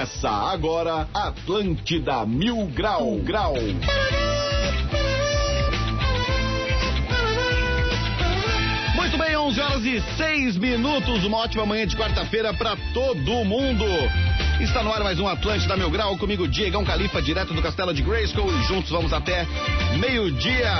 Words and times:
Começa 0.00 0.30
agora 0.30 1.06
Atlântida 1.12 2.24
Mil 2.24 2.68
Grau 2.68 3.16
Grau. 3.16 3.52
Muito 8.94 9.18
bem, 9.18 9.36
11 9.36 9.60
horas 9.60 9.84
e 9.84 10.00
6 10.16 10.56
minutos. 10.56 11.22
Uma 11.22 11.40
ótima 11.40 11.66
manhã 11.66 11.86
de 11.86 11.94
quarta-feira 11.98 12.54
para 12.54 12.76
todo 12.94 13.44
mundo. 13.44 13.84
Está 14.58 14.82
no 14.82 14.90
ar 14.90 15.04
mais 15.04 15.20
um 15.20 15.28
Atlântida 15.28 15.76
Mil 15.76 15.90
Grau, 15.90 16.16
comigo 16.16 16.48
Diegão 16.48 16.82
Califa, 16.82 17.20
direto 17.20 17.52
do 17.52 17.60
Castelo 17.60 17.92
de 17.92 18.00
Grayskull. 18.00 18.50
E 18.50 18.62
juntos 18.62 18.90
vamos 18.90 19.12
até 19.12 19.46
meio-dia, 19.98 20.72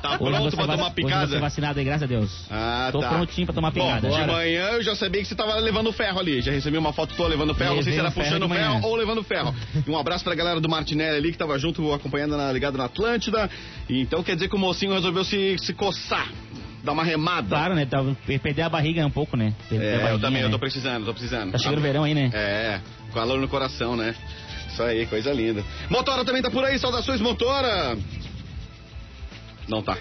Tá 0.00 0.16
Hoje 0.18 0.34
pronto 0.36 0.56
pra 0.56 0.64
tomar 0.66 0.74
Hoje 0.74 0.84
você 0.88 0.94
picada? 0.94 1.40
vacinado 1.40 1.78
aí, 1.78 1.84
graças 1.84 2.02
a 2.04 2.06
Deus. 2.06 2.46
Ah, 2.50 2.88
Tô 2.90 3.00
tá. 3.00 3.08
prontinho 3.10 3.46
pra 3.46 3.54
tomar 3.54 3.70
Bom, 3.70 3.80
picada. 3.84 4.08
de 4.08 4.14
Bora. 4.16 4.26
manhã 4.32 4.68
eu 4.70 4.82
já 4.82 4.96
sabia 4.96 5.20
que 5.20 5.28
você 5.28 5.34
tava 5.34 5.54
levando 5.56 5.92
ferro 5.92 6.18
ali. 6.18 6.40
Já 6.40 6.52
recebi 6.52 6.78
uma 6.78 6.92
foto 6.94 7.14
tua 7.14 7.28
levando 7.28 7.54
ferro. 7.54 7.76
Não 7.76 7.82
sei 7.82 7.92
se 7.92 7.98
era 7.98 8.08
o 8.08 8.12
ferro 8.12 8.24
puxando 8.26 8.48
de 8.48 8.54
ferro, 8.54 8.74
manhã. 8.74 8.86
ou 8.86 8.96
levando 8.96 9.22
ferro. 9.22 9.54
E 9.86 9.90
um 9.90 9.98
abraço 9.98 10.24
pra 10.24 10.34
galera 10.34 10.58
do 10.60 10.68
Martinelli 10.70 11.16
ali 11.18 11.32
que 11.32 11.38
tava 11.38 11.58
junto, 11.58 11.92
acompanhando, 11.92 12.36
na, 12.36 12.50
ligado 12.50 12.78
na 12.78 12.86
Atlântida. 12.86 13.50
E 13.90 14.00
então 14.00 14.22
quer 14.22 14.34
dizer 14.36 14.48
que 14.48 14.56
o 14.56 14.58
mocinho 14.58 14.94
resolveu 14.94 15.22
se, 15.24 15.56
se 15.58 15.74
coçar, 15.74 16.28
dar 16.82 16.92
uma 16.92 17.04
remada. 17.04 17.48
Claro, 17.48 17.74
né? 17.74 17.84
Tá- 17.84 18.02
Perder 18.42 18.62
a 18.62 18.68
barriga 18.68 19.04
um 19.04 19.10
pouco, 19.10 19.36
né? 19.36 19.52
Perder 19.68 20.00
É, 20.00 20.12
eu 20.12 20.18
também, 20.20 20.40
eu 20.40 20.48
né? 20.48 20.52
tô 20.52 20.58
precisando, 20.58 21.04
tô 21.04 21.12
precisando. 21.12 21.52
Tá 21.52 21.58
chegando 21.58 21.78
o 21.78 21.82
verão 21.82 22.04
aí, 22.04 22.14
né? 22.14 22.30
É, 22.32 22.80
calor 23.12 23.38
no 23.40 23.48
coração, 23.48 23.96
né? 23.96 24.14
Isso 24.68 24.82
aí, 24.82 25.06
coisa 25.06 25.32
linda. 25.32 25.64
Motora 25.88 26.24
também 26.24 26.42
tá 26.42 26.50
por 26.50 26.64
aí, 26.64 26.78
saudações, 26.78 27.20
Motora! 27.20 27.96
Não 29.68 29.82
tá. 29.82 29.96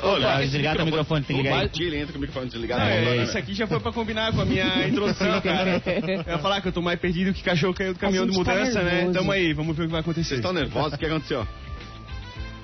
Tá 0.00 0.40
desligado 0.40 0.82
o 0.82 0.84
microfone, 0.86 1.24
tem 1.24 1.36
que 1.36 1.42
ligar 1.42 1.60
aí. 1.60 1.70
Ele 1.74 1.96
entra 1.96 2.12
com 2.12 2.18
o 2.18 2.20
microfone 2.20 2.48
desligado. 2.48 2.82
É, 2.82 3.00
né? 3.16 3.24
isso 3.24 3.36
aqui 3.36 3.52
já 3.52 3.66
foi 3.66 3.80
pra 3.80 3.90
combinar 3.90 4.32
com 4.32 4.40
a 4.40 4.44
minha 4.44 4.86
introdução, 4.86 5.40
cara. 5.42 5.82
Eu 6.26 6.32
ia 6.34 6.38
falar 6.38 6.60
que 6.60 6.68
eu 6.68 6.72
tô 6.72 6.80
mais 6.80 7.00
perdido 7.00 7.32
que 7.32 7.42
cachorro 7.42 7.74
caiu 7.74 7.94
do 7.94 7.98
caminhão 7.98 8.26
de 8.26 8.32
tá 8.32 8.38
mudança, 8.38 8.82
né? 8.82 8.92
nervoso. 8.92 9.18
Tamo 9.18 9.32
aí, 9.32 9.52
vamos 9.52 9.76
ver 9.76 9.84
o 9.84 9.86
que 9.86 9.92
vai 9.92 10.02
Vocês 10.02 10.16
acontecer. 10.16 10.34
estão 10.36 10.52
nervosos? 10.52 10.92
O 10.92 10.98
que 10.98 11.06
aconteceu? 11.06 11.44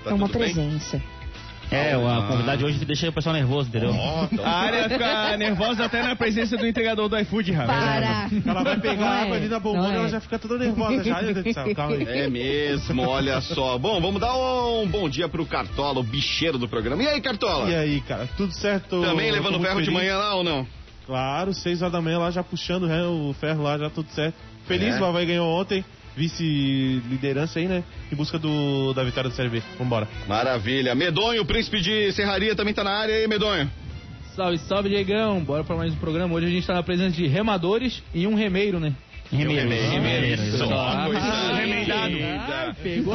Tá 0.04 0.10
É 0.10 0.14
uma 0.14 0.28
tudo 0.28 0.38
bem? 0.38 0.80
É, 1.70 1.92
Ah. 1.94 2.18
a 2.18 2.22
convidada 2.28 2.58
de 2.58 2.64
hoje 2.64 2.84
deixa 2.84 3.08
o 3.08 3.12
pessoal 3.12 3.34
nervoso, 3.34 3.68
entendeu? 3.68 3.92
Tá. 4.36 4.42
A 4.48 4.50
área 4.60 4.88
fica 4.88 5.36
nervosa 5.36 5.84
até 5.84 6.02
na 6.02 6.14
presença 6.14 6.56
do 6.56 6.66
entregador 6.66 7.08
do 7.08 7.18
iFood, 7.18 7.52
rapaz. 7.52 7.80
Para! 7.84 8.28
Ela 8.46 8.62
vai 8.62 8.78
pegar 8.80 8.96
Não 8.96 9.06
a 9.08 9.16
água 9.22 9.34
é, 9.34 9.38
ali 9.38 9.48
na 9.48 9.54
não 9.56 9.60
bombona 9.62 9.92
é. 9.92 9.96
ela 9.96 10.08
já 10.08 10.20
fica 10.20 10.38
toda 10.38 10.58
nervosa 10.58 11.02
já. 11.02 11.22
Meu 11.22 11.34
Deus 11.34 11.44
do 11.44 11.52
céu, 11.52 11.74
calma 11.74 11.96
aí. 11.96 12.04
É 12.06 12.28
mesmo, 12.28 13.02
olha 13.08 13.40
só. 13.40 13.76
Bom, 13.78 14.00
vamos 14.00 14.20
dar 14.20 14.34
um 14.36 14.86
bom 14.86 15.08
dia 15.08 15.28
pro 15.28 15.44
Cartola, 15.46 16.00
o 16.00 16.02
bicheiro 16.02 16.58
do 16.58 16.68
programa. 16.68 17.02
E 17.02 17.08
aí, 17.08 17.20
Cartola? 17.20 17.70
E 17.70 17.74
aí, 17.74 18.00
cara, 18.02 18.28
tudo 18.36 18.52
certo? 18.52 19.00
Também 19.02 19.26
Eu 19.28 19.34
tô 19.34 19.40
levando 19.40 19.52
muito 19.58 19.66
ferro 19.66 19.80
de 19.80 19.86
feliz. 19.86 20.00
manhã 20.00 20.16
lá 20.18 20.34
ou 20.34 20.44
não? 20.44 20.66
Claro, 21.06 21.52
6 21.52 21.82
horas 21.82 21.92
da 21.92 22.00
manhã 22.00 22.18
lá 22.18 22.30
já 22.30 22.42
puxando 22.42 22.86
né, 22.86 23.02
o 23.04 23.34
ferro 23.38 23.62
lá, 23.62 23.76
já 23.76 23.90
tudo 23.90 24.08
certo. 24.10 24.36
Feliz, 24.66 24.94
É. 24.96 25.00
o 25.00 25.04
Havaí 25.04 25.26
ganhou 25.26 25.46
ontem, 25.60 25.84
vice-liderança 26.16 27.58
aí, 27.58 27.66
né? 27.66 27.84
Em 28.12 28.16
busca 28.16 28.38
do, 28.38 28.92
da 28.92 29.02
vitória 29.02 29.30
do 29.30 29.36
Série 29.36 29.48
B. 29.48 29.62
Vambora. 29.78 30.08
Maravilha. 30.26 30.94
Medonho, 30.94 31.42
o 31.42 31.46
príncipe 31.46 31.80
de 31.80 32.12
Serraria, 32.12 32.54
também 32.54 32.74
tá 32.74 32.84
na 32.84 32.92
área 32.92 33.14
aí, 33.14 33.26
Medonho. 33.26 33.70
Salve, 34.34 34.58
salve, 34.58 34.88
Diegão. 34.88 35.44
Bora 35.44 35.62
pra 35.62 35.76
mais 35.76 35.92
um 35.92 35.96
programa. 35.96 36.34
Hoje 36.34 36.46
a 36.46 36.50
gente 36.50 36.66
tá 36.66 36.74
na 36.74 36.82
presença 36.82 37.16
de 37.16 37.26
remadores 37.26 38.02
e 38.12 38.26
um 38.26 38.34
remeiro, 38.34 38.80
né? 38.80 38.92
Remeiro, 39.36 39.68
remeiro. 39.68 40.42
Isso, 40.44 40.58
coisa 40.58 40.74
ah, 40.74 41.54
remendado. 41.54 42.74
pegou 42.82 43.14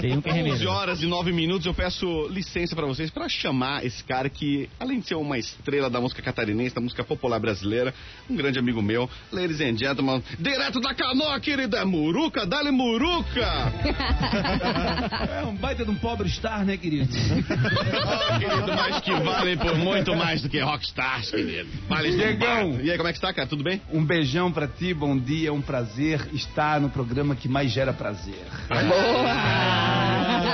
Tem 0.00 0.16
um 0.16 0.20
que 0.20 0.28
é 0.28 0.32
11 0.32 0.42
remeiro. 0.42 0.70
horas 0.70 1.02
e 1.02 1.06
9 1.06 1.32
minutos, 1.32 1.66
eu 1.66 1.74
peço 1.74 2.28
licença 2.28 2.76
pra 2.76 2.86
vocês 2.86 3.10
pra 3.10 3.28
chamar 3.28 3.84
esse 3.84 4.02
cara 4.04 4.28
que, 4.28 4.68
além 4.78 5.00
de 5.00 5.08
ser 5.08 5.14
uma 5.14 5.38
estrela 5.38 5.88
da 5.88 6.00
música 6.00 6.20
catarinense, 6.22 6.74
da 6.74 6.80
música 6.80 7.02
popular 7.02 7.38
brasileira, 7.38 7.94
um 8.28 8.36
grande 8.36 8.58
amigo 8.58 8.82
meu, 8.82 9.08
ladies 9.32 9.60
and 9.60 9.76
gentlemen, 9.78 10.22
direto 10.38 10.80
da 10.80 10.94
canoa, 10.94 11.38
querida 11.40 11.84
Muruca, 11.84 12.44
dale 12.46 12.70
Muruca! 12.70 13.48
É 15.38 15.44
um 15.44 15.54
baita 15.54 15.84
de 15.84 15.90
um 15.90 15.94
pobre 15.94 16.28
star, 16.28 16.64
né, 16.64 16.76
querido? 16.76 17.08
Oh, 17.12 18.38
querido, 18.38 18.72
mas 18.74 19.00
que 19.00 19.10
vale 19.12 19.56
por 19.56 19.76
muito 19.76 20.14
mais 20.16 20.42
do 20.42 20.48
que 20.48 20.58
rockstars, 20.60 21.30
querido. 21.30 21.68
Vale 21.88 22.10
Diegão. 22.10 22.80
E 22.80 22.90
aí, 22.90 22.96
como 22.96 23.08
é 23.08 23.12
que 23.12 23.18
está, 23.18 23.32
cara? 23.32 23.46
Tudo 23.48 23.62
bem? 23.62 23.80
Um 23.92 24.04
beijão 24.04 24.50
pra 24.52 24.66
ti, 24.66 24.92
bom 24.98 25.16
dia, 25.16 25.50
é 25.50 25.52
um 25.52 25.62
prazer 25.62 26.28
estar 26.32 26.80
no 26.80 26.90
programa 26.90 27.36
que 27.36 27.48
mais 27.48 27.70
gera 27.70 27.92
prazer. 27.92 28.44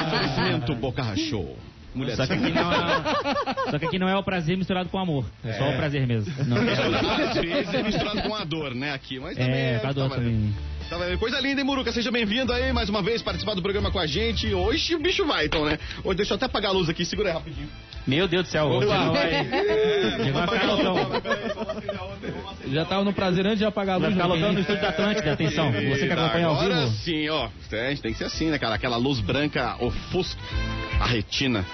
Oferecimento 0.07 0.75
Boca 0.75 1.17
Show. 1.17 1.57
Mulher 1.95 2.17
Só 2.17 2.27
que, 2.27 2.33
aqui 2.33 2.51
não 2.51 2.73
é, 2.73 3.71
só 3.71 3.79
que 3.79 3.87
aqui 3.87 3.99
não 4.01 4.09
é 4.09 4.17
o 4.17 4.23
prazer 4.23 4.59
misturado 4.59 4.89
com 4.89 4.99
amor. 4.99 5.25
É, 5.45 5.53
só 5.53 5.71
o 5.71 5.77
prazer 5.77 6.05
mesmo. 6.09 6.33
Não, 6.45 6.57
Às 6.57 7.37
vezes 7.41 7.73
é 7.73 7.83
misturado 7.85 8.23
com 8.23 8.35
a 8.35 8.45
dor, 8.45 8.75
né, 8.75 8.93
aqui. 8.93 9.21
Mas 9.21 9.37
também 9.37 9.55
é, 9.55 9.79
com 9.79 9.87
a 9.87 9.93
dor 9.93 10.09
tá 10.09 10.17
também. 10.17 10.53
Tá. 10.89 11.17
Coisa 11.19 11.41
linda, 11.41 11.61
hein, 11.61 11.67
Muruca? 11.67 11.91
Seja 11.93 12.11
bem-vindo 12.11 12.53
aí 12.53 12.73
mais 12.73 12.89
uma 12.89 13.03
vez 13.03 13.23
participar 13.23 13.55
do 13.55 13.63
programa 13.63 13.91
com 13.91 13.99
a 13.99 14.07
gente. 14.07 14.53
Hoje 14.53 14.95
o 14.95 14.99
bicho 15.01 15.25
vai, 15.27 15.47
então, 15.47 15.65
né? 15.65 15.79
Hoje 16.05 16.17
deixa 16.17 16.33
eu 16.33 16.37
até 16.37 16.47
apagar 16.47 16.71
a 16.71 16.75
luz 16.75 16.89
aqui, 16.89 17.05
segura 17.05 17.31
aí 17.31 17.35
rapidinho. 17.35 17.69
Meu 18.07 18.29
Deus 18.29 18.45
do 18.47 18.51
céu. 18.51 18.67
Opa. 18.69 18.85
Não 18.87 19.13
vai, 19.13 19.33
É, 19.35 20.31
vai 20.33 20.47
ficar 20.47 20.67
loucão. 20.67 20.97
Já 22.71 22.85
tava 22.85 23.03
no 23.05 23.13
prazer 23.15 23.47
antes 23.47 23.59
de 23.59 23.65
apagar 23.65 23.97
a 23.97 23.99
vai 23.99 24.11
luz. 24.11 24.17
ficar 24.17 24.29
né, 24.29 24.35
loucão 24.35 24.53
no 24.53 24.61
estúdio 24.61 24.83
da 24.83 24.89
Atlântida. 24.91 25.33
Atenção, 25.33 25.73
você 25.73 26.07
que 26.07 26.13
acompanha 26.13 26.47
ao 26.47 26.55
Agora 26.57 26.81
vivo. 26.81 26.93
sim, 26.99 27.29
ó. 27.31 27.49
É, 27.73 27.87
a 27.87 27.91
gente 27.91 28.03
tem 28.03 28.13
que 28.13 28.19
ser 28.19 28.25
assim, 28.25 28.51
né, 28.51 28.59
cara? 28.59 28.75
Aquela 28.75 28.97
luz 28.97 29.21
branca 29.21 29.77
ofusca 29.81 30.41
a 31.01 31.07
retina. 31.07 31.65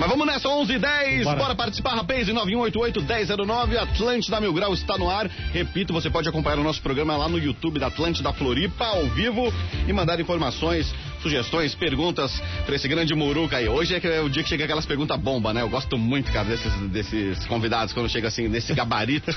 Mas 0.00 0.08
vamos 0.08 0.26
nessa, 0.26 0.48
11 0.48 0.76
h 0.76 0.78
10 0.78 1.24
Bora. 1.24 1.38
Bora 1.38 1.54
participar, 1.54 1.94
rapaz, 1.94 2.26
em 2.26 2.32
9188-1009. 2.32 3.76
Atlântida 3.76 4.40
Mil 4.40 4.50
Grau 4.54 4.72
está 4.72 4.96
no 4.96 5.10
ar. 5.10 5.26
Repito, 5.52 5.92
você 5.92 6.08
pode 6.08 6.26
acompanhar 6.26 6.58
o 6.58 6.62
nosso 6.62 6.80
programa 6.80 7.18
lá 7.18 7.28
no 7.28 7.38
YouTube 7.38 7.78
da 7.78 7.88
Atlântida 7.88 8.32
Floripa, 8.32 8.86
ao 8.86 9.04
vivo, 9.08 9.52
e 9.86 9.92
mandar 9.92 10.18
informações, 10.18 10.90
sugestões, 11.20 11.74
perguntas 11.74 12.32
pra 12.64 12.76
esse 12.76 12.88
grande 12.88 13.14
muruca 13.14 13.58
aí. 13.58 13.68
Hoje 13.68 13.94
é, 13.94 14.00
que 14.00 14.08
é 14.08 14.22
o 14.22 14.30
dia 14.30 14.42
que 14.42 14.48
chega 14.48 14.64
aquelas 14.64 14.86
perguntas 14.86 15.20
bomba, 15.20 15.52
né? 15.52 15.60
Eu 15.60 15.68
gosto 15.68 15.98
muito, 15.98 16.32
cara, 16.32 16.48
desses, 16.48 16.72
desses 16.88 17.46
convidados 17.46 17.92
quando 17.92 18.08
chega 18.08 18.28
assim, 18.28 18.48
nesse 18.48 18.72
gabarito. 18.72 19.30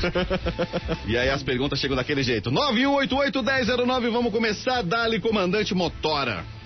e 1.06 1.18
aí 1.18 1.30
as 1.30 1.44
perguntas 1.44 1.78
chegam 1.78 1.98
daquele 1.98 2.24
jeito. 2.24 2.50
9188-1009, 2.50 4.10
vamos 4.10 4.32
começar. 4.32 4.82
Dali, 4.82 5.20
comandante 5.20 5.76
Motora. 5.76 6.63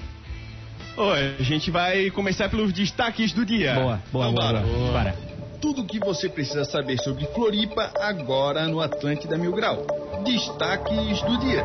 Oi, 0.97 1.35
a 1.39 1.43
gente 1.43 1.69
vai 1.69 2.09
começar 2.09 2.49
pelos 2.49 2.73
destaques 2.73 3.31
do 3.31 3.45
dia. 3.45 3.75
Boa, 3.75 4.01
boa, 4.11 4.29
Então 4.29 4.33
boa, 4.33 4.53
bora. 4.53 4.59
boa. 4.65 4.91
Bora. 4.91 5.15
Tudo 5.61 5.81
o 5.81 5.85
que 5.85 5.99
você 5.99 6.27
precisa 6.27 6.65
saber 6.65 6.97
sobre 6.99 7.25
Floripa 7.27 7.91
agora 7.99 8.67
no 8.67 8.81
Atlântida 8.81 9.37
Mil 9.37 9.51
Grau. 9.51 9.85
Destaques 10.25 11.21
do 11.21 11.37
dia. 11.39 11.63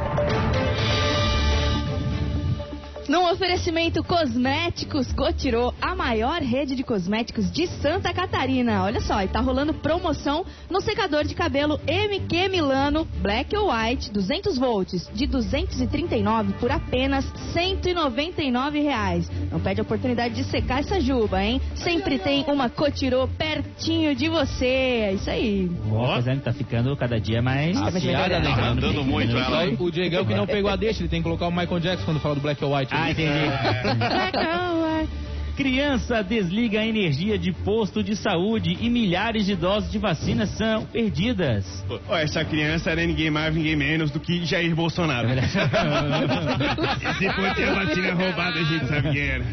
Num 3.08 3.28
oferecimento 3.28 4.02
Cosméticos 4.04 5.12
Cotirô, 5.12 5.75
a 5.82 5.94
maior 5.94 6.40
rede 6.40 6.76
de 6.76 6.84
cosméticos 6.84 7.50
de 7.50 7.66
Santa 7.66 8.12
Catarina. 8.12 8.84
Olha 8.84 9.00
só, 9.00 9.20
e 9.22 9.28
tá 9.28 9.40
rolando 9.40 9.75
promoção 9.75 10.46
no 10.70 10.81
secador 10.81 11.25
de 11.25 11.34
cabelo 11.34 11.81
MQ 11.87 12.49
Milano 12.49 13.06
Black 13.20 13.56
or 13.56 13.72
White 13.75 14.12
200 14.12 14.56
volts 14.56 15.10
de 15.12 15.26
239 15.26 16.52
por 16.54 16.70
apenas 16.70 17.25
199 17.52 18.81
reais. 18.81 19.28
Não 19.50 19.58
perde 19.58 19.81
a 19.81 19.82
oportunidade 19.82 20.34
de 20.34 20.44
secar 20.44 20.81
essa 20.81 21.00
juba, 21.00 21.43
hein? 21.43 21.60
Sempre 21.75 22.19
tem 22.19 22.44
uma 22.46 22.70
Cotirô 22.70 23.26
pertinho 23.26 24.14
de 24.14 24.28
você. 24.28 24.66
É 24.66 25.12
isso 25.14 25.28
aí. 25.28 25.70
Ó, 25.90 26.14
Fazendo 26.14 26.43
tá 26.43 26.52
ficando 26.52 26.96
cada 26.96 27.20
dia 27.20 27.43
mais. 27.43 27.78
Tá 27.78 27.88
Afiada, 27.88 28.38
né? 28.38 28.54
Tá 28.54 28.69
andando 28.69 29.02
muito 29.02 29.37
ela, 29.37 29.66
hein? 29.66 29.76
O 29.78 29.90
Diegão 29.90 30.25
que 30.25 30.34
não 30.34 30.46
pegou 30.46 30.70
a 30.70 30.76
deixa, 30.76 31.00
ele 31.00 31.08
tem 31.08 31.20
que 31.20 31.25
colocar 31.25 31.49
o 31.49 31.50
Michael 31.50 31.81
Jackson 31.81 32.04
quando 32.04 32.20
fala 32.20 32.37
do 32.37 32.40
Black 32.40 32.64
or 32.64 32.72
White. 32.76 32.91
Ah, 32.92 33.10
entendi. 33.10 33.28
Criança 35.56 36.22
desliga 36.22 36.80
a 36.80 36.86
energia 36.86 37.38
de 37.38 37.52
posto 37.52 38.02
de 38.02 38.16
saúde 38.16 38.76
e 38.80 38.88
milhares 38.88 39.44
de 39.44 39.54
doses 39.54 39.92
de 39.92 39.98
vacina 39.98 40.46
são 40.46 40.86
perdidas. 40.86 41.84
Essa 42.10 42.42
criança 42.44 42.90
era 42.90 43.04
ninguém 43.04 43.30
mais, 43.30 43.54
ninguém 43.54 43.76
menos 43.76 44.10
do 44.10 44.18
que 44.18 44.44
Jair 44.46 44.74
Bolsonaro. 44.74 45.28
Se 47.18 47.30
fosse 47.30 47.62
a 47.68 47.74
vacina 47.74 48.14
roubada, 48.14 48.58
a 48.58 48.64
gente 48.64 48.86
sabe 48.86 49.12
quem 49.12 49.22
era. 49.22 49.44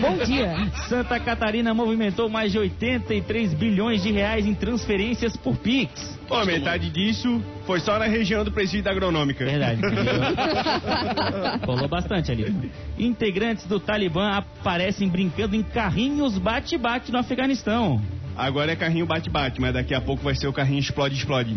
Bom 0.00 0.18
dia. 0.24 0.70
Santa 0.88 1.18
Catarina 1.18 1.72
movimentou 1.72 2.28
mais 2.28 2.52
de 2.52 2.58
83 2.58 3.54
bilhões 3.54 4.02
de 4.02 4.12
reais 4.12 4.46
em 4.46 4.54
transferências 4.54 5.34
por 5.36 5.56
Pix. 5.56 6.20
Pô, 6.28 6.44
metade 6.44 6.90
disso 6.90 7.42
foi 7.72 7.80
só 7.80 7.98
na 7.98 8.04
região 8.04 8.44
do 8.44 8.52
presídio 8.52 8.90
agronômica. 8.90 9.46
Verdade. 9.46 9.80
Rolou 11.64 11.88
bastante 11.88 12.30
ali. 12.30 12.70
Integrantes 12.98 13.64
do 13.64 13.80
Talibã 13.80 14.32
aparecem 14.32 15.08
brincando 15.08 15.56
em 15.56 15.62
carrinhos 15.62 16.36
bate-bate 16.36 17.10
no 17.10 17.16
Afeganistão. 17.16 17.98
Agora 18.36 18.72
é 18.72 18.76
carrinho 18.76 19.06
bate-bate, 19.06 19.58
mas 19.58 19.72
daqui 19.72 19.94
a 19.94 20.02
pouco 20.02 20.22
vai 20.22 20.34
ser 20.34 20.48
o 20.48 20.52
carrinho 20.52 20.80
explode-explode. 20.80 21.54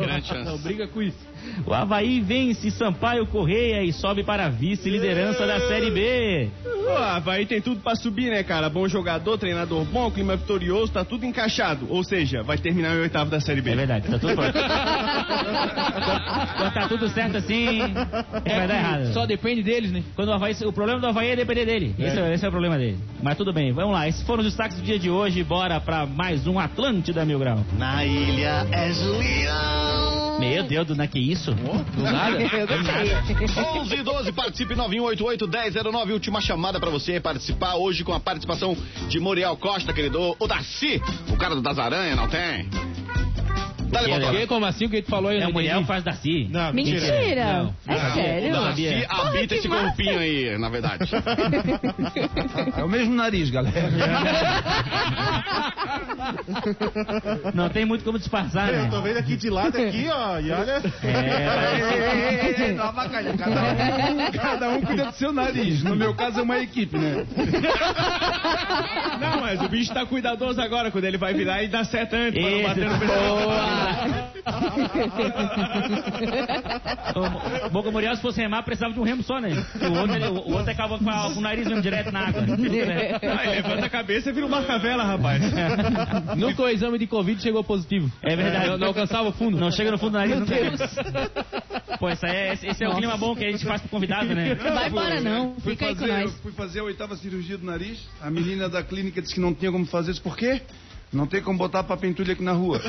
Grande 0.00 0.26
chance. 0.26 0.44
Não, 0.44 0.56
briga 0.56 0.88
com 0.88 1.02
isso. 1.02 1.18
O 1.66 1.72
Havaí 1.72 2.20
vence 2.20 2.70
Sampaio 2.70 3.26
Correia 3.26 3.82
e 3.82 3.92
sobe 3.92 4.24
para 4.24 4.46
a 4.46 4.48
vice-liderança 4.48 5.46
da 5.46 5.60
Série 5.68 5.90
B. 5.90 6.50
Pô, 6.64 6.96
Havaí 6.96 7.46
tem 7.46 7.60
tudo 7.60 7.80
pra 7.80 7.94
subir, 7.94 8.30
né, 8.30 8.42
cara? 8.42 8.68
Bom 8.68 8.88
jogador, 8.88 9.38
treinador 9.38 9.84
bom, 9.84 10.10
clima 10.10 10.36
vitorioso, 10.36 10.92
tá 10.92 11.04
tudo 11.04 11.24
encaixado. 11.24 11.86
Ou 11.88 12.02
seja, 12.02 12.42
vai 12.42 12.58
terminar 12.58 12.96
o 12.96 13.00
oitavo 13.00 13.30
da 13.30 13.40
Série 13.40 13.60
B. 13.60 13.70
É 13.70 13.76
verdade, 13.76 14.08
tá 14.08 14.18
tudo 14.18 14.34
pronto. 14.34 14.52
Quando 16.56 16.74
tá 16.74 16.88
tudo 16.88 17.08
certo 17.08 17.36
assim, 17.36 17.78
vai 17.78 18.68
dar 18.68 18.74
errado. 18.74 19.12
Só 19.12 19.26
depende 19.26 19.62
deles, 19.62 19.92
né? 19.92 20.02
Quando 20.16 20.28
o, 20.28 20.32
Havaí, 20.32 20.54
o 20.64 20.72
problema 20.72 21.00
do 21.00 21.06
Havaí 21.06 21.30
é 21.30 21.36
depender 21.36 21.66
dele. 21.66 21.94
Esse, 21.98 22.18
é, 22.18 22.34
esse 22.34 22.44
é 22.44 22.48
o 22.48 22.50
problema 22.52 22.76
dele. 22.76 22.98
Mas 23.22 23.36
tudo 23.36 23.52
bem, 23.52 23.72
vamos 23.72 23.92
lá. 23.92 24.08
Esses 24.08 24.22
foram 24.22 24.40
os 24.40 24.46
destaques 24.46 24.76
do 24.78 24.82
dia 24.82 24.98
de 24.98 25.10
hoje. 25.10 25.44
Bora 25.44 25.80
pra 25.80 26.06
mais 26.06 26.46
um 26.46 26.58
Atlântida 26.58 27.24
Mil 27.24 27.38
Grau. 27.38 27.64
Na 27.78 28.04
ilha 28.04 28.66
é 28.72 28.92
Julião. 28.92 30.38
Meu 30.40 30.64
Deus, 30.64 30.86
do 30.86 31.08
que 31.08 31.18
isso? 31.32 31.52
Do 31.52 32.02
nada. 32.02 32.38
11 33.80 33.94
e 33.94 34.02
12, 34.02 34.32
participe 34.32 34.74
9188-1009. 34.74 36.12
Última 36.12 36.40
chamada 36.40 36.78
pra 36.78 36.90
você 36.90 37.18
participar 37.20 37.74
hoje 37.74 38.04
com 38.04 38.12
a 38.12 38.20
participação 38.20 38.76
de 39.08 39.18
Muriel 39.18 39.56
Costa, 39.56 39.92
querido. 39.92 40.36
O 40.38 40.46
Darcy, 40.46 41.02
o 41.30 41.36
cara 41.36 41.54
do 41.54 41.62
das 41.62 41.78
aranhas, 41.78 42.16
não 42.16 42.28
tem? 42.28 42.68
Dale, 43.92 44.06
Que- 44.06 44.12
Botola. 44.18 44.38
Que, 44.40 44.46
como 44.46 44.66
assim? 44.66 44.86
O 44.86 44.90
que 44.90 45.02
tu 45.02 45.10
falou 45.10 45.30
aí? 45.30 45.36
É 45.36 45.40
não 45.42 45.50
o 45.50 45.52
Muriel 45.52 45.72
entendi. 45.74 45.86
faz 45.86 46.02
Darcy. 46.02 46.48
Não, 46.50 46.72
Mentira. 46.72 47.62
Não. 47.62 47.74
É 47.94 48.10
sério? 48.14 48.48
O 48.48 48.52
Não. 48.52 48.64
Darcy 48.64 48.84
sabia. 48.84 49.06
habita 49.10 49.46
que 49.48 49.54
esse 49.60 49.68
massa. 49.68 49.84
corpinho 49.84 50.18
aí, 50.18 50.58
na 50.58 50.68
verdade. 50.68 51.10
É 52.76 52.84
o 52.84 52.88
mesmo 52.88 53.14
nariz, 53.14 53.50
galera. 53.50 53.82
Não 57.54 57.68
tem 57.68 57.84
muito 57.84 58.04
como 58.04 58.18
disfarçar, 58.18 58.72
Eu 58.72 58.88
tô 58.90 58.98
né? 59.00 59.08
vendo 59.08 59.18
aqui 59.18 59.36
de 59.36 59.50
lado 59.50 59.76
aqui, 59.76 60.06
ó, 60.10 60.38
e 60.38 60.50
olha. 60.50 60.82
É, 61.04 62.72
Não 62.76 62.84
avacalha, 62.84 63.32
cada 63.36 63.62
um, 63.62 64.30
cada 64.32 64.68
um 64.70 64.80
cuida 64.80 65.04
do 65.06 65.12
seu 65.12 65.32
nariz. 65.32 65.82
No 65.82 65.96
meu 65.96 66.14
caso 66.14 66.40
é 66.40 66.42
uma 66.42 66.58
equipe, 66.58 66.96
né? 66.98 67.24
Não, 69.20 69.40
mas 69.40 69.60
o 69.60 69.68
bicho 69.68 69.92
tá 69.92 70.06
cuidadoso 70.06 70.60
agora, 70.60 70.90
quando 70.90 71.04
ele 71.04 71.18
vai 71.18 71.34
virar 71.34 71.62
e 71.62 71.68
dá 71.68 71.84
seta 71.84 72.16
antes, 72.16 72.40
pra 72.40 72.50
não 72.50 72.62
bater 72.62 72.84
no 72.88 72.98
pessoal. 72.98 73.48
O 77.66 77.70
Boca 77.70 77.90
Muriel, 77.90 78.14
se 78.16 78.22
fosse 78.22 78.40
remar, 78.40 78.62
precisava 78.62 78.92
de 78.94 79.00
um 79.00 79.02
remo 79.04 79.22
só, 79.22 79.38
né? 79.40 79.50
O 79.80 79.98
outro, 80.00 80.16
ele- 80.16 80.26
o 80.26 80.52
outro 80.52 80.70
acaba 80.70 80.98
com, 80.98 81.08
a- 81.10 81.30
com 81.32 81.38
o 81.38 81.42
nariz 81.42 81.66
direto 81.82 82.10
na 82.12 82.26
água. 82.28 82.42
Aí 83.38 83.48
levanta 83.62 83.86
a 83.86 83.90
cabeça 83.90 84.30
e 84.30 84.32
vira 84.32 84.46
um 84.46 84.48
marca-vela, 84.48 85.04
rapaz. 85.04 85.42
Nunca 86.36 86.62
o 86.62 86.68
exame 86.68 86.98
de 86.98 87.06
Covid 87.06 87.40
chegou 87.42 87.62
positivo. 87.64 88.10
É 88.22 88.34
verdade. 88.36 88.66
Não, 88.70 88.78
não 88.78 88.86
alcançava 88.88 89.28
o 89.28 89.32
fundo. 89.32 89.58
Não 89.58 89.70
chega 89.70 89.90
no 89.90 89.98
fundo 89.98 90.12
do 90.12 90.18
nariz 90.18 90.36
Meu. 90.38 90.46
Deus. 90.46 90.80
Pô, 91.98 92.08
esse, 92.08 92.26
é, 92.26 92.52
esse 92.54 92.66
esse 92.66 92.84
é 92.84 92.88
o 92.88 92.94
clima 92.96 93.16
bom 93.16 93.34
que 93.36 93.44
a 93.44 93.50
gente 93.50 93.64
faz 93.64 93.80
pro 93.80 93.90
convidado, 93.90 94.34
né? 94.34 94.54
Vai 94.54 94.88
embora 94.88 95.20
não. 95.20 95.54
Fui 95.60 95.72
Fica 95.72 95.86
aí 95.86 95.94
com 95.94 96.00
fazer, 96.00 96.12
nós. 96.22 96.40
fui 96.40 96.52
fazer 96.52 96.80
a 96.80 96.84
oitava 96.84 97.16
cirurgia 97.16 97.56
do 97.58 97.64
nariz. 97.66 97.98
A 98.20 98.30
menina 98.30 98.68
da 98.68 98.82
clínica 98.82 99.20
disse 99.22 99.34
que 99.34 99.40
não 99.40 99.54
tinha 99.54 99.70
como 99.70 99.86
fazer 99.86 100.10
isso. 100.12 100.22
Por 100.22 100.36
quê? 100.36 100.62
Não 101.12 101.26
tem 101.26 101.42
como 101.42 101.58
botar 101.58 101.82
pra 101.84 101.96
pentulha 101.96 102.32
aqui 102.32 102.42
na 102.42 102.52
rua. 102.52 102.80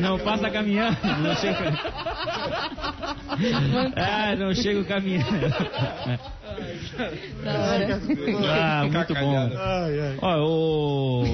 Não 0.00 0.18
passa 0.18 0.50
caminhando. 0.50 0.96
Não 1.22 1.34
chega. 1.36 1.72
Ah, 3.96 4.36
não 4.36 4.54
chega 4.54 4.84
caminhando. 4.84 5.26
Ah, 8.48 8.82
muito 8.82 9.14
bom. 9.14 9.34
Ó, 10.22 10.36
o, 10.38 11.24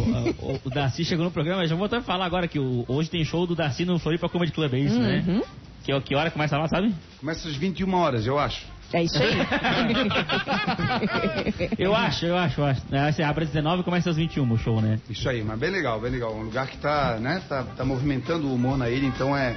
o, 0.54 0.60
o 0.64 0.70
Darcy 0.70 1.04
chegou 1.04 1.24
no 1.24 1.30
programa, 1.30 1.66
já 1.66 1.74
vou 1.76 1.86
até 1.86 2.00
falar 2.00 2.24
agora 2.26 2.48
que 2.48 2.58
o- 2.58 2.84
hoje 2.88 3.10
tem 3.10 3.24
show 3.24 3.46
do 3.46 3.54
Darcy 3.54 3.84
no 3.84 3.98
Floripa 3.98 4.28
Comedy 4.28 4.52
Club, 4.52 4.74
é 4.74 4.78
isso, 4.78 4.98
né? 4.98 5.22
Que, 5.84 5.98
que 6.00 6.14
hora 6.14 6.30
começa 6.30 6.56
lá, 6.56 6.68
sabe? 6.68 6.94
Começa 7.18 7.48
às 7.48 7.56
21 7.56 7.92
horas, 7.94 8.26
eu 8.26 8.38
acho. 8.38 8.64
É 8.92 9.04
isso 9.04 9.22
aí. 9.22 9.30
Eu 11.78 11.94
acho, 11.94 12.26
eu 12.26 12.36
acho, 12.36 12.60
eu 12.60 12.64
acho. 12.64 12.82
É, 12.92 13.12
Você 13.12 13.22
abre 13.22 13.44
às 13.44 13.50
19 13.50 13.82
e 13.82 13.84
começa 13.84 14.10
às 14.10 14.16
21 14.16 14.50
o 14.52 14.58
show, 14.58 14.80
né? 14.80 14.98
Isso 15.08 15.28
aí, 15.28 15.42
mas 15.42 15.58
bem 15.58 15.70
legal, 15.70 16.00
bem 16.00 16.10
legal. 16.10 16.34
Um 16.34 16.42
lugar 16.42 16.66
que 16.66 16.76
tá, 16.78 17.18
né, 17.20 17.40
tá, 17.48 17.62
tá 17.64 17.84
movimentando 17.84 18.48
o 18.48 18.54
humor 18.54 18.76
na 18.76 18.88
ilha, 18.90 19.06
então 19.06 19.36
é. 19.36 19.56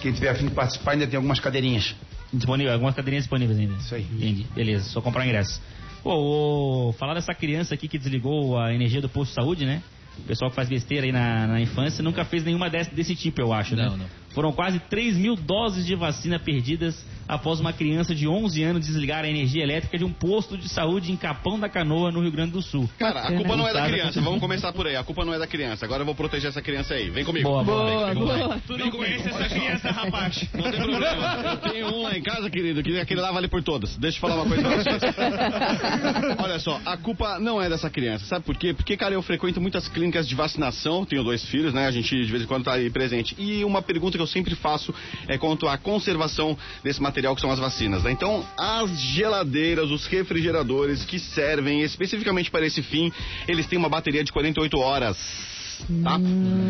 Quem 0.00 0.12
tiver 0.12 0.30
afim 0.30 0.46
de 0.48 0.54
participar 0.54 0.92
ainda 0.92 1.06
tem 1.06 1.16
algumas 1.16 1.38
cadeirinhas. 1.40 1.94
Disponível, 2.32 2.72
algumas 2.72 2.94
cadeirinhas 2.94 3.24
disponíveis 3.24 3.58
ainda. 3.58 3.74
Isso 3.74 3.94
aí. 3.94 4.06
Entendi. 4.12 4.46
Beleza, 4.54 4.88
só 4.88 5.00
comprar 5.00 5.22
o 5.22 5.26
ingresso. 5.26 5.60
Pô, 6.02 6.14
o- 6.14 6.92
falar 6.94 7.14
dessa 7.14 7.34
criança 7.34 7.74
aqui 7.74 7.86
que 7.88 7.98
desligou 7.98 8.58
a 8.58 8.72
energia 8.72 9.00
do 9.02 9.08
posto 9.08 9.30
de 9.30 9.34
saúde, 9.34 9.66
né? 9.66 9.82
O 10.18 10.22
pessoal 10.22 10.50
que 10.50 10.56
faz 10.56 10.68
besteira 10.68 11.06
aí 11.06 11.12
na, 11.12 11.46
na 11.46 11.60
infância 11.60 12.02
nunca 12.02 12.24
fez 12.24 12.44
nenhuma 12.44 12.70
desse, 12.70 12.94
desse 12.94 13.14
tipo, 13.14 13.40
eu 13.40 13.52
acho, 13.52 13.74
né? 13.76 13.84
Não, 13.86 13.96
não. 13.96 14.06
Foram 14.30 14.52
quase 14.52 14.78
3 14.78 15.16
mil 15.16 15.34
doses 15.34 15.84
de 15.84 15.94
vacina 15.94 16.38
perdidas 16.38 17.04
após 17.30 17.60
uma 17.60 17.72
criança 17.72 18.12
de 18.12 18.26
11 18.26 18.62
anos 18.62 18.86
desligar 18.86 19.24
a 19.24 19.28
energia 19.28 19.62
elétrica 19.62 19.96
de 19.96 20.04
um 20.04 20.12
posto 20.12 20.58
de 20.58 20.68
saúde 20.68 21.12
em 21.12 21.16
Capão 21.16 21.58
da 21.60 21.68
Canoa, 21.68 22.10
no 22.10 22.20
Rio 22.20 22.32
Grande 22.32 22.52
do 22.52 22.62
Sul. 22.62 22.90
Cara, 22.98 23.20
a 23.20 23.32
culpa 23.32 23.56
não 23.56 23.68
é 23.68 23.72
da 23.72 23.86
criança. 23.86 24.20
Vamos 24.20 24.40
começar 24.40 24.72
por 24.72 24.86
aí. 24.86 24.96
A 24.96 25.04
culpa 25.04 25.24
não 25.24 25.32
é 25.32 25.38
da 25.38 25.46
criança. 25.46 25.84
Agora 25.84 26.02
eu 26.02 26.06
vou 26.06 26.14
proteger 26.14 26.50
essa 26.50 26.60
criança 26.60 26.94
aí. 26.94 27.08
Vem 27.08 27.24
comigo. 27.24 27.48
Boa, 27.48 27.62
boa. 27.62 28.14
Boa, 28.14 28.36
boa. 28.36 28.60
Tu 28.66 28.76
não 28.76 28.90
conhece 28.90 29.28
essa 29.28 29.48
criança, 29.48 29.90
rapaz. 29.90 30.48
Não 30.52 30.70
tem 30.70 30.80
problema. 30.80 31.42
Eu 31.44 31.56
tenho 31.58 31.86
um 31.94 32.02
lá 32.02 32.16
em 32.16 32.22
casa, 32.22 32.50
querido, 32.50 32.82
que 32.82 32.98
aquele 32.98 33.20
lá 33.20 33.30
vale 33.30 33.46
por 33.46 33.62
todas. 33.62 33.96
Deixa 33.96 34.16
eu 34.16 34.20
falar 34.20 34.34
uma 34.36 34.46
coisa 34.46 34.62
pra 34.62 34.76
vocês. 34.76 35.14
Olha 36.38 36.58
só, 36.58 36.80
a 36.84 36.96
culpa 36.96 37.38
não 37.38 37.62
é 37.62 37.68
dessa 37.68 37.88
criança. 37.88 38.24
Sabe 38.26 38.44
por 38.44 38.56
quê? 38.56 38.74
Porque, 38.74 38.96
cara, 38.96 39.14
eu 39.14 39.22
frequento 39.22 39.60
muitas 39.60 39.88
clínicas 39.88 40.26
de 40.26 40.34
vacinação, 40.34 41.04
tenho 41.04 41.22
dois 41.22 41.44
filhos, 41.44 41.72
né? 41.72 41.86
A 41.86 41.90
gente 41.90 42.10
de 42.10 42.30
vez 42.30 42.42
em 42.42 42.46
quando 42.46 42.64
tá 42.64 42.74
aí 42.74 42.90
presente. 42.90 43.36
E 43.38 43.64
uma 43.64 43.82
pergunta 43.82 44.18
que 44.20 44.22
eu 44.22 44.26
sempre 44.26 44.54
faço 44.54 44.94
é 45.26 45.38
quanto 45.38 45.66
à 45.66 45.78
conservação 45.78 46.56
desse 46.84 47.00
material 47.00 47.34
que 47.34 47.40
são 47.40 47.50
as 47.50 47.58
vacinas. 47.58 48.02
Né? 48.02 48.12
Então, 48.12 48.44
as 48.58 48.90
geladeiras, 49.00 49.90
os 49.90 50.06
refrigeradores 50.06 51.04
que 51.04 51.18
servem 51.18 51.82
especificamente 51.82 52.50
para 52.50 52.66
esse 52.66 52.82
fim, 52.82 53.10
eles 53.48 53.66
têm 53.66 53.78
uma 53.78 53.88
bateria 53.88 54.22
de 54.22 54.30
48 54.32 54.78
horas. 54.78 55.16
Tá? 56.04 56.16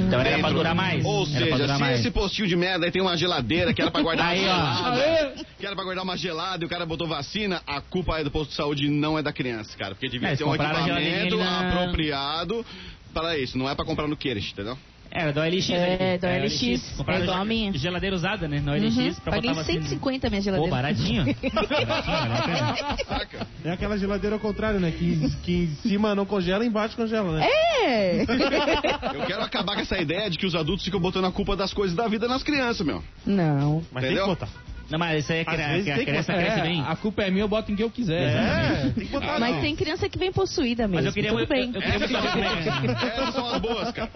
Então 0.06 0.20
era 0.20 0.30
Dentro. 0.30 0.40
pra 0.42 0.50
durar 0.52 0.72
mais. 0.72 1.04
Ou 1.04 1.26
Era 1.26 1.56
seja, 1.56 1.74
se 1.74 1.80
mais. 1.80 1.98
esse 1.98 2.12
postinho 2.12 2.46
de 2.46 2.54
merda 2.54 2.86
aí 2.86 2.92
tem 2.92 3.02
uma 3.02 3.16
geladeira 3.16 3.74
que 3.74 3.82
era 3.82 3.90
pra 3.90 4.02
guardar 4.02 4.26
Aí, 4.30 4.40
gelada, 4.42 5.34
que 5.58 5.66
era 5.66 5.74
pra 5.74 5.84
guardar 5.84 6.04
uma 6.04 6.16
gelada 6.16 6.62
e 6.62 6.66
o 6.66 6.68
cara 6.70 6.86
botou 6.86 7.08
vacina, 7.08 7.60
a 7.66 7.80
culpa 7.80 8.20
é 8.20 8.24
do 8.24 8.30
posto 8.30 8.50
de 8.50 8.56
saúde, 8.56 8.88
não 8.88 9.18
é 9.18 9.22
da 9.22 9.32
criança, 9.32 9.76
cara. 9.76 9.96
Porque 9.96 10.08
devia 10.08 10.28
É, 10.28 10.36
ser 10.36 10.44
eles 10.44 10.52
um 10.52 10.54
equipamento 10.54 11.36
apropriado 11.42 12.64
para 13.12 13.36
isso, 13.36 13.58
não 13.58 13.68
é 13.68 13.74
pra 13.74 13.84
comprar 13.84 14.06
no 14.06 14.16
Queires, 14.16 14.48
entendeu? 14.52 14.78
Era 15.12 15.32
da 15.32 15.42
OLX. 15.42 15.70
É, 15.70 16.18
da 16.18 16.28
OLX, 16.28 16.94
Compraram 16.96 17.20
é 17.20 17.24
igual 17.24 17.40
a 17.40 17.44
minha. 17.44 17.72
Geladeira 17.72 18.14
usada, 18.14 18.46
né? 18.46 18.60
Na 18.60 18.72
OLX. 18.72 18.96
Uhum. 18.96 19.14
Pra 19.14 19.32
Paguei 19.32 19.50
botar 19.50 19.62
vacina. 19.62 19.82
150 19.82 20.30
minha 20.30 20.40
Pô, 20.40 20.44
geladeira. 20.44 20.70
baratinho. 20.70 21.24
baratinho. 21.52 23.06
Saca? 23.08 23.46
É 23.64 23.70
aquela 23.72 23.98
geladeira 23.98 24.36
ao 24.36 24.40
contrário, 24.40 24.78
né? 24.78 24.90
Que, 24.92 25.30
que 25.42 25.52
em 25.52 25.88
cima 25.88 26.14
não 26.14 26.24
congela, 26.24 26.64
embaixo 26.64 26.96
congela, 26.96 27.32
né? 27.38 27.46
É! 27.46 28.22
Eu 28.22 29.26
quero 29.26 29.42
acabar 29.42 29.74
com 29.74 29.80
essa 29.80 29.98
ideia 29.98 30.30
de 30.30 30.38
que 30.38 30.46
os 30.46 30.54
adultos 30.54 30.84
ficam 30.84 31.00
botando 31.00 31.24
a 31.26 31.32
culpa 31.32 31.56
das 31.56 31.72
coisas 31.72 31.96
da 31.96 32.06
vida 32.06 32.28
nas 32.28 32.42
crianças, 32.42 32.86
meu. 32.86 33.02
Não. 33.26 33.82
Mas 33.90 34.04
Entendeu? 34.04 34.26
tem 34.26 34.34
que 34.36 34.40
botar. 34.40 34.69
Não, 34.90 34.98
mas 34.98 35.22
isso 35.22 35.32
aí 35.32 35.38
é 35.40 35.44
que 35.44 35.50
a, 35.50 35.56
que 35.82 35.90
a 35.90 35.98
criança 36.04 36.32
botar. 36.32 36.44
cresce 36.44 36.60
É, 36.60 36.62
bem. 36.62 36.84
a 36.86 36.96
culpa 36.96 37.22
é 37.22 37.30
minha, 37.30 37.44
eu 37.44 37.48
boto 37.48 37.70
em 37.72 37.76
quem 37.76 37.84
eu 37.84 37.90
quiser. 37.90 38.20
É, 38.34 38.90
tem 38.94 39.06
que 39.06 39.12
botar. 39.12 39.38
Mas 39.38 39.54
não. 39.54 39.60
tem 39.62 39.76
criança 39.76 40.08
que 40.08 40.18
vem 40.18 40.32
possuída 40.32 40.82
mesmo. 40.88 40.96
Mas 40.96 41.06
eu 41.06 41.12
queria, 41.12 41.30
Tudo 41.30 41.42
eu, 41.42 41.46
bem. 41.46 41.72
eu 41.74 41.80
queria 41.80 41.98
como 41.98 42.44
é 42.44 42.96
que 42.96 43.06
Essas 43.06 43.34
são 43.34 43.48
as 43.54 43.60
boas, 43.60 43.90
cara. 43.92 44.10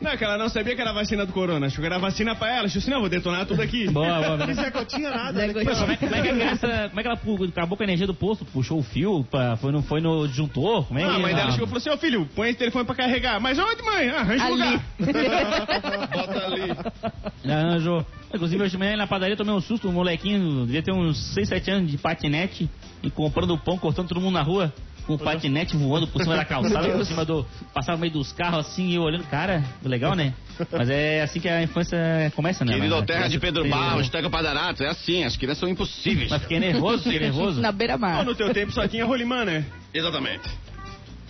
Não, 0.00 0.10
é 0.10 0.16
que 0.16 0.24
ela 0.24 0.36
não 0.38 0.48
sabia 0.48 0.74
que 0.74 0.80
era 0.80 0.90
a 0.90 0.94
vacina 0.94 1.24
do 1.24 1.32
corona. 1.32 1.66
Achou 1.66 1.80
que 1.80 1.86
era 1.86 1.96
a 1.96 1.98
vacina 2.00 2.34
pra 2.34 2.48
ela. 2.56 2.66
Achou 2.66 2.78
assim, 2.80 2.90
não, 2.90 3.00
vou 3.00 3.08
detonar 3.08 3.46
tudo 3.46 3.62
aqui. 3.62 3.88
Boa, 3.90 4.20
boa. 4.36 4.52
Zé 4.54 4.70
Gotinha 4.70 5.10
nada. 5.10 5.46
Né? 5.46 5.52
Como 5.52 5.70
é, 5.70 5.96
como 5.96 6.14
é 6.14 6.22
que 6.22 6.28
a 6.28 6.32
criança. 6.34 6.66
Como 6.88 7.00
é 7.00 7.02
que 7.02 7.08
ela 7.08 7.20
acabou 7.48 7.76
com 7.76 7.82
a 7.82 7.86
energia 7.86 8.06
do 8.06 8.14
posto? 8.14 8.44
Puxou 8.44 8.78
o 8.78 8.82
fio? 8.82 9.24
Pra, 9.30 9.56
foi, 9.56 9.70
no, 9.72 9.82
foi 9.82 10.00
no 10.00 10.26
disjuntor? 10.26 10.86
Como 10.86 10.98
é 10.98 11.04
Ah, 11.04 11.08
que 11.10 11.16
a 11.16 11.18
mãe 11.18 11.34
dela 11.34 11.48
Ah, 11.48 11.52
chegou 11.52 11.66
e 11.66 11.68
falou 11.68 11.78
assim, 11.78 11.90
ô 11.90 11.96
filho, 11.98 12.28
põe 12.34 12.48
esse 12.48 12.58
telefone 12.58 12.84
pra 12.84 12.94
carregar. 12.94 13.40
Mas 13.40 13.58
onde, 13.58 13.82
mãe? 13.82 14.08
Ah, 14.10 14.20
arranja 14.20 14.44
um 14.44 14.46
Ali. 14.54 14.62
lugar. 14.62 14.80
Bota 16.12 16.46
ali. 16.46 17.52
Arranjou. 17.52 18.06
Inclusive, 18.32 18.62
hoje 18.62 18.72
de 18.72 18.78
manhã 18.78 18.96
na 18.96 19.06
padaria 19.06 19.36
tomei 19.36 19.52
um 19.54 19.60
susto. 19.60 19.88
Um 19.88 19.92
molequinho, 19.92 20.64
devia 20.66 20.82
ter 20.82 20.92
uns 20.92 21.18
6, 21.34 21.48
7 21.48 21.70
anos 21.70 21.90
de 21.90 21.98
patinete 21.98 22.70
e 23.02 23.10
comprando 23.10 23.56
pão, 23.58 23.76
cortando 23.76 24.08
todo 24.08 24.20
mundo 24.20 24.34
na 24.34 24.42
rua. 24.42 24.72
Com 25.06 25.14
o 25.14 25.18
patinete 25.18 25.76
voando 25.76 26.06
por 26.06 26.22
cima 26.22 26.36
da 26.36 26.44
calçada, 26.46 26.88
por 26.90 27.04
cima 27.04 27.24
do. 27.24 27.44
Passava 27.74 27.96
no 27.96 28.02
meio 28.02 28.12
dos 28.12 28.30
carros 28.32 28.60
assim 28.60 28.90
e 28.90 28.94
eu 28.94 29.02
olhando, 29.02 29.24
cara, 29.24 29.64
legal, 29.84 30.14
né? 30.14 30.32
Mas 30.70 30.88
é 30.90 31.22
assim 31.22 31.40
que 31.40 31.48
a 31.48 31.62
infância 31.62 31.98
começa, 32.36 32.64
né? 32.64 32.74
Querido 32.74 32.94
Mas 32.94 33.02
a 33.02 33.06
Terra 33.06 33.28
de 33.28 33.40
Pedro 33.40 33.62
tem- 33.62 33.70
Barros, 33.70 34.08
Teca 34.10 34.30
Padarato, 34.30 34.84
é 34.84 34.88
assim, 34.88 35.24
as 35.24 35.36
crianças 35.36 35.58
são 35.58 35.68
impossíveis. 35.68 36.30
Mas 36.30 36.42
fiquei 36.42 36.60
nervoso, 36.60 37.02
fiquei 37.02 37.18
nervoso. 37.18 37.60
Na 37.60 37.72
beira-mar. 37.72 38.24
no 38.24 38.34
teu 38.34 38.52
tempo 38.52 38.70
só 38.72 38.86
tinha 38.86 39.04
rolimã, 39.04 39.44
né? 39.44 39.64
Exatamente. 39.92 40.48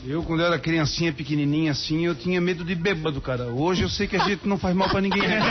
Eu, 0.06 0.22
quando 0.22 0.42
era 0.42 0.58
criancinha, 0.58 1.12
pequenininha 1.12 1.72
assim, 1.72 2.06
eu 2.06 2.14
tinha 2.14 2.40
medo 2.40 2.64
de 2.64 2.74
bêbado, 2.74 3.20
cara. 3.20 3.44
Hoje 3.48 3.82
eu 3.82 3.88
sei 3.88 4.06
que 4.06 4.16
a 4.16 4.24
gente 4.24 4.48
não 4.48 4.56
faz 4.56 4.74
mal 4.74 4.88
pra 4.88 5.00
ninguém, 5.00 5.22
né? 5.22 5.40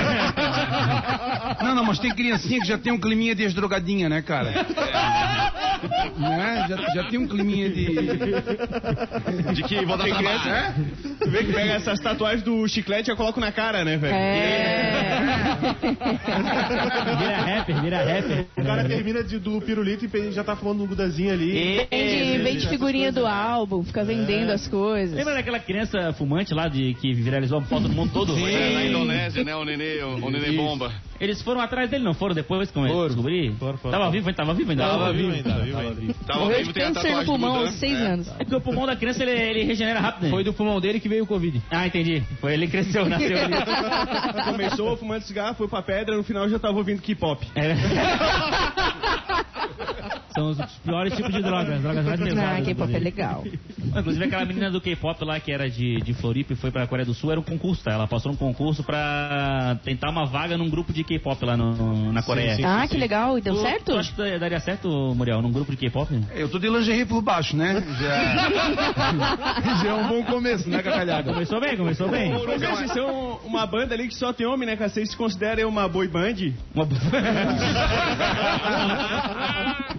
Não, 1.62 1.76
não, 1.76 1.84
mas 1.84 2.00
tem 2.00 2.12
criancinha 2.14 2.60
que 2.62 2.68
já 2.68 2.78
tem 2.78 2.92
um 2.94 3.00
climinha 3.00 3.36
de 3.36 3.48
drogadinha, 3.50 4.08
né, 4.08 4.22
cara? 4.22 4.52
Né? 6.18 6.66
Já, 6.70 6.78
já 6.94 7.04
tem 7.10 7.20
um 7.20 7.28
climinha 7.28 7.70
de... 7.70 7.86
De 9.54 9.64
que 9.64 9.84
vou 9.86 9.98
dar 9.98 10.06
criança, 10.06 10.48
é? 10.50 10.74
Tu 11.22 11.30
vê 11.30 11.44
que 11.44 11.52
pega 11.52 11.74
essas 11.74 12.00
tatuagens 12.00 12.44
do 12.44 12.66
chiclete 12.68 13.10
e 13.10 13.12
eu 13.12 13.18
coloco 13.18 13.40
na 13.40 13.52
cara, 13.52 13.84
né, 13.84 13.98
velho? 13.98 14.14
É. 14.14 15.76
Vira 17.18 17.38
rapper, 17.38 17.82
vira 17.82 17.98
rapper. 17.98 18.46
O 18.58 18.64
cara 18.64 18.84
termina 18.86 19.24
de- 19.24 19.40
do 19.40 19.60
pirulito 19.62 20.06
e 20.06 20.32
já 20.32 20.44
tá 20.44 20.56
fumando 20.56 20.84
um 20.84 20.88
gudazinho 20.88 21.34
ali. 21.34 21.88
Vende, 21.92 22.38
vende 22.44 22.70
figurinha 22.70 23.12
do 23.12 23.26
álbum, 23.26 23.84
fica 23.84 24.04
vendendo 24.04 24.39
as 24.48 24.68
coisas. 24.68 25.16
Lembra 25.16 25.34
daquela 25.34 25.60
criança 25.60 26.14
fumante 26.14 26.54
lá 26.54 26.68
de 26.68 26.94
que 26.96 27.14
viralizou 27.14 27.60
a 27.60 27.62
foto 27.64 27.84
do 27.88 27.94
mundo 27.94 28.12
todo? 28.14 28.30
É, 28.50 28.74
na 28.74 28.86
Indonésia, 28.86 29.44
né? 29.44 29.56
O 29.56 29.64
nenê, 29.66 30.02
o, 30.04 30.26
o 30.26 30.32
nenê 30.32 30.52
bomba. 30.52 30.92
Eles 31.20 31.42
foram 31.42 31.60
atrás 31.60 31.90
dele, 31.90 32.04
não 32.04 32.14
foram 32.14 32.34
depois, 32.34 32.72
como 32.72 32.88
Foram. 32.88 33.08
descobri? 33.08 33.52
Foram, 33.60 33.78
foram. 33.78 33.98
Tava 34.00 34.10
vivo, 34.12 34.34
tava 34.34 34.54
vivo 34.54 34.72
ainda. 34.72 34.84
Tava 34.88 35.12
vivo. 35.12 35.32
ainda, 35.34 35.54
vivo 35.60 35.78
ainda. 35.78 36.14
Tava 36.26 36.40
Morreu 36.40 36.58
vivo, 36.60 36.68
de 36.70 36.74
tem 36.74 36.84
a 36.84 36.88
câncer 36.88 37.00
no 37.00 37.04
tatuagem 37.04 37.26
do 37.26 37.32
pulmão 37.32 37.56
aos 37.58 37.72
6 37.76 37.94
É. 38.00 38.06
anos. 38.06 38.28
É 38.30 38.34
porque 38.38 38.56
o 38.56 38.62
pulmão 38.62 38.86
da 38.86 38.96
criança 38.96 39.24
ele, 39.24 39.32
ele 39.32 39.64
regenera 39.64 40.00
rápido, 40.00 40.24
né? 40.24 40.30
Foi 40.30 40.44
do 40.46 40.54
pulmão 40.54 40.80
dele 40.80 41.00
que 41.02 41.10
veio 41.10 41.26
o 41.26 41.28
Covid. 41.28 41.62
Ah, 41.70 41.86
entendi. 41.88 42.24
Foi 42.40 42.54
ele 42.54 42.66
que 42.68 42.72
cresceu, 42.72 43.08
nasceu 43.10 43.38
ali. 43.38 43.54
Começou 44.52 44.96
fumando 44.96 45.22
cigarro, 45.24 45.56
foi 45.56 45.68
pra 45.68 45.82
pedra, 45.82 46.16
no 46.16 46.24
final 46.24 46.48
já 46.48 46.58
tava 46.58 46.78
ouvindo 46.78 47.02
K-pop. 47.02 47.46
É. 47.56 47.76
São 50.40 50.50
os 50.52 50.58
piores 50.84 51.14
tipos 51.16 51.34
de 51.34 51.42
drogas, 51.42 51.70
as 51.76 51.82
drogas 51.82 52.06
mais 52.06 52.20
pesadas. 52.20 52.60
Ah, 52.60 52.62
K-pop 52.62 52.96
é 52.96 53.00
legal. 53.00 53.44
Inclusive 53.98 54.26
aquela 54.26 54.46
menina 54.46 54.72
do 54.72 54.80
K-pop 54.80 55.24
lá 55.26 55.40
que 55.40 55.52
era 55.52 55.70
de, 55.70 55.98
de 56.02 56.14
Floripa 56.14 56.54
e 56.54 56.56
foi 56.56 56.72
pra 56.72 56.88
Coreia 56.88 57.06
do 57.06 57.14
Sul, 57.14 57.32
era 57.32 57.40
um 57.40 57.44
concurso, 57.44 57.84
tá? 57.84 57.92
Ela 57.92 58.08
passou 58.08 58.32
num 58.32 58.38
concurso 58.38 58.84
pra 58.84 59.78
tentar 59.84 60.10
uma 60.10 60.26
vaga 60.26 60.58
num 60.58 60.70
grupo 60.70 60.94
de 60.94 61.04
K-pop 61.04 61.44
lá 61.46 61.58
no- 61.58 62.14
na 62.14 62.22
Coreia. 62.24 62.56
sim. 62.56 62.64
Ah, 62.64 62.88
que 62.88 62.98
legal. 62.98 63.38
E 63.38 63.42
deu 63.42 63.56
Tu- 63.56 63.62
certo? 63.62 63.86
Tu 63.92 63.98
acha 63.98 64.12
que 64.14 64.40
daria 64.40 64.60
certo, 64.60 64.88
Muriel, 65.16 65.42
num 65.42 65.52
grupo 65.52 65.72
de 65.72 65.78
K-pop? 65.78 66.10
Eu 66.34 66.48
tô 66.50 66.58
de 66.60 66.70
lingerie 66.70 67.06
por 67.06 67.22
baixo, 67.22 67.56
né? 67.58 67.84
Já, 68.00 68.50
já 69.84 69.90
é 69.90 69.94
um 69.94 70.08
bom 70.08 70.24
começo, 70.24 70.70
né, 70.70 70.82
cacalhada? 70.82 71.34
Começou 71.34 71.60
bem, 71.60 71.76
começou 71.76 72.08
bem. 72.10 72.32
Mas 72.32 72.62
vocês 72.62 72.92
são 72.94 73.40
uma 73.46 73.66
banda 73.66 73.94
ali 73.96 74.08
que 74.08 74.16
só 74.16 74.32
tem 74.34 74.46
homem, 74.48 74.68
né, 74.68 74.76
cara? 74.76 74.90
Vocês 74.90 75.10
se 75.12 75.18
consideram 75.18 75.68
uma 75.70 75.88
boy 75.88 76.08
band? 76.08 76.36
Uma... 76.74 76.88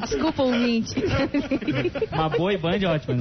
Desculpa, 0.00 0.42
ouvinte. 0.42 0.94
Uma 2.12 2.28
boa 2.28 2.56
band 2.58 2.86
ótima. 2.86 3.16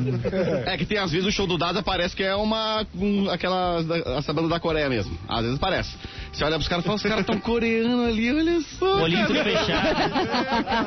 É 0.65 0.77
que 0.77 0.85
tem 0.85 0.97
às 0.97 1.11
vezes 1.11 1.27
o 1.27 1.31
show 1.31 1.47
do 1.47 1.57
Dada 1.57 1.81
parece 1.83 2.15
que 2.15 2.23
é 2.23 2.35
uma. 2.35 2.85
Um, 2.95 3.29
aquela. 3.29 3.83
Essa 4.17 4.33
banda 4.33 4.47
da 4.47 4.59
Coreia 4.59 4.89
mesmo. 4.89 5.17
Às 5.27 5.43
vezes 5.43 5.59
parece. 5.59 5.95
Você 6.31 6.43
olha 6.43 6.55
pros 6.55 6.67
caras 6.67 6.83
e 6.83 6.87
fala, 6.87 6.95
os 6.95 7.03
caras 7.03 7.25
tão 7.25 7.39
coreanos 7.39 8.07
ali, 8.07 8.33
olha 8.33 8.61
só. 8.61 9.03
Olhinho 9.03 9.27
tudo 9.27 9.43
fechado. 9.43 10.82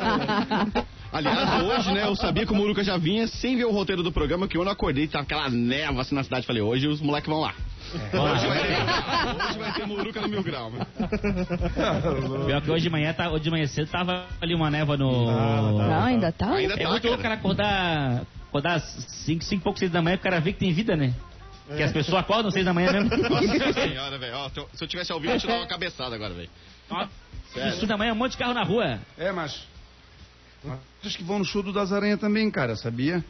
Hoje, 1.78 1.92
né, 1.92 2.04
eu 2.04 2.16
sabia 2.16 2.46
que 2.46 2.52
o 2.52 2.56
Muruca 2.56 2.82
já 2.82 2.96
vinha 2.96 3.26
sem 3.26 3.56
ver 3.56 3.64
o 3.66 3.70
roteiro 3.70 4.02
do 4.02 4.10
programa, 4.12 4.48
que 4.48 4.56
eu 4.56 4.64
não 4.64 4.72
acordei, 4.72 5.06
tá 5.06 5.20
aquela 5.20 5.48
névoa 5.50 6.02
assim 6.02 6.14
na 6.14 6.22
cidade. 6.24 6.46
Falei, 6.46 6.62
hoje 6.62 6.86
os 6.88 7.00
moleques 7.00 7.28
vão 7.28 7.40
lá. 7.40 7.54
Hoje 8.12 8.46
vai 8.46 8.58
ter, 8.66 9.46
hoje 9.48 9.58
vai 9.58 9.72
ter 9.72 9.86
Muruca 9.86 10.20
no 10.20 10.28
mil 10.28 10.42
grau, 10.42 10.70
mano. 10.70 10.86
Pior 12.46 12.60
que 12.62 12.70
hoje 12.70 12.82
de 12.84 12.90
manhã, 12.90 13.12
tá, 13.12 13.30
hoje 13.30 13.44
de 13.44 13.50
manhã 13.50 13.66
cedo 13.66 13.88
tava 13.90 14.26
ali 14.40 14.54
uma 14.54 14.70
névoa 14.70 14.96
no. 14.96 15.26
Não, 15.30 16.04
ainda 16.04 16.32
tá? 16.32 16.50
Ainda 16.52 16.74
É 16.74 16.78
tá, 16.82 16.90
muito 16.90 17.04
louco 17.06 17.20
o 17.20 17.22
cara. 17.22 17.34
acordar, 17.34 18.22
acordar 18.48 18.80
5, 18.80 19.44
5 19.44 19.62
pouco, 19.62 19.78
6 19.78 19.90
da 19.90 20.02
manhã, 20.02 20.16
o 20.16 20.20
cara 20.20 20.40
vê 20.40 20.52
que 20.52 20.58
tem 20.58 20.72
vida, 20.72 20.96
né? 20.96 21.14
Que 21.76 21.82
as 21.82 21.92
pessoas 21.92 22.18
acordam 22.22 22.50
6 22.50 22.64
da 22.64 22.72
manhã 22.72 22.92
mesmo. 22.92 23.10
Nossa 23.28 23.72
senhora, 23.72 24.18
velho. 24.18 24.34
Se 24.50 24.58
eu- 24.60 24.68
se 24.72 24.84
eu 24.84 24.88
tivesse 24.88 25.12
ao 25.12 25.20
vivo, 25.20 25.32
eu 25.34 25.40
te 25.40 25.46
dava 25.46 25.60
uma 25.60 25.66
cabeçada 25.66 26.14
agora, 26.14 26.32
velho. 26.34 26.50
Ó, 26.90 27.06
Sério. 27.52 27.72
5 27.74 27.86
da 27.86 27.96
manhã, 27.96 28.12
um 28.12 28.16
monte 28.16 28.32
de 28.32 28.38
carro 28.38 28.54
na 28.54 28.62
rua. 28.64 28.98
É, 29.18 29.32
mas... 29.32 29.62
Acho 30.64 30.78
que 31.14 31.22
vão 31.22 31.38
no 31.38 31.44
show 31.44 31.62
do 31.62 31.72
Das 31.72 31.92
Aranha 31.92 32.16
também, 32.16 32.50
cara, 32.50 32.74
sabia? 32.74 33.22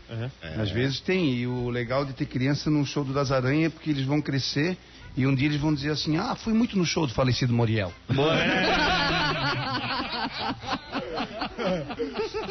Às 0.56 0.70
vezes 0.70 1.00
tem. 1.00 1.34
E 1.34 1.46
o 1.46 1.68
legal 1.68 2.04
de 2.04 2.12
ter 2.12 2.26
criança 2.26 2.70
no 2.70 2.86
show 2.86 3.04
do 3.04 3.12
Das 3.12 3.32
Aranha 3.32 3.66
é 3.66 3.70
porque 3.70 3.90
eles 3.90 4.06
vão 4.06 4.22
crescer 4.22 4.78
e 5.16 5.26
um 5.26 5.34
dia 5.34 5.48
eles 5.48 5.60
vão 5.60 5.74
dizer 5.74 5.90
assim: 5.90 6.16
Ah, 6.16 6.34
fui 6.34 6.52
muito 6.52 6.78
no 6.78 6.86
show 6.86 7.06
do 7.06 7.12
falecido 7.12 7.52
Moriel. 7.52 7.92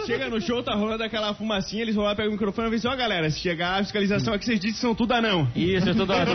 Chega 0.06 0.30
no 0.30 0.40
show, 0.42 0.62
tá 0.64 0.74
rolando 0.76 1.04
aquela 1.04 1.34
fumacinha, 1.34 1.82
eles 1.82 1.96
vão 1.96 2.04
lá, 2.06 2.16
pegam 2.16 2.30
o 2.30 2.34
microfone 2.34 2.68
e 2.68 2.72
dizem, 2.72 2.90
ó 2.92 2.96
galera, 2.96 3.30
se 3.30 3.40
chegar 3.40 3.80
a 3.80 3.84
fiscalização 3.84 4.34
aqui, 4.34 4.46
vocês 4.46 4.60
dizem 4.60 4.74
que 4.74 4.80
são 4.80 4.94
tudo 4.96 5.14
anão. 5.14 5.48
Isso, 5.56 5.90
eu 5.90 5.96
tô 5.96 6.06
dando. 6.06 6.32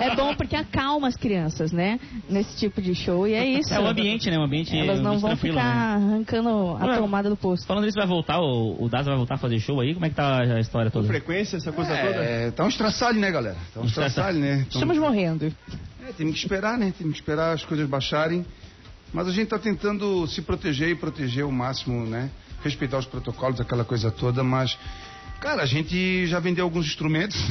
É 0.00 0.14
bom 0.14 0.34
porque 0.34 0.56
acalma 0.56 1.08
as 1.08 1.16
crianças, 1.16 1.72
né? 1.72 1.98
Nesse 2.28 2.56
tipo 2.56 2.80
de 2.80 2.94
show. 2.94 3.26
E 3.26 3.34
é 3.34 3.44
isso. 3.44 3.72
É 3.72 3.80
o 3.80 3.86
ambiente, 3.86 4.30
né? 4.30 4.38
O 4.38 4.42
ambiente 4.42 4.76
Elas 4.76 5.00
não 5.00 5.18
vão 5.18 5.30
tranquilo, 5.30 5.56
ficar 5.58 5.98
né? 5.98 6.06
arrancando 6.06 6.76
a 6.80 6.96
tomada 6.96 7.28
do 7.28 7.36
posto. 7.36 7.66
Falando 7.66 7.84
nisso, 7.84 7.96
vai 7.98 8.06
voltar, 8.06 8.40
o, 8.40 8.76
o 8.82 8.88
Daza 8.88 9.08
vai 9.10 9.16
voltar 9.16 9.34
a 9.34 9.38
fazer 9.38 9.58
show 9.60 9.80
aí? 9.80 9.94
Como 9.94 10.06
é 10.06 10.08
que 10.08 10.14
tá 10.14 10.40
a 10.40 10.60
história 10.60 10.90
toda? 10.90 11.06
Frequência, 11.06 11.56
essa 11.56 11.72
coisa 11.72 11.96
toda. 11.96 12.16
É, 12.22 12.50
tá 12.50 12.64
um 12.64 12.68
estraçalho, 12.68 13.18
né, 13.18 13.30
galera? 13.30 13.56
Tá 13.74 13.80
um 13.80 13.86
estraçalho, 13.86 14.38
né? 14.38 14.66
Estamos 14.68 14.98
morrendo. 14.98 15.46
é, 16.06 16.12
temos 16.12 16.34
que 16.34 16.38
esperar, 16.40 16.78
né? 16.78 16.92
Temos 16.96 17.14
que 17.14 17.20
esperar 17.20 17.52
as 17.54 17.64
coisas 17.64 17.88
baixarem. 17.88 18.44
Mas 19.12 19.28
a 19.28 19.32
gente 19.32 19.48
tá 19.48 19.58
tentando 19.58 20.26
se 20.26 20.42
proteger 20.42 20.88
e 20.88 20.94
proteger 20.94 21.44
o 21.44 21.52
máximo, 21.52 22.06
né? 22.06 22.30
Respeitar 22.62 22.98
os 22.98 23.06
protocolos, 23.06 23.60
aquela 23.60 23.84
coisa 23.84 24.10
toda, 24.10 24.42
mas. 24.42 24.76
Cara, 25.40 25.62
a 25.62 25.66
gente 25.66 26.26
já 26.26 26.40
vendeu 26.40 26.64
alguns 26.64 26.86
instrumentos. 26.86 27.36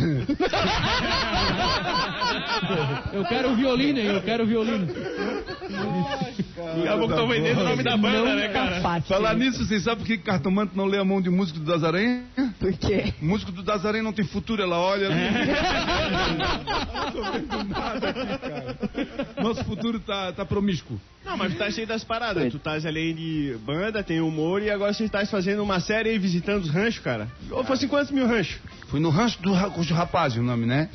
Eu 3.13 3.23
quero 3.25 3.51
o 3.51 3.55
violino, 3.55 3.99
hein? 3.99 4.07
Eu 4.07 4.21
quero 4.21 4.43
o 4.43 4.47
violino. 4.47 4.87
Daqui 4.87 6.87
a 6.87 6.97
pouco 6.97 7.13
estão 7.13 7.27
vendendo 7.27 7.61
o 7.61 7.63
nome 7.63 7.83
da 7.83 7.95
banda, 7.95 8.35
né, 8.35 8.49
cara? 8.49 8.75
Tá 8.75 8.81
fácil. 8.81 9.07
Falar 9.07 9.35
nisso, 9.35 9.65
vocês 9.65 9.83
sabem 9.83 9.99
por 9.99 10.07
que 10.07 10.17
Cartomante 10.17 10.75
não 10.75 10.85
lê 10.85 10.97
a 10.97 11.05
mão 11.05 11.21
de 11.21 11.29
músico 11.29 11.59
do 11.59 11.65
Das 11.65 11.83
Aranha? 11.83 12.23
Por 12.59 12.73
quê? 12.73 13.13
Músico 13.21 13.51
do 13.51 13.61
Das 13.61 13.85
Aranha 13.85 14.03
não 14.03 14.13
tem 14.13 14.25
futuro, 14.25 14.61
ela 14.61 14.79
olha. 14.79 15.09
Não 15.09 15.15
tô 17.11 17.31
vendo 17.31 17.63
nada 17.69 18.09
aqui, 18.09 18.37
cara. 18.37 18.77
Nosso 19.41 19.63
futuro 19.63 19.99
tá, 19.99 20.33
tá 20.33 20.45
promíscuo. 20.45 20.99
Não, 21.25 21.35
mas 21.35 21.53
tu 21.53 21.57
tá 21.57 21.71
cheio 21.71 21.87
das 21.87 22.03
paradas. 22.03 22.51
Tu 22.51 22.57
estás 22.57 22.85
além 22.85 23.15
de 23.15 23.57
banda, 23.65 24.03
tem 24.03 24.21
humor 24.21 24.61
e 24.61 24.69
agora 24.69 24.93
você 24.93 25.05
estás 25.05 25.29
fazendo 25.29 25.63
uma 25.63 25.79
série 25.79 26.09
aí 26.09 26.19
visitando 26.19 26.63
os 26.63 26.69
ranchos, 26.69 26.99
cara. 27.03 27.27
Ou 27.49 27.63
fosse 27.63 27.87
quantos 27.87 28.11
mil 28.11 28.27
ranchos? 28.27 28.57
Fui 28.87 28.99
no 28.99 29.09
rancho 29.09 29.41
do 29.41 29.51
Ra- 29.51 29.69
do 29.69 29.93
Rapaz, 29.93 30.37
o 30.37 30.43
nome, 30.43 30.65
né? 30.65 30.89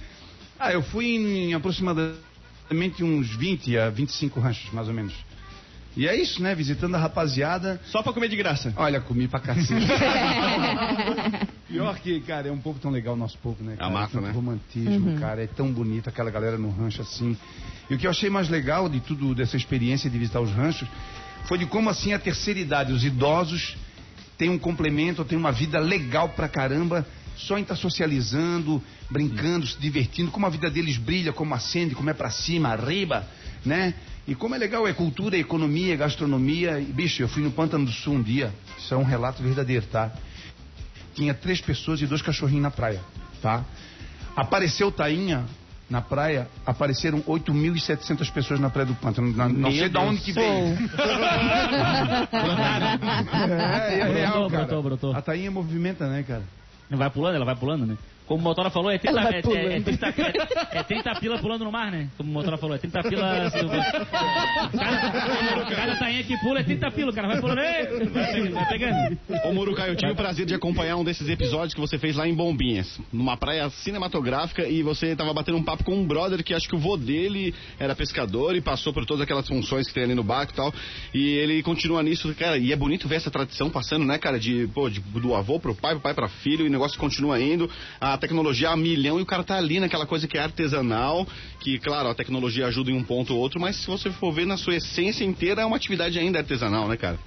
Ah, 0.59 0.73
eu 0.73 0.83
fui 0.83 1.07
em 1.17 1.53
aproximadamente 1.55 3.03
uns 3.03 3.35
20 3.35 3.77
a 3.77 3.91
25 3.91 4.39
ranchos, 4.41 4.73
mais 4.73 4.87
ou 4.89 4.95
menos. 4.95 5.13
E 5.97 6.07
é 6.07 6.15
isso, 6.15 6.41
né? 6.43 6.55
Visitando 6.55 6.95
a 6.95 6.99
rapaziada. 6.99 7.81
Só 7.87 8.03
pra 8.03 8.13
comer 8.13 8.29
de 8.29 8.37
graça. 8.37 8.73
Olha, 8.77 9.01
comi 9.01 9.27
pra 9.27 9.41
cacete. 9.41 9.87
Pior 11.69 11.97
que, 11.99 12.21
cara, 12.21 12.49
é 12.49 12.53
um 12.53 12.59
povo 12.61 12.79
tão 12.79 12.91
legal, 12.91 13.15
o 13.15 13.17
nosso 13.17 13.39
povo, 13.39 13.63
né? 13.63 13.75
A 13.75 13.77
Cara? 13.77 13.91
massa, 13.91 14.13
Tanto 14.13 14.25
né? 14.27 14.33
romantismo, 14.33 15.11
Uhum. 15.11 15.19
cara. 15.19 15.43
É 15.43 15.47
tão 15.47 15.73
bonito 15.73 16.09
aquela 16.09 16.31
galera 16.31 16.57
no 16.59 16.71
rancho 16.71 17.03
assim. 17.03 17.37
E 17.89 17.95
o 17.95 17.99
que 17.99 18.07
eu 18.07 18.11
achei 18.11 18.31
mais 18.31 18.49
legal 18.49 18.89
de 18.89 19.01
tudo, 19.01 19.35
dessa 19.35 19.57
experiência 19.57 20.09
de 20.11 20.19
visitar 20.19 20.41
os 20.41 20.51
ranchos, 20.53 20.89
foi 21.47 21.59
de 21.59 21.67
como, 21.67 21.89
assim, 21.91 22.13
a 22.13 22.19
terceira 22.19 22.59
idade, 22.61 22.93
os 22.93 23.05
idosos, 23.05 23.77
têm 24.39 24.49
um 24.49 24.59
complemento, 24.59 25.25
têm 25.25 25.39
uma 25.39 25.53
vida 25.53 25.79
legal 25.81 26.29
pra 26.31 26.49
caramba, 26.49 27.07
só 27.37 27.57
em 27.59 27.63
estar 27.63 27.77
socializando, 27.77 28.83
brincando, 29.11 29.67
se 29.67 29.79
divertindo, 29.81 30.31
como 30.31 30.47
a 30.47 30.51
vida 30.51 30.71
deles 30.71 30.97
brilha, 30.99 31.33
como 31.33 31.55
acende, 31.55 31.95
como 31.95 32.11
é 32.11 32.15
pra 32.15 32.31
cima, 32.31 32.69
arriba, 32.71 33.27
né? 33.65 33.95
E 34.29 34.35
como 34.35 34.55
é 34.55 34.59
legal, 34.59 34.87
é 34.87 34.93
cultura, 34.93 35.37
é 35.37 35.41
economia, 35.41 35.95
é 35.95 35.97
gastronomia. 35.97 36.79
E, 36.79 36.85
bicho, 36.85 37.23
eu 37.23 37.29
fui 37.29 37.43
no 37.43 37.50
Pântano 37.50 37.85
do 37.85 37.91
Sul 37.93 38.15
um 38.15 38.23
dia, 38.23 38.53
isso 38.79 38.93
é 38.95 38.97
um 38.97 39.03
relato 39.05 39.43
verdadeiro, 39.43 39.87
tá? 39.87 40.12
Tinha 41.15 41.35
três 41.35 41.61
pessoas 41.61 42.00
e 42.00 42.07
dois 42.07 42.23
cachorrinhos 42.23 42.62
na 42.62 42.71
praia, 42.71 43.00
tá? 43.43 43.65
Apareceu 44.37 44.93
Tainha 44.93 45.45
na 45.89 46.00
praia, 46.00 46.47
apareceram 46.65 47.21
8.700 47.23 48.31
pessoas 48.31 48.61
na 48.61 48.71
praia 48.71 48.87
do 48.87 48.95
Pântano. 48.95 49.35
Na- 49.37 49.49
Não 49.49 49.73
sei 49.73 49.89
de 49.89 49.99
onde 49.99 50.21
que 50.21 50.31
veio. 50.33 50.79
É, 53.91 53.99
é 54.00 54.05
real, 54.05 54.33
Brotou, 54.33 54.50
cara. 54.50 54.65
brotou, 54.67 54.83
brotou. 54.83 55.17
A 55.17 55.21
Tainha 55.23 55.50
movimenta, 55.50 56.07
né, 56.09 56.23
cara? 56.23 56.43
Vai 56.91 57.11
pulando, 57.11 57.35
ela 57.37 57.45
vai 57.45 57.57
pulando, 57.57 57.87
né? 57.87 57.97
Como 58.31 58.43
o 58.43 58.45
Motora 58.45 58.71
falou, 58.71 58.93
é 58.93 58.97
30, 58.97 59.11
Ela 59.19 59.23
vai 59.29 59.33
é, 59.33 59.37
é, 59.37 59.39
é, 59.41 59.43
pulando. 59.43 59.85
30, 59.87 60.07
é, 60.07 60.79
é 60.79 60.83
30 60.85 61.15
pila 61.17 61.39
pulando 61.41 61.65
no 61.65 61.73
mar, 61.73 61.91
né? 61.91 62.09
Como 62.17 62.31
o 62.31 62.33
Motora 62.33 62.57
falou, 62.57 62.77
é 62.77 62.79
30 62.79 63.03
pila. 63.03 63.51
se- 63.51 63.59
Cada, 64.79 65.65
cada 65.75 65.97
tainha 65.97 66.23
que 66.23 66.37
pula 66.39 66.61
é 66.61 66.63
30 66.63 66.91
pila, 66.93 67.11
o 67.11 67.13
cara 67.13 67.27
vai 67.27 67.41
pulando, 67.41 67.57
vai 68.53 68.69
pegando. 68.69 69.19
Ô 69.47 69.53
Murukai, 69.53 69.91
eu 69.91 69.97
tive 69.97 70.13
o 70.13 70.15
prazer 70.15 70.47
de 70.47 70.55
acompanhar 70.55 70.97
um 70.97 71.03
desses 71.03 71.29
episódios 71.29 71.75
que 71.75 71.81
você 71.81 71.99
fez 71.99 72.15
lá 72.15 72.29
em 72.29 72.33
Bombinhas, 72.33 73.01
numa 73.13 73.37
praia 73.37 73.69
cinematográfica, 73.71 74.65
e 74.69 74.81
você 74.83 75.17
tava 75.17 75.35
batendo 75.35 75.59
um 75.59 75.65
papo 75.65 75.83
com 75.83 75.97
um 75.97 76.07
brother 76.07 76.45
que 76.45 76.55
acho 76.55 76.69
que 76.69 76.77
o 76.77 76.79
vô 76.79 76.97
dele 76.97 77.53
era 77.81 77.97
pescador 77.97 78.55
e 78.55 78.61
passou 78.61 78.93
por 78.93 79.05
todas 79.05 79.23
aquelas 79.23 79.49
funções 79.49 79.89
que 79.89 79.95
tem 79.95 80.05
ali 80.05 80.15
no 80.15 80.23
barco 80.23 80.53
e 80.53 80.57
tal. 80.57 80.73
E 81.13 81.31
ele 81.39 81.65
continua 81.65 82.01
nisso, 82.01 82.33
cara, 82.37 82.57
e 82.59 82.73
é 82.73 82.77
bonito 82.77 83.09
ver 83.09 83.17
essa 83.17 83.31
tradição 83.31 83.69
passando, 83.71 84.05
né, 84.05 84.19
cara, 84.19 84.39
de, 84.39 84.69
pô, 84.73 84.89
de- 84.89 85.01
do 85.01 85.35
avô 85.35 85.59
pro 85.59 85.75
pai, 85.75 85.95
pro 85.95 86.01
pai 86.03 86.15
pra 86.15 86.29
filho, 86.29 86.65
e 86.65 86.69
o 86.69 86.71
negócio 86.71 86.97
continua 86.97 87.41
indo, 87.41 87.69
a 88.01 88.17
tecnologia 88.21 88.71
a 88.71 88.77
milhão 88.77 89.19
e 89.19 89.23
o 89.23 89.27
cara 89.27 89.43
tá 89.43 89.57
ali 89.57 89.81
naquela 89.81 90.07
coisa 90.07 90.29
que 90.29 90.39
é 90.39 90.43
artesanal, 90.43 91.27
que, 91.59 91.79
claro, 91.79 92.09
a 92.09 92.15
tecnologia 92.15 92.67
ajuda 92.67 92.91
em 92.91 92.95
um 92.95 93.03
ponto 93.03 93.35
ou 93.35 93.41
outro, 93.41 93.61
mas 93.61 93.77
se 93.77 93.87
você 93.87 94.11
for 94.11 94.33
ver 94.33 94.47
na 94.47 94.57
sua 94.57 94.77
essência 94.77 95.25
inteira, 95.25 95.62
é 95.62 95.65
uma 95.65 95.77
atividade 95.77 96.19
ainda 96.19 96.39
artesanal, 96.39 96.87
né, 96.87 96.97
cara? 96.97 97.19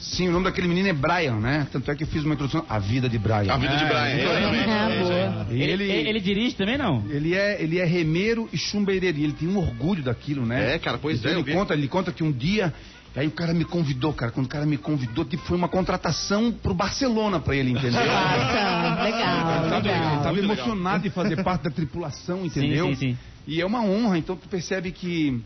Sim, 0.00 0.28
o 0.28 0.32
nome 0.32 0.44
daquele 0.44 0.68
menino 0.68 0.86
é 0.88 0.92
Brian, 0.92 1.40
né? 1.40 1.66
Tanto 1.72 1.90
é 1.90 1.94
que 1.96 2.04
eu 2.04 2.06
fiz 2.06 2.22
uma 2.24 2.34
introdução, 2.34 2.64
A 2.68 2.78
Vida 2.78 3.08
de 3.08 3.18
Brian. 3.18 3.52
A 3.52 3.56
vida 3.56 3.74
de 3.76 3.84
Brian, 3.84 4.14
exatamente. 4.16 4.68
Ah, 4.70 4.88
É 4.88 4.92
aí. 4.92 4.98
boa. 5.02 5.46
E 5.50 5.62
Ele, 5.62 5.72
ele, 5.84 6.08
ele 6.10 6.20
dirige 6.20 6.54
também, 6.54 6.76
não? 6.76 7.02
Ele 7.08 7.34
é, 7.34 7.60
ele 7.60 7.78
é 7.78 7.84
remeiro 7.84 8.48
e 8.52 8.58
chumbeireiro. 8.58 9.18
E 9.18 9.24
ele 9.24 9.32
tem 9.32 9.48
um 9.48 9.56
orgulho 9.58 10.02
daquilo, 10.02 10.44
né? 10.46 10.74
É, 10.74 10.78
cara, 10.78 10.98
pois 10.98 11.18
Então 11.18 11.30
é, 11.32 11.34
Ele 11.34 11.42
vi. 11.42 11.52
conta, 11.52 11.74
ele 11.74 11.88
conta 11.88 12.12
que 12.12 12.22
um 12.22 12.30
dia. 12.30 12.72
Aí 13.16 13.28
o 13.28 13.30
cara 13.30 13.54
me 13.54 13.64
convidou, 13.64 14.12
cara. 14.12 14.32
Quando 14.32 14.46
o 14.46 14.48
cara 14.48 14.66
me 14.66 14.76
convidou, 14.76 15.24
tipo, 15.24 15.44
foi 15.44 15.56
uma 15.56 15.68
contratação 15.68 16.50
pro 16.50 16.74
Barcelona 16.74 17.38
pra 17.38 17.54
ele, 17.54 17.70
entendeu? 17.70 17.92
Nossa, 17.92 18.04
legal, 19.04 19.62
Ele 19.62 19.68
tava, 19.70 19.88
ele 19.88 19.98
legal. 19.98 20.16
tava 20.22 20.32
Muito 20.32 20.44
emocionado 20.44 21.02
de 21.04 21.10
fazer 21.10 21.42
parte 21.44 21.62
da 21.62 21.70
tripulação, 21.70 22.44
entendeu? 22.44 22.88
sim, 22.88 22.94
sim. 22.94 23.18
E 23.46 23.60
é 23.60 23.66
uma 23.66 23.82
honra, 23.82 24.18
então 24.18 24.36
tu 24.36 24.48
percebe 24.48 24.90
que 24.90 25.40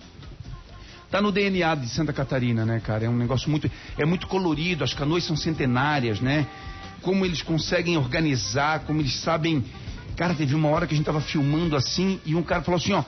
tá 1.11 1.21
no 1.21 1.31
DNA 1.33 1.75
de 1.75 1.89
Santa 1.89 2.13
Catarina, 2.13 2.65
né, 2.65 2.81
cara? 2.81 3.05
É 3.05 3.09
um 3.09 3.17
negócio 3.17 3.51
muito, 3.51 3.71
é 3.99 4.05
muito 4.05 4.27
colorido, 4.29 4.83
as 4.85 4.95
canoas 4.95 5.25
são 5.25 5.37
centenárias, 5.37 6.21
né? 6.21 6.47
Como 7.03 7.25
eles 7.25 7.43
conseguem 7.43 7.97
organizar, 7.99 8.81
como 8.81 9.01
eles 9.01 9.15
sabem. 9.17 9.65
Cara, 10.17 10.35
teve 10.35 10.55
uma 10.55 10.69
hora 10.69 10.87
que 10.87 10.95
a 10.95 10.97
gente 10.97 11.07
tava 11.07 11.21
filmando 11.21 11.77
assim 11.77 12.19
e 12.25 12.35
um 12.35 12.43
cara 12.43 12.63
falou 12.63 12.79
assim, 12.79 12.93
ó, 12.93 13.05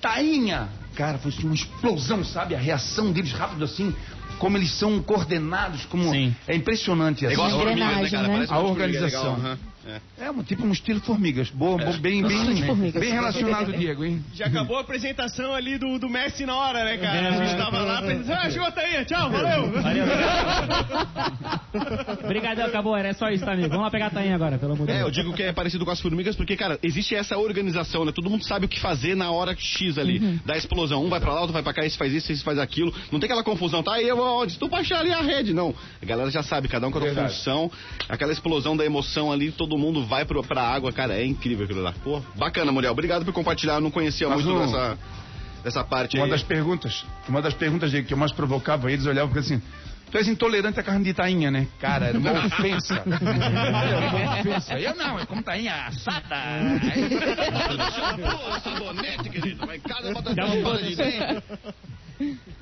Tainha! 0.00 0.68
Cara, 0.94 1.18
foi 1.18 1.30
assim, 1.32 1.44
uma 1.44 1.54
explosão, 1.54 2.24
sabe? 2.24 2.54
A 2.54 2.58
reação 2.58 3.10
deles 3.12 3.32
rápido 3.32 3.64
assim, 3.64 3.94
como 4.38 4.56
eles 4.56 4.70
são 4.72 5.02
coordenados, 5.02 5.84
como 5.86 6.10
Sim. 6.10 6.34
é 6.46 6.54
impressionante 6.54 7.24
É 7.24 7.28
assim. 7.28 7.34
igual 7.34 7.48
as 7.48 7.54
formigas, 7.54 8.12
né, 8.12 8.22
né? 8.22 8.44
A 8.44 8.46
formiga 8.46 8.70
organização. 8.70 9.34
legal, 9.34 9.50
aham. 9.52 9.58
É. 9.86 10.24
É, 10.26 10.30
um, 10.30 10.42
tipo 10.42 10.64
um 10.66 10.72
estilo 10.72 11.00
formigas. 11.00 11.50
Boa, 11.50 11.76
boa, 11.76 11.92
bem, 11.98 12.22
bem, 12.26 12.90
bem 12.92 13.12
relacionado, 13.12 13.72
Diego, 13.72 14.04
hein? 14.04 14.24
Já 14.34 14.46
acabou 14.46 14.78
a 14.78 14.80
apresentação 14.80 15.54
ali 15.54 15.76
do, 15.76 15.98
do 15.98 16.08
Messi 16.08 16.46
na 16.46 16.56
hora, 16.56 16.84
né, 16.84 16.96
cara? 16.96 17.28
A 17.28 17.44
gente 17.44 17.56
tava 17.58 17.80
lá, 17.82 18.00
pensando, 18.00 18.32
ah, 18.32 18.50
chuta 18.50 18.80
aí, 18.80 19.04
tchau, 19.04 19.30
valeu. 19.30 19.70
Valeu. 19.72 20.04
Obrigadão, 22.24 22.66
acabou. 22.66 22.96
Era 22.96 23.12
só 23.14 23.28
isso, 23.28 23.44
tá, 23.44 23.52
amigo? 23.52 23.68
Vamos 23.68 23.84
lá 23.84 23.90
pegar 23.90 24.06
a 24.06 24.10
tainha 24.10 24.34
agora, 24.34 24.58
pelo 24.58 24.72
amor 24.72 24.86
de 24.86 24.92
É, 24.92 25.00
eu 25.00 25.04
Deus. 25.04 25.12
digo 25.16 25.32
que 25.34 25.42
é 25.42 25.52
parecido 25.52 25.84
com 25.84 25.90
as 25.90 26.00
formigas 26.00 26.36
porque, 26.36 26.56
cara, 26.56 26.78
existe 26.82 27.14
essa 27.14 27.36
organização, 27.36 28.04
né? 28.04 28.12
Todo 28.12 28.30
mundo 28.30 28.44
sabe 28.44 28.66
o 28.66 28.68
que 28.68 28.80
fazer 28.80 29.14
na 29.14 29.30
hora 29.30 29.54
X 29.56 29.98
ali, 29.98 30.18
Uhum. 30.18 30.38
da 30.46 30.56
explosão. 30.56 31.04
Um 31.04 31.08
vai 31.08 31.20
pra 31.20 31.32
lá, 31.32 31.40
outro 31.40 31.52
vai 31.52 31.62
pra 31.62 31.72
cá, 31.74 31.84
esse 31.84 31.98
faz 31.98 32.12
isso, 32.12 32.30
esse 32.32 32.42
faz 32.44 32.58
aquilo. 32.58 32.92
Não 33.10 33.18
tem 33.20 33.26
aquela 33.26 33.44
confusão, 33.44 33.82
tá? 33.82 34.00
E 34.00 34.08
eu 34.08 34.18
onde? 34.18 34.58
Tu 34.58 34.68
pra 34.68 34.78
achar 34.78 35.00
ali 35.00 35.12
a 35.12 35.20
rede, 35.20 35.52
não. 35.52 35.74
A 36.00 36.06
galera 36.06 36.30
já 36.30 36.42
sabe, 36.42 36.68
cada 36.68 36.86
um 36.86 36.90
com 36.90 36.98
a 36.98 37.12
sua 37.12 37.28
função. 37.28 37.70
Aquela 38.08 38.32
explosão 38.32 38.76
da 38.76 38.84
emoção 38.84 39.32
ali, 39.32 39.50
todo 39.50 39.73
mundo 39.78 40.04
vai 40.06 40.24
pro, 40.24 40.42
pra 40.42 40.62
água, 40.62 40.92
cara, 40.92 41.14
é 41.14 41.24
incrível 41.24 41.64
aquilo 41.64 41.82
lá. 41.82 41.92
Pô, 42.02 42.20
bacana, 42.36 42.70
Muriel. 42.72 42.92
Obrigado 42.92 43.24
por 43.24 43.32
compartilhar, 43.32 43.74
eu 43.74 43.80
não 43.80 43.90
conhecia 43.90 44.28
Mas 44.28 44.44
muito 44.44 44.58
um- 44.58 44.66
dessa, 44.66 44.98
dessa 45.62 45.84
parte 45.84 46.16
Uma 46.16 46.24
aí. 46.26 46.30
das 46.30 46.42
perguntas, 46.42 47.04
uma 47.28 47.40
das 47.42 47.54
perguntas 47.54 47.90
que 47.92 48.12
eu 48.12 48.16
mais 48.16 48.32
provocava 48.32 48.90
eles, 48.92 49.06
olhavam 49.06 49.28
porque 49.32 49.40
assim, 49.40 49.62
tu 50.10 50.18
és 50.18 50.28
intolerante 50.28 50.78
à 50.78 50.82
carne 50.82 51.04
de 51.04 51.12
tainha, 51.14 51.50
né? 51.50 51.66
Cara, 51.80 52.06
era 52.06 52.18
uma 52.20 52.32
ofensa. 52.46 53.02
Era 53.04 54.10
uma 54.24 54.40
ofensa. 54.40 54.78
Eu 54.78 54.94
não, 54.94 55.18
é 55.18 55.26
como 55.26 55.42
tainha 55.42 55.74
assada. 55.86 56.36
Pô, 58.16 58.60
sabonete, 58.60 59.28
querido. 59.28 59.66
Vai 59.66 59.76
em 59.76 59.80
casa, 59.80 60.12
bota 60.12 60.34
Dá 60.34 60.46
um 60.46 60.60
uma 60.60 60.70
puto. 60.72 60.84
de 60.84 60.94
dentro. 60.96 61.42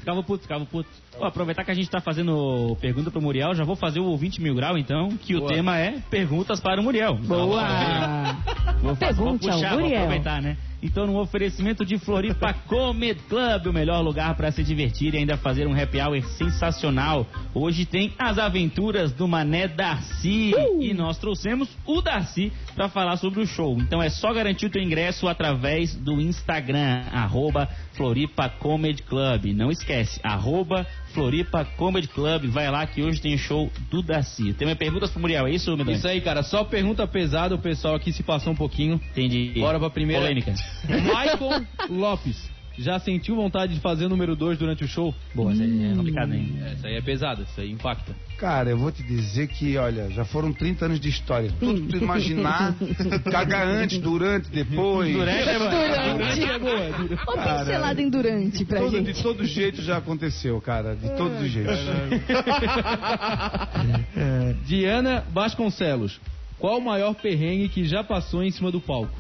Ficava 0.03 0.21
puto, 0.21 0.43
ficava 0.43 0.67
puto. 0.67 0.89
Pô, 1.17 1.25
aproveitar 1.25 1.65
que 1.65 1.71
a 1.71 1.75
gente 1.75 1.89
tá 1.89 2.01
fazendo 2.01 2.77
pergunta 2.81 3.09
pro 3.09 3.23
Muriel, 3.23 3.55
já 3.55 3.63
vou 3.63 3.77
fazer 3.77 4.01
o 4.01 4.17
20 4.17 4.43
mil 4.43 4.53
grau, 4.53 4.77
então, 4.77 5.11
que 5.17 5.37
o 5.37 5.47
tema 5.47 5.79
é 5.79 6.01
perguntas 6.11 6.59
para 6.59 6.81
o 6.81 6.85
Muriel. 6.85 7.15
Boa! 7.15 8.37
Vou, 8.83 8.97
fazer, 8.97 9.15
vou 9.15 9.39
puxar, 9.39 9.71
vou 9.71 9.81
Muriel. 9.83 10.01
aproveitar, 10.01 10.43
né? 10.43 10.57
Então, 10.83 11.07
no 11.07 11.21
oferecimento 11.21 11.85
de 11.85 11.97
Floripa 11.97 12.53
Comedy 12.53 13.21
Club, 13.29 13.67
o 13.67 13.73
melhor 13.73 14.01
lugar 14.01 14.35
para 14.35 14.51
se 14.51 14.65
divertir 14.65 15.15
e 15.15 15.19
ainda 15.19 15.37
fazer 15.37 15.65
um 15.69 15.81
happy 15.81 16.01
hour 16.01 16.21
sensacional. 16.37 17.25
Hoje 17.55 17.87
tem 17.87 18.13
as 18.19 18.37
aventuras 18.37 19.13
do 19.13 19.29
Mané 19.29 19.69
Darcy 19.69 20.53
e 20.81 20.93
nós 20.93 21.19
trouxemos 21.19 21.69
o 21.87 22.01
Darcy 22.01 22.53
para 22.75 22.89
falar 22.89 23.17
sobre 23.17 23.41
o 23.41 23.47
show. 23.47 23.79
Então 23.79 24.03
é 24.03 24.11
só 24.11 24.33
garantir 24.33 24.67
o 24.67 24.71
teu 24.71 24.83
ingresso 24.83 25.29
através 25.29 25.95
do 25.95 26.21
Instagram, 26.21 27.05
arroba 27.13 27.69
Floripa 27.93 28.49
Comedy 28.49 29.05
Club. 29.05 29.55
Não 29.55 29.71
esquece, 29.71 30.19
arroba 30.25 30.85
Floripa 31.13 31.65
Comedy 31.77 32.09
Club. 32.09 32.47
Vai 32.47 32.71
lá 32.71 32.87
que 32.87 33.03
hoje 33.03 33.21
tem 33.21 33.37
show 33.39 33.71
do 33.91 34.03
Darcy. 34.03 34.53
Tem 34.55 34.67
mais 34.67 34.79
perguntas 34.79 35.11
pro 35.11 35.21
Muriel, 35.21 35.47
é 35.47 35.53
isso, 35.53 35.77
Medonho? 35.77 35.97
Isso 35.97 36.09
aí, 36.09 36.21
cara. 36.21 36.43
Só 36.43 36.65
pergunta 36.65 37.07
pesada, 37.07 37.55
o 37.55 37.59
pessoal 37.59 37.95
aqui 37.95 38.13
se 38.13 38.23
passou 38.23 38.53
um 38.53 38.57
pouquinho. 38.57 39.01
Entendi. 39.11 39.53
Bora 39.59 39.79
pra 39.79 39.91
primeira. 39.91 40.23
Polêmica. 40.23 40.55
Michael 40.89 41.67
Lopes. 41.89 42.51
Já 42.79 42.99
sentiu 42.99 43.37
vontade 43.37 43.75
de 43.75 43.81
fazer 43.81 44.07
o 44.07 44.09
número 44.09 44.35
2 44.35 44.59
durante 44.59 44.85
o 44.85 44.89
show? 44.89 45.15
Boa, 45.35 45.53
essa 45.53 45.63
aí 45.63 45.93
é 45.93 45.95
complicado, 45.95 46.35
hein? 46.35 46.59
Essa 46.73 46.87
aí 46.89 46.95
é 46.97 47.03
pesada, 47.03 47.43
isso 47.43 47.61
aí 47.61 47.71
impacta. 47.71 48.15
Cara, 48.39 48.71
eu 48.71 48.79
vou 48.79 48.91
te 48.91 49.03
dizer 49.03 49.47
que, 49.49 49.77
olha, 49.77 50.11
já 50.11 50.25
foram 50.25 50.53
30 50.53 50.87
anos 50.87 51.01
de 51.01 51.09
história. 51.09 51.53
Tudo 51.61 51.83
que 51.83 51.99
tu 51.99 52.05
imaginar, 52.05 52.75
cagar 53.31 53.67
antes, 53.67 53.99
durante, 53.99 54.49
depois. 54.51 55.13
Durante, 55.15 55.49
é, 55.49 55.59
mano. 55.59 56.19
Durante. 56.19 56.43
é 56.43 56.59
boa. 56.59 57.35
Uma 57.37 57.59
pincelada 57.59 58.03
em 58.03 58.09
durante 58.09 58.65
pra 58.65 58.81
Todo- 58.81 58.97
gente. 58.97 59.13
de 59.13 59.23
todo 59.23 59.45
jeito 59.45 59.83
já 59.83 59.99
aconteceu, 59.99 60.61
cara. 60.61 60.97
De 60.97 61.11
todos 61.17 61.41
os 61.41 61.51
jeitos. 61.51 61.79
Diana 64.67 65.25
Vasconcelos. 65.33 66.21
Qual 66.59 66.79
o 66.79 66.85
maior 66.85 67.15
perrengue 67.15 67.69
que 67.69 67.85
já 67.85 68.05
passou 68.05 68.43
em 68.43 68.51
cima 68.51 68.71
do 68.71 68.81
palco? 68.81 69.13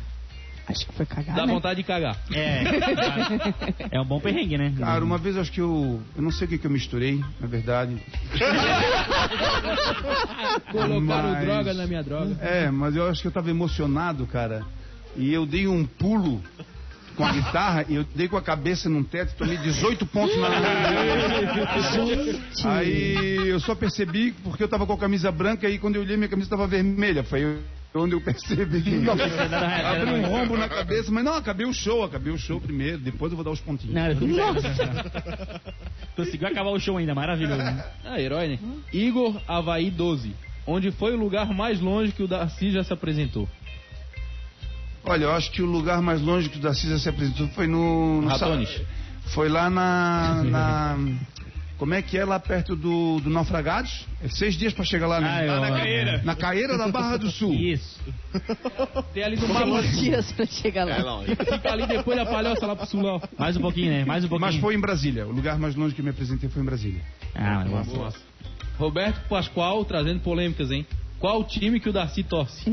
Acho 0.72 0.86
que 0.86 0.92
foi 0.94 1.06
cagar, 1.06 1.36
Dá 1.36 1.46
né? 1.46 1.52
vontade 1.52 1.76
de 1.76 1.82
cagar. 1.86 2.16
É, 2.32 3.96
é 3.96 4.00
um 4.00 4.04
bom 4.04 4.20
perrengue, 4.20 4.56
né? 4.58 4.72
Cara, 4.78 5.04
uma 5.04 5.18
vez 5.18 5.36
eu 5.36 5.42
acho 5.42 5.52
que 5.52 5.60
eu. 5.60 6.00
Eu 6.16 6.22
não 6.22 6.30
sei 6.30 6.46
o 6.46 6.50
que, 6.50 6.58
que 6.58 6.66
eu 6.66 6.70
misturei, 6.70 7.20
na 7.40 7.46
verdade. 7.46 7.96
Colocaram 10.72 11.00
Mas- 11.32 11.44
droga 11.44 11.74
na 11.74 11.86
minha 11.86 12.02
droga. 12.02 12.36
É, 12.40 12.70
mas 12.70 12.96
eu 12.96 13.08
acho 13.08 13.20
que 13.22 13.28
eu 13.28 13.32
tava 13.32 13.50
emocionado, 13.50 14.26
cara. 14.26 14.64
E 15.16 15.32
eu 15.32 15.44
dei 15.46 15.66
um 15.68 15.84
pulo 15.84 16.42
com 17.16 17.24
a 17.24 17.32
guitarra 17.32 17.84
e 17.88 17.94
eu 17.96 18.04
dei 18.14 18.26
com 18.26 18.36
a 18.38 18.42
cabeça 18.42 18.88
num 18.88 19.04
teto, 19.04 19.34
tomei 19.36 19.58
18 19.58 20.06
pontos 20.06 20.34
na. 20.40 20.48
Aí 22.64 23.48
eu 23.48 23.60
só 23.60 23.74
percebi 23.74 24.32
porque 24.42 24.64
eu 24.64 24.68
tava 24.68 24.86
com 24.86 24.94
a 24.94 24.98
camisa 24.98 25.30
branca 25.30 25.68
e 25.68 25.78
quando 25.78 25.96
eu 25.96 26.02
olhei 26.02 26.16
minha 26.16 26.28
camisa 26.28 26.48
tava 26.48 26.66
vermelha. 26.66 27.22
Foi 27.22 27.58
onde 27.94 28.14
eu 28.14 28.20
percebi. 28.20 28.82
Abri 29.08 30.10
um 30.12 30.26
rombo 30.26 30.56
na 30.56 30.68
cabeça, 30.68 31.10
mas 31.10 31.24
não, 31.24 31.34
acabei 31.34 31.66
o 31.66 31.72
show, 31.72 32.02
acabei 32.04 32.32
o 32.32 32.38
show 32.38 32.60
primeiro, 32.60 32.98
depois 32.98 33.30
eu 33.32 33.36
vou 33.36 33.44
dar 33.44 33.50
os 33.50 33.60
pontinhos. 33.60 33.94
Não, 33.94 34.14
tudo 34.14 34.34
certo. 34.60 35.60
Conseguiu 36.16 36.48
acabar 36.48 36.70
o 36.70 36.78
show 36.80 36.96
ainda, 36.96 37.14
maravilhoso. 37.14 37.62
Ah, 38.04 38.20
herói, 38.20 38.48
né? 38.48 38.58
Igor 38.92 39.40
Havaí 39.46 39.90
12. 39.90 40.34
onde 40.66 40.90
foi 40.92 41.12
o 41.14 41.18
lugar 41.18 41.46
mais 41.52 41.80
longe 41.80 42.12
que 42.12 42.22
o 42.22 42.28
Darcy 42.28 42.70
já 42.70 42.84
se 42.84 42.92
apresentou? 42.92 43.48
Olha, 45.04 45.24
eu 45.24 45.32
acho 45.32 45.50
que 45.50 45.60
o 45.60 45.66
lugar 45.66 46.00
mais 46.00 46.20
longe 46.22 46.48
que 46.48 46.58
o 46.58 46.60
Darcy 46.60 46.88
já 46.88 46.98
se 46.98 47.08
apresentou 47.08 47.48
foi 47.48 47.66
no... 47.66 48.22
no 48.22 48.28
Ratones. 48.28 48.68
Sa- 48.70 48.82
Foi 49.34 49.48
lá 49.48 49.68
na... 49.68 50.42
na- 50.44 50.98
Como 51.82 51.94
é 51.94 52.00
que 52.00 52.16
é 52.16 52.24
lá 52.24 52.38
perto 52.38 52.76
do, 52.76 53.18
do 53.18 53.28
Naufragados? 53.28 54.06
É 54.22 54.28
seis 54.28 54.54
dias 54.54 54.72
pra 54.72 54.84
chegar 54.84 55.08
lá, 55.08 55.20
né? 55.20 55.28
Ah, 55.28 55.44
eu- 55.44 55.52
Lá 55.60 55.68
na 55.68 55.76
caeira. 55.76 56.22
Na 56.22 56.36
Caeira 56.36 56.78
da 56.78 56.86
Barra 56.86 57.16
do 57.16 57.28
Sul. 57.28 57.52
Isso. 57.54 58.00
Tem 59.12 59.24
ali 59.24 59.34
no 59.36 59.48
Balanço. 59.48 59.88
dias 60.00 60.30
pra 60.30 60.46
chegar 60.46 60.84
lá. 60.84 60.92
É 60.96 61.02
longe. 61.02 61.34
Fica 61.34 61.72
ali 61.72 61.84
depois 61.88 62.16
da 62.16 62.24
palhoça 62.24 62.64
lá 62.68 62.76
pro 62.76 62.86
sul, 62.86 63.04
ó. 63.04 63.20
Mais 63.36 63.56
um 63.56 63.60
pouquinho, 63.60 63.90
né? 63.90 64.04
Mais 64.04 64.24
um 64.24 64.28
pouquinho. 64.28 64.52
Mas 64.52 64.60
foi 64.60 64.76
em 64.76 64.80
Brasília. 64.80 65.26
O 65.26 65.32
lugar 65.32 65.58
mais 65.58 65.74
longe 65.74 65.92
que 65.92 66.00
eu 66.00 66.04
me 66.04 66.10
apresentei 66.12 66.48
foi 66.48 66.62
em 66.62 66.64
Brasília. 66.64 67.00
Ah, 67.34 67.64
mas 67.68 67.88
Boa. 67.88 68.12
Roberto 68.78 69.26
Pascoal 69.28 69.84
trazendo 69.84 70.20
polêmicas, 70.20 70.70
hein? 70.70 70.86
Qual 71.22 71.40
o 71.40 71.44
time 71.44 71.78
que 71.78 71.88
o 71.88 71.92
Darcy 71.92 72.24
torce? 72.24 72.64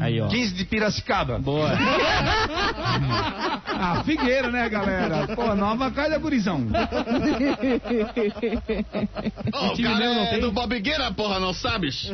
Aí, 0.00 0.18
ó. 0.18 0.28
15 0.28 0.54
de 0.54 0.64
Piracicaba. 0.64 1.38
Boa. 1.38 1.70
Ah, 3.78 4.02
Figueira, 4.04 4.50
né, 4.50 4.66
galera? 4.70 5.28
Pô, 5.36 5.54
nova 5.54 5.90
calha, 5.90 6.18
gurizão. 6.18 6.66
Ô, 9.52 9.66
o 9.66 9.74
time 9.74 9.88
cara 9.88 9.98
não 10.14 10.22
é 10.22 10.26
tem? 10.30 10.40
do 10.40 10.50
Bobigueira, 10.50 11.12
porra, 11.12 11.38
não 11.38 11.52
sabes? 11.52 12.10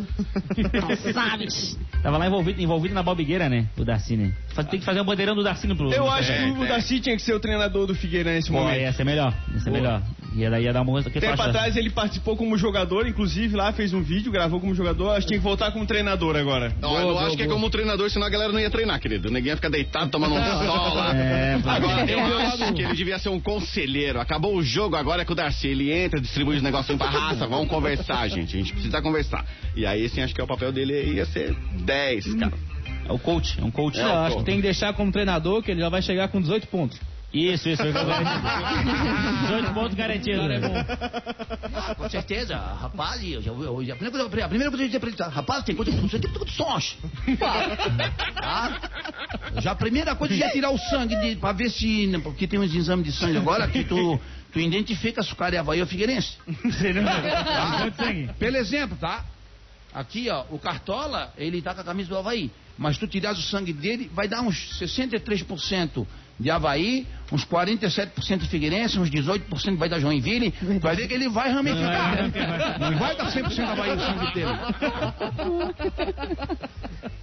Sabes? 1.15 1.79
Tava 2.03 2.19
lá 2.19 2.27
envolvido, 2.27 2.61
envolvido 2.61 2.95
na 2.95 3.03
bobigueira, 3.05 3.49
né? 3.49 3.69
O 3.79 3.85
Darcy, 3.85 4.17
né? 4.17 4.33
Tem 4.71 4.81
que 4.81 4.85
fazer 4.85 5.01
um 5.01 5.05
bandeirão 5.05 5.37
do 5.37 5.45
Darcy 5.45 5.69
no 5.69 5.77
pro. 5.77 5.93
Eu 5.93 6.11
acho 6.11 6.33
É, 6.33 6.39
que 6.53 6.59
o 6.59 6.65
é. 6.65 6.69
Darcy 6.69 6.99
tinha 7.01 7.15
que 7.15 7.23
ser 7.23 7.35
o 7.35 7.39
treinador 7.41 7.87
do 7.87 7.95
Figueira 7.95 8.33
nesse 8.33 8.49
Pô, 8.51 8.55
momento. 8.55 8.81
ia 8.81 8.93
ser 8.93 9.05
melhor. 9.05 9.33
Ia 9.53 9.61
ser 9.61 9.71
melhor. 9.71 10.03
Ia, 10.35 10.51
daí 10.51 10.65
ia 10.65 10.73
dar 10.73 10.83
uma. 10.83 11.01
Tempo 11.03 11.43
atrás 11.43 11.77
ele 11.77 11.91
participou 11.91 12.37
como 12.37 12.57
jogador, 12.59 13.07
inclusive 13.07 13.55
lá 13.55 13.73
fez 13.73 13.93
um 13.93 14.03
vídeo, 14.03 14.33
gravou 14.33 14.59
como 14.61 14.75
jogador. 14.75 15.11
Acho 15.11 15.21
que 15.21 15.27
tinha 15.29 15.39
que 15.39 15.45
voltar 15.53 15.71
como 15.71 15.85
treinador 15.87 16.35
agora. 16.37 16.75
Não, 16.81 16.95
eu 16.95 17.01
não 17.07 17.09
boa, 17.15 17.27
acho 17.27 17.37
que 17.37 17.43
é 17.43 17.47
boa. 17.47 17.57
como 17.57 17.69
treinador, 17.71 18.11
senão 18.11 18.27
a 18.27 18.31
galera 18.31 18.53
não 18.53 18.59
ia 18.61 18.71
treinar, 18.71 18.99
querido. 18.99 19.29
Ninguém 19.31 19.49
ia 19.51 19.57
ficar 19.57 19.69
deitado 19.69 20.11
tomando 20.11 20.35
um 20.35 20.39
sol 20.43 20.95
lá. 20.95 21.15
É, 21.15 21.59
Agora, 21.65 22.11
eu 22.11 22.19
É. 22.19 22.47
acho 22.47 22.73
que 22.73 22.83
ele 22.83 22.95
devia 22.95 23.19
ser 23.19 23.29
um 23.29 23.39
conselheiro. 23.41 24.21
Acabou 24.21 24.57
o 24.57 24.63
jogo, 24.63 24.97
agora 24.97 25.23
é 25.23 25.25
com 25.25 25.33
o 25.33 25.37
Darcy. 25.37 25.69
Ele 25.69 25.93
entra, 25.93 26.21
distribui 26.21 26.57
os 26.57 26.63
negocinhos 26.63 26.99
pra 27.01 27.11
raça. 27.11 27.47
Vamos 27.47 27.69
conversar, 27.69 28.27
gente. 28.29 28.57
A 28.57 28.59
gente 28.61 28.73
precisa 28.73 29.03
conversar. 29.03 29.45
E 29.77 29.85
aí, 29.87 30.09
sim, 30.09 30.23
acho 30.23 30.35
que 30.35 30.41
o 30.43 30.47
papel 30.47 30.73
dele 30.73 31.15
ia 31.15 31.27
ser 31.27 31.55
10, 31.85 32.35
cara. 32.37 32.53
É 33.09 33.13
o 33.13 33.19
coach, 33.19 33.59
é 33.61 33.65
um 33.65 33.71
coach. 33.71 33.99
Não, 33.99 34.07
eu 34.09 34.19
acho 34.21 34.37
que 34.39 34.45
tem 34.45 34.57
que 34.57 34.63
deixar 34.63 34.93
como 34.95 35.11
treinador, 35.13 35.63
que 35.63 35.71
ele 35.71 35.81
já 35.81 35.89
vai 35.89 36.01
chegar 36.01 36.29
com 36.29 36.41
18 36.41 36.67
pontos. 36.69 36.99
Isso, 37.33 37.69
isso. 37.69 37.83
eu 37.83 37.93
garantido. 37.93 39.43
18 39.47 39.73
pontos 39.75 39.95
garantidos. 39.95 40.51
É. 40.51 40.61
Ah, 41.75 41.95
com 41.95 42.09
certeza, 42.11 42.57
rapaz, 42.57 43.23
eu, 43.25 43.41
já- 43.41 43.51
eu, 43.53 43.81
a, 43.81 43.97
primeira 43.97 44.29
coisa, 44.29 44.45
a 44.45 44.49
primeira 44.49 44.71
coisa 44.71 44.85
que 44.85 44.91
eu 44.91 44.93
ia 44.93 44.97
apresentar, 44.99 45.29
rapaz, 45.29 45.65
tem 45.65 45.75
coisa 45.75 45.91
que 45.91 46.09
sei, 46.11 46.21
tem 46.21 46.31
sons. 46.49 46.97
Tá? 48.35 48.81
Já 49.61 49.73
a 49.73 49.75
primeira 49.75 50.15
coisa 50.15 50.35
é 50.35 50.51
tirar 50.51 50.71
o 50.71 50.79
sangue 50.79 51.17
de, 51.17 51.37
pra 51.37 51.53
ver 51.53 51.71
se. 51.71 52.07
né, 52.07 52.19
Porque 52.19 52.47
tem 52.47 52.59
uns 52.61 52.75
exames 52.75 53.07
de 53.07 53.13
sangue 53.13 53.39
agora 53.39 53.67
que 53.69 53.85
tu, 53.85 54.21
tu 54.53 54.61
identifica 54.61 55.23
se 55.23 55.33
o 55.33 55.37
cara 55.37 55.57
é 55.57 55.59
Havaí 55.59 55.81
ou 55.81 55.87
Figueirense. 55.87 56.37
Você 56.65 56.93
Quanto 56.93 57.97
sangue? 57.97 58.31
Pelo 58.39 58.57
exemplo, 58.59 58.97
tá? 59.01 59.25
Aqui, 59.95 60.29
ó, 60.31 60.45
o 60.51 60.59
Cartola, 60.59 61.33
ele 61.37 61.61
tá 61.63 61.75
com 61.75 61.81
a 61.81 61.85
camisa 61.85 62.09
do 62.09 62.17
Havaí. 62.19 62.51
Mas 62.79 62.97
tu 62.97 63.07
tiras 63.07 63.39
o 63.39 63.43
sangue 63.43 63.73
dele, 63.73 64.11
vai 64.15 64.27
dar 64.27 64.41
uns 64.41 64.79
63% 64.81 66.07
de 66.41 66.51
Havaí, 66.51 67.07
uns 67.33 67.45
47% 67.47 68.39
de 68.39 68.49
Figueirense, 68.49 68.99
uns 68.99 69.11
18% 69.11 69.77
vai 69.77 69.89
dar 69.89 69.99
Joinville. 69.99 70.51
Tu 70.51 70.79
vai 70.81 70.95
ver 70.95 71.09
que 71.09 71.15
ele 71.15 71.29
vai 71.31 71.51
ramificar. 71.51 72.31
Não 72.79 72.99
vai 72.99 73.17
dar 73.17 73.33
100% 73.33 73.61
Havaí 73.61 73.97
o 73.97 74.01
sangue 74.01 74.35
dele. 74.35 74.51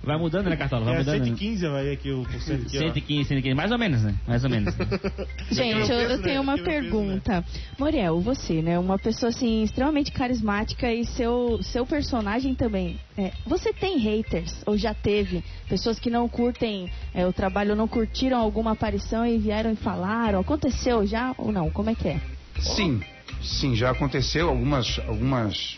Vai 0.10 0.17
mudando, 0.17 0.50
né, 0.50 0.56
Cartola? 0.58 0.86
Vai 0.86 0.95
É 0.95 0.98
mudando. 1.00 1.19
né? 1.19 1.26
115 1.26 1.67
vai 1.67 1.91
aqui 1.93 2.12
o 2.12 2.24
porcento 2.24 2.65
aqui, 2.65 2.78
ó. 2.78 2.80
115, 2.80 3.26
115. 3.26 3.54
Mais 3.56 3.72
ou 3.72 3.78
menos, 3.78 4.02
né? 4.02 4.15
Mais 4.28 4.43
ou 4.43 4.50
menos. 4.50 4.74
Gente, 5.52 5.91
eu, 5.91 5.98
eu 6.00 6.10
peso, 6.10 6.24
tenho 6.24 6.36
né? 6.36 6.39
uma 6.39 6.54
o 6.56 6.58
peso, 6.58 6.67
pergunta. 6.67 7.45
Moriel, 7.78 8.19
você, 8.19 8.62
né? 8.63 8.80
Uma 8.80 8.98
pessoa 8.98 9.30
assim 9.30 9.62
extremamente 9.62 10.12
carismática 10.12 10.91
e 10.91 11.06
seu 11.06 11.60
seu 11.62 11.86
personagem 11.86 12.56
também. 12.56 13.00
é, 13.15 13.32
você 13.45 13.72
tem 13.72 14.00
haters 14.00 14.63
ou 14.65 14.76
já 14.76 14.93
teve 14.95 15.43
pessoas 15.67 16.00
que 16.00 16.10
não 16.10 16.28
curtem 16.28 16.89
é, 17.13 17.28
o 17.28 17.32
trabalho, 17.32 17.76
não 17.76 17.88
curtiram 17.88 18.39
alguma 18.39 18.72
aparição 18.72 19.24
e 19.26 19.38
vieram 19.38 19.72
e 19.72 19.76
falaram? 19.76 20.39
Aconteceu 20.39 21.06
já 21.06 21.36
ou 21.38 21.52
não? 21.52 21.69
Como 21.69 21.89
é 21.91 21.93
que 21.95 22.08
é? 22.08 22.19
Sim, 22.60 23.00
sim, 23.43 23.76
já 23.76 23.91
aconteceu 23.91 24.50
algumas, 24.50 25.00
algumas. 25.08 25.78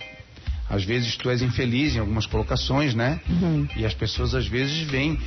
Às 0.72 0.86
vezes 0.86 1.18
tu 1.18 1.30
és 1.30 1.42
infeliz 1.42 1.96
em 1.96 2.00
algumas 2.00 2.26
colocações, 2.26 2.96
né? 2.96 3.20
Uhum. 3.30 3.68
E 3.76 3.86
as 3.86 3.94
pessoas 3.94 4.34
às 4.34 4.48
vezes 4.48 4.90
vêm. 4.90 5.20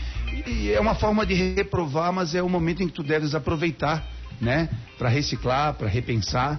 E 0.46 0.72
é 0.72 0.80
uma 0.80 0.94
forma 0.94 1.26
de 1.26 1.34
reprovar, 1.34 2.10
mas 2.14 2.34
é 2.34 2.42
o 2.42 2.48
momento 2.48 2.82
em 2.82 2.88
que 2.88 2.94
tu 2.94 3.02
deves 3.02 3.34
aproveitar, 3.34 4.02
né? 4.40 4.70
Para 4.96 5.10
reciclar, 5.10 5.74
para 5.74 5.86
repensar, 5.86 6.58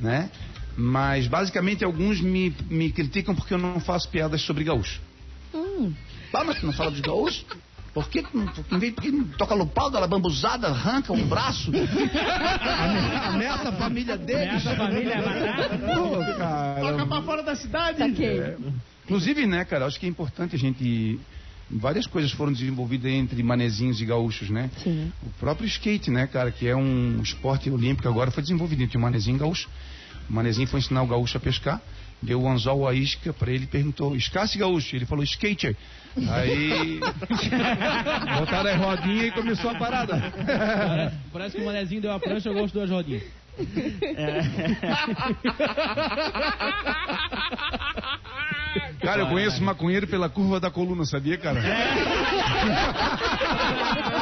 né? 0.00 0.28
Mas 0.76 1.28
basicamente 1.28 1.84
alguns 1.84 2.20
me, 2.20 2.52
me 2.68 2.90
criticam 2.90 3.36
porque 3.36 3.54
eu 3.54 3.58
não 3.58 3.78
faço 3.78 4.08
piadas 4.08 4.40
sobre 4.40 4.64
gaúcho. 4.64 5.00
Hum. 5.54 5.92
Ah, 6.32 6.42
mas 6.42 6.58
tu 6.58 6.66
não 6.66 6.72
fala 6.72 6.90
dos 6.90 7.00
gaúchos? 7.00 7.46
Por 7.94 8.08
que 8.08 8.24
em 8.72 8.78
vez 8.78 8.92
porque 8.92 9.12
não 9.12 9.24
toca 9.24 9.54
no 9.54 9.68
pau, 9.68 9.88
dá 9.88 10.00
uma 10.00 10.08
bambuzada, 10.08 10.66
arranca 10.66 11.12
um 11.12 11.24
braço? 11.28 11.70
Ameaça 13.28 13.68
a 13.68 13.72
família 13.72 14.18
deles. 14.18 14.66
Essa 14.66 14.74
família 14.74 15.22
vai 15.22 15.46
matar. 15.46 15.78
Pô, 15.78 16.36
cara. 16.36 16.80
Toca 16.80 17.06
pra 17.06 17.22
fora 17.22 17.42
da 17.44 17.54
cidade. 17.54 17.98
Saquei. 17.98 18.40
É. 18.40 18.56
Inclusive, 19.04 19.46
né, 19.46 19.64
cara, 19.64 19.86
acho 19.86 20.00
que 20.00 20.06
é 20.06 20.08
importante 20.08 20.56
a 20.56 20.58
gente. 20.58 21.20
Várias 21.70 22.06
coisas 22.06 22.32
foram 22.32 22.52
desenvolvidas 22.52 23.10
entre 23.10 23.42
manezinhos 23.42 24.00
e 24.00 24.04
gaúchos, 24.04 24.50
né? 24.50 24.70
Sim. 24.82 25.12
O 25.22 25.30
próprio 25.38 25.66
skate, 25.66 26.10
né, 26.10 26.26
cara, 26.26 26.50
que 26.50 26.66
é 26.66 26.74
um 26.74 27.20
esporte 27.22 27.70
olímpico 27.70 28.08
agora, 28.08 28.30
foi 28.30 28.42
desenvolvido 28.42 28.82
entre 28.82 28.98
o 28.98 29.00
manezinho 29.00 29.36
e 29.36 29.38
o 29.38 29.40
gaúcho. 29.40 29.68
O 30.28 30.32
manezinho 30.32 30.66
foi 30.66 30.80
ensinar 30.80 31.02
o 31.02 31.06
gaúcho 31.06 31.36
a 31.36 31.40
pescar, 31.40 31.80
deu 32.24 32.40
o 32.40 32.48
anzol 32.48 32.88
à 32.88 32.94
isca 32.94 33.32
pra 33.32 33.52
ele 33.52 33.64
e 33.64 33.68
perguntou: 33.68 34.16
escasse 34.16 34.58
gaúcho? 34.58 34.96
Ele 34.96 35.06
falou: 35.06 35.22
skater. 35.24 35.76
Aí. 36.28 37.00
botaram 38.38 38.70
a 38.70 38.76
rodinha 38.76 39.26
e 39.26 39.32
começou 39.32 39.70
a 39.70 39.74
parada. 39.74 40.16
Parece, 40.16 41.16
parece 41.32 41.56
que 41.56 41.62
o 41.62 41.66
manezinho 41.66 42.00
deu 42.00 42.12
a 42.12 42.20
prancha, 42.20 42.48
eu 42.48 42.54
gosto 42.54 42.78
das 42.78 42.90
rodinhas. 42.90 43.24
Cara, 49.00 49.22
eu 49.22 49.28
conheço 49.28 49.62
maconheiro 49.62 50.08
pela 50.08 50.28
curva 50.28 50.58
da 50.58 50.68
coluna, 50.70 51.04
sabia, 51.04 51.38
cara? 51.38 51.60
Ai, 51.60 51.74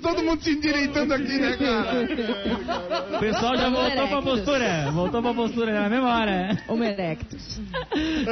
todo 0.00 0.22
mundo 0.22 0.42
se 0.42 0.50
endireitando 0.50 1.14
aqui, 1.14 1.38
né, 1.38 1.56
cara? 1.56 3.16
O 3.16 3.18
pessoal 3.18 3.56
já 3.56 3.68
voltou 3.68 4.08
pra 4.08 4.22
postura. 4.22 4.90
Voltou 4.92 5.22
pra 5.22 5.34
postura 5.34 5.72
na 5.72 5.88
mesma 5.88 6.18
hora. 6.18 6.58
Homo 6.68 6.84
erectus. 6.84 7.60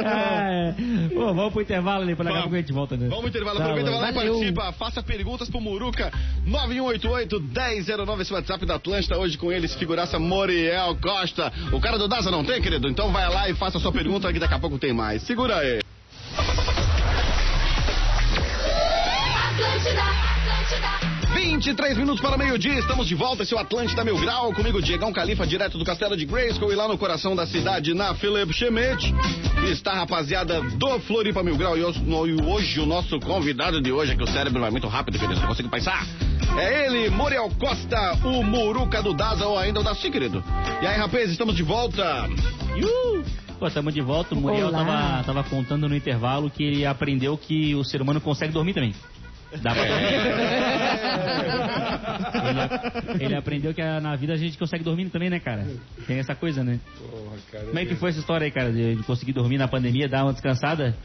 Ah, 0.03 0.49
é. 0.51 0.75
Pô, 1.13 1.33
vamos 1.33 1.51
pro 1.53 1.61
intervalo 1.61 2.03
ali, 2.03 2.15
pra 2.15 2.25
daqui 2.25 2.37
a 2.37 2.41
pouco 2.41 2.55
a 2.55 2.59
gente 2.59 2.73
volta. 2.73 2.97
Né? 2.97 3.07
Vamos 3.07 3.21
pro 3.21 3.29
intervalo, 3.29 3.57
Tá, 3.57 3.63
aproveita, 3.65 3.91
vai 3.91 4.01
lá 4.01 4.09
e 4.09 4.13
participa. 4.13 4.71
Faça 4.73 5.03
perguntas 5.03 5.49
pro 5.49 5.61
Muruca. 5.61 6.11
9188-1009, 6.47 8.21
esse 8.21 8.33
WhatsApp 8.33 8.65
da 8.65 8.75
Atlântida. 8.75 9.17
Hoje 9.17 9.37
com 9.37 9.51
eles, 9.51 9.75
figuraça 9.75 10.17
Moriel 10.19 10.95
Costa. 11.01 11.51
O 11.71 11.79
cara 11.79 11.97
do 11.97 12.07
Daza 12.07 12.31
não 12.31 12.43
tem, 12.43 12.61
querido? 12.61 12.87
Então 12.87 13.11
vai 13.11 13.29
lá 13.29 13.49
e 13.49 13.53
faça 13.53 13.77
a 13.77 13.81
sua 13.81 13.91
pergunta 13.91 14.31
que 14.31 14.39
daqui 14.39 14.53
a 14.53 14.59
pouco 14.59 14.77
tem 14.77 14.93
mais. 14.93 15.21
Segura 15.23 15.57
aí. 15.57 15.81
Atlântida. 19.51 20.30
23 21.33 21.97
minutos 21.97 22.21
para 22.21 22.37
meio-dia, 22.37 22.77
estamos 22.79 23.07
de 23.07 23.15
volta, 23.15 23.41
esse 23.43 23.53
é 23.53 23.57
o 23.57 23.59
Atlântida 23.59 24.03
Mil 24.03 24.17
Grau, 24.19 24.53
comigo 24.53 24.81
Diegão 24.81 25.11
Califa, 25.11 25.47
direto 25.47 25.77
do 25.77 25.83
Castelo 25.85 26.15
de 26.15 26.25
Grayskull 26.25 26.71
e 26.71 26.75
lá 26.75 26.87
no 26.87 26.97
coração 26.97 27.35
da 27.35 27.47
cidade, 27.47 27.93
na 27.93 28.13
Philip 28.13 28.51
Schmidt. 28.53 29.13
Está 29.71 29.93
a 29.93 29.95
rapaziada 29.95 30.61
do 30.61 30.99
Floripa 30.99 31.41
Mil 31.41 31.57
Grau 31.57 31.77
e 31.77 31.83
hoje, 31.83 31.99
no- 32.03 32.51
hoje 32.51 32.79
o 32.79 32.85
nosso 32.85 33.19
convidado 33.19 33.81
de 33.81 33.91
hoje, 33.91 34.11
é 34.11 34.15
que 34.15 34.23
o 34.23 34.27
cérebro 34.27 34.59
vai 34.61 34.69
muito 34.69 34.87
rápido, 34.87 35.17
querido, 35.17 35.39
não 35.39 35.47
consigo 35.47 35.69
pensar. 35.69 36.05
É 36.57 36.85
ele, 36.85 37.09
Muriel 37.09 37.49
Costa, 37.57 38.17
o 38.25 38.43
Muruca 38.43 39.01
do 39.01 39.13
Daza 39.13 39.47
ou 39.47 39.57
ainda 39.57 39.79
o 39.79 39.83
Daci, 39.83 40.11
querido. 40.11 40.43
E 40.81 40.85
aí, 40.85 40.97
rapaz, 40.97 41.31
estamos 41.31 41.55
de 41.55 41.63
volta. 41.63 42.27
Iu! 42.75 43.23
Pô, 43.57 43.69
tamo 43.69 43.91
de 43.91 44.01
volta. 44.01 44.35
O 44.35 44.37
Muriel 44.37 44.67
Olá. 44.67 44.79
tava, 44.83 45.23
tava 45.23 45.43
contando 45.43 45.87
no 45.87 45.95
intervalo 45.95 46.49
que 46.49 46.63
ele 46.63 46.85
aprendeu 46.85 47.37
que 47.37 47.73
o 47.75 47.83
ser 47.83 48.01
humano 48.01 48.19
consegue 48.19 48.51
dormir 48.51 48.73
também. 48.73 48.93
Dá 49.61 49.73
pra 49.73 49.83
ele, 53.15 53.25
ele 53.25 53.35
aprendeu 53.35 53.73
que 53.73 53.81
a- 53.81 53.99
na 53.99 54.15
vida 54.15 54.33
a 54.33 54.37
gente 54.37 54.57
consegue 54.57 54.83
dormir 54.83 55.09
também, 55.09 55.29
né, 55.29 55.39
cara? 55.39 55.67
Tem 56.07 56.17
essa 56.19 56.33
coisa, 56.35 56.63
né? 56.63 56.79
Como 57.65 57.77
é 57.79 57.85
que 57.85 57.95
foi 57.95 58.09
essa 58.11 58.19
história 58.19 58.45
aí, 58.45 58.51
cara? 58.51 58.71
De 58.71 58.97
conseguir 59.03 59.33
dormir 59.33 59.57
na 59.57 59.67
pandemia, 59.67 60.07
dar 60.07 60.23
uma 60.23 60.33
descansada? 60.33 60.95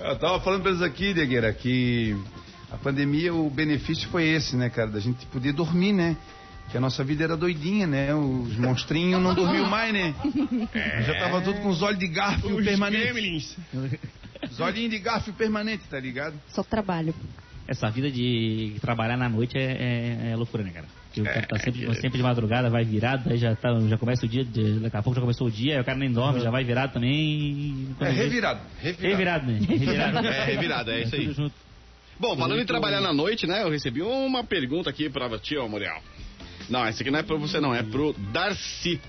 Eu 0.00 0.16
tava 0.18 0.40
falando 0.40 0.62
pra 0.62 0.70
eles 0.70 0.82
aqui, 0.82 1.12
Degueira, 1.14 1.52
que 1.52 2.16
a 2.70 2.76
pandemia, 2.76 3.32
o 3.34 3.48
benefício 3.50 4.08
foi 4.08 4.24
esse, 4.28 4.56
né, 4.56 4.70
cara? 4.70 4.90
Da 4.90 5.00
gente 5.00 5.24
poder 5.26 5.52
dormir, 5.52 5.92
né? 5.92 6.16
Que 6.70 6.78
a 6.78 6.80
nossa 6.80 7.04
vida 7.04 7.22
era 7.24 7.36
doidinha, 7.36 7.86
né? 7.86 8.14
Os 8.14 8.56
monstrinhos 8.56 9.22
não 9.22 9.34
dormiam 9.34 9.68
mais, 9.68 9.92
né? 9.92 10.14
Já 11.06 11.18
tava 11.18 11.42
tudo 11.42 11.60
com 11.60 11.68
os 11.68 11.82
olhos 11.82 11.98
de 11.98 12.08
garfo 12.08 12.48
Os 12.48 12.64
permanente. 12.64 13.02
gremlins. 13.12 13.56
Os 14.50 14.58
olhinhos 14.60 14.90
de 14.90 14.98
garfo 14.98 15.32
permanente, 15.34 15.84
tá 15.90 16.00
ligado? 16.00 16.34
Só 16.48 16.62
trabalho. 16.62 17.14
Essa 17.66 17.88
vida 17.90 18.10
de 18.10 18.74
trabalhar 18.80 19.16
na 19.16 19.28
noite 19.28 19.56
é, 19.56 19.62
é- 19.62 20.30
é 20.32 20.36
loucura, 20.36 20.62
né, 20.62 20.70
cara? 20.70 20.86
Porque 21.06 21.20
o 21.22 21.24
cara 21.24 21.46
tá 21.46 21.58
sempre, 21.60 21.94
sempre 21.94 22.16
de 22.18 22.22
madrugada, 22.22 22.68
vai 22.68 22.84
virado, 22.84 23.30
aí 23.30 23.38
já, 23.38 23.54
tá, 23.54 23.68
já 23.88 23.96
começa 23.96 24.26
o 24.26 24.28
dia, 24.28 24.44
de- 24.44 24.80
daqui 24.80 24.96
a 24.96 25.02
pouco 25.02 25.14
já 25.14 25.20
começou 25.20 25.46
o 25.46 25.50
dia, 25.50 25.74
aí 25.76 25.80
o 25.80 25.84
cara 25.84 25.96
nem 25.96 26.10
dorme, 26.10 26.40
já 26.40 26.50
vai 26.50 26.62
virado 26.64 26.92
também. 26.92 27.88
É 28.00 28.10
revirado, 28.10 28.60
revirado. 28.80 29.46
Revirado, 29.46 29.46
né? 29.46 29.58
Revirado. 29.68 30.26
É, 30.26 30.44
revirado, 30.44 30.90
é 30.92 31.02
isso 31.02 31.14
aí. 31.14 31.22
Tudo 31.28 31.34
junto. 31.34 31.54
Bom, 32.20 32.36
falando 32.36 32.60
em 32.60 32.66
trabalhar 32.66 33.00
na 33.00 33.12
noite, 33.12 33.46
né? 33.46 33.62
Eu 33.62 33.70
recebi 33.70 34.02
uma 34.02 34.44
pergunta 34.44 34.90
aqui 34.90 35.08
pra 35.08 35.28
ti, 35.38 35.56
ó, 35.56 35.66
Muriel. 35.68 36.00
Não, 36.68 36.84
essa 36.84 37.02
aqui 37.02 37.10
não 37.10 37.18
é 37.18 37.22
pra 37.22 37.36
você, 37.36 37.60
não. 37.60 37.74
É 37.74 37.82
pro 37.82 38.12
Darcy. 38.32 39.00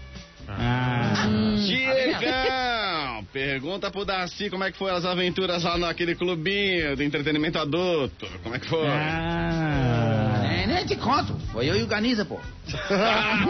Ah, 0.47 1.25
Diegão! 1.65 2.74
Pergunta 3.35 3.91
pro 3.91 4.05
Darcy 4.05 4.49
como 4.49 4.63
é 4.63 4.71
que 4.71 4.77
foram 4.77 4.95
as 4.95 5.03
aventuras 5.03 5.61
lá 5.61 5.77
naquele 5.77 6.15
clubinho 6.15 6.95
de 6.95 7.03
entretenimento 7.03 7.59
adulto. 7.59 8.25
Como 8.41 8.55
é 8.55 8.59
que 8.59 8.69
foi? 8.69 8.87
ah. 8.87 10.39
Nem, 10.41 10.67
nem 10.67 10.85
te 10.85 10.95
conto. 10.95 11.37
Foi 11.51 11.69
eu 11.69 11.75
e 11.75 11.83
o 11.83 11.85
Ganiza, 11.85 12.23
pô. 12.23 12.39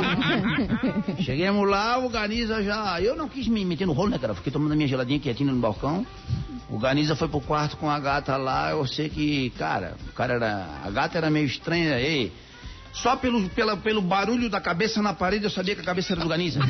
Chegamos 1.22 1.70
lá, 1.70 2.00
o 2.00 2.10
Ganiza 2.10 2.64
já. 2.64 3.00
Eu 3.00 3.16
não 3.16 3.30
quis 3.30 3.48
me 3.48 3.64
meter 3.64 3.86
no 3.86 3.94
rolo, 3.94 4.10
né, 4.10 4.18
cara? 4.18 4.34
Fiquei 4.34 4.52
tomando 4.52 4.72
a 4.72 4.76
minha 4.76 4.88
geladinha 4.88 5.20
quietinha 5.20 5.54
no 5.54 5.60
balcão. 5.60 6.04
O 6.68 6.80
Ganiza 6.80 7.16
foi 7.16 7.28
pro 7.28 7.40
quarto 7.40 7.78
com 7.78 7.88
a 7.88 8.00
gata 8.00 8.38
lá. 8.38 8.72
Eu 8.72 8.88
sei 8.88 9.08
que, 9.08 9.52
cara, 9.52 9.94
o 10.10 10.14
cara 10.14 10.34
era. 10.34 10.68
A 10.84 10.90
gata 10.90 11.20
era 11.20 11.30
meio 11.30 11.46
estranha. 11.46 12.00
Ei, 12.00 12.34
só 12.92 13.16
pelo, 13.18 13.48
pela, 13.50 13.78
pelo 13.78 14.02
barulho 14.02 14.50
da 14.50 14.60
cabeça 14.60 15.00
na 15.02 15.14
parede 15.14 15.44
eu 15.44 15.52
sabia 15.52 15.76
que 15.76 15.82
a 15.82 15.86
cabeça 15.86 16.14
era 16.14 16.22
do 16.22 16.28
Ganiza. 16.28 16.60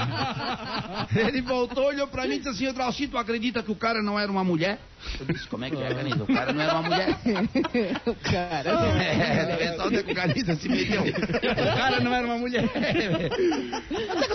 Ele 1.16 1.42
voltou, 1.42 1.86
olhou 1.86 2.06
pra 2.06 2.26
mim 2.26 2.34
e 2.34 2.38
disse 2.38 2.48
assim: 2.50 2.68
"Ô, 2.68 2.72
Drauci, 2.72 3.06
tu 3.08 3.16
acredita 3.18 3.62
que 3.62 3.70
o 3.70 3.74
cara 3.76 4.02
não 4.02 4.18
era 4.18 4.30
uma 4.30 4.44
mulher? 4.44 4.78
Eu 5.18 5.26
disse: 5.26 5.46
Como 5.48 5.64
é 5.64 5.70
que 5.70 5.76
é, 5.82 5.94
Ganiza? 5.94 6.22
O 6.22 6.26
cara 6.26 6.52
não 6.52 6.60
era 6.62 6.74
uma 6.74 6.82
mulher. 6.82 7.08
o 8.06 8.14
cara. 8.16 8.70
É, 9.02 9.64
é 9.64 9.76
só 9.76 9.86
onde 9.86 9.96
é 9.96 10.02
que 10.02 10.12
o 10.12 10.14
Ganiza 10.14 10.54
se 10.56 10.68
meteu. 10.68 11.02
O 11.02 11.76
cara 11.76 12.00
não 12.00 12.14
era 12.14 12.26
uma 12.26 12.36
mulher. 12.38 12.64
Até 12.64 12.92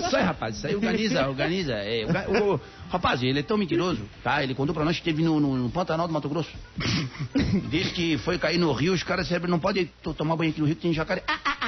que 0.09 0.15
aí, 0.15 0.23
rapaz. 0.23 0.57
Isso 0.57 0.67
aí 0.67 0.75
o 0.75 0.79
Ganiza, 0.81 1.27
o 1.29 1.33
Ganiza. 1.33 1.73
É, 1.73 2.05
o, 2.27 2.55
o- 2.55 2.59
rapaz, 2.89 3.21
ele 3.21 3.39
é 3.39 3.43
tão 3.43 3.57
mentiroso, 3.57 4.01
tá? 4.23 4.43
Ele 4.43 4.55
contou 4.55 4.73
pra 4.73 4.83
nós 4.85 4.95
que 4.99 5.01
esteve 5.07 5.23
no, 5.23 5.39
no, 5.39 5.55
no 5.55 5.69
Pantanal 5.69 6.07
do 6.07 6.13
Mato 6.13 6.29
Grosso. 6.29 6.49
Diz 7.69 7.91
que 7.91 8.17
foi 8.19 8.37
cair 8.39 8.57
no 8.57 8.71
rio, 8.73 8.93
os 8.93 9.03
caras 9.03 9.27
sempre 9.27 9.49
não 9.49 9.59
podem 9.59 9.89
to- 10.01 10.13
tomar 10.13 10.35
banho 10.35 10.51
aqui 10.51 10.59
no 10.61 10.65
rio, 10.67 10.75
que 10.75 10.81
tem 10.81 10.93
jacaré. 10.93 11.23
Ah, 11.27 11.37
ah, 11.45 11.57
ah. 11.61 11.64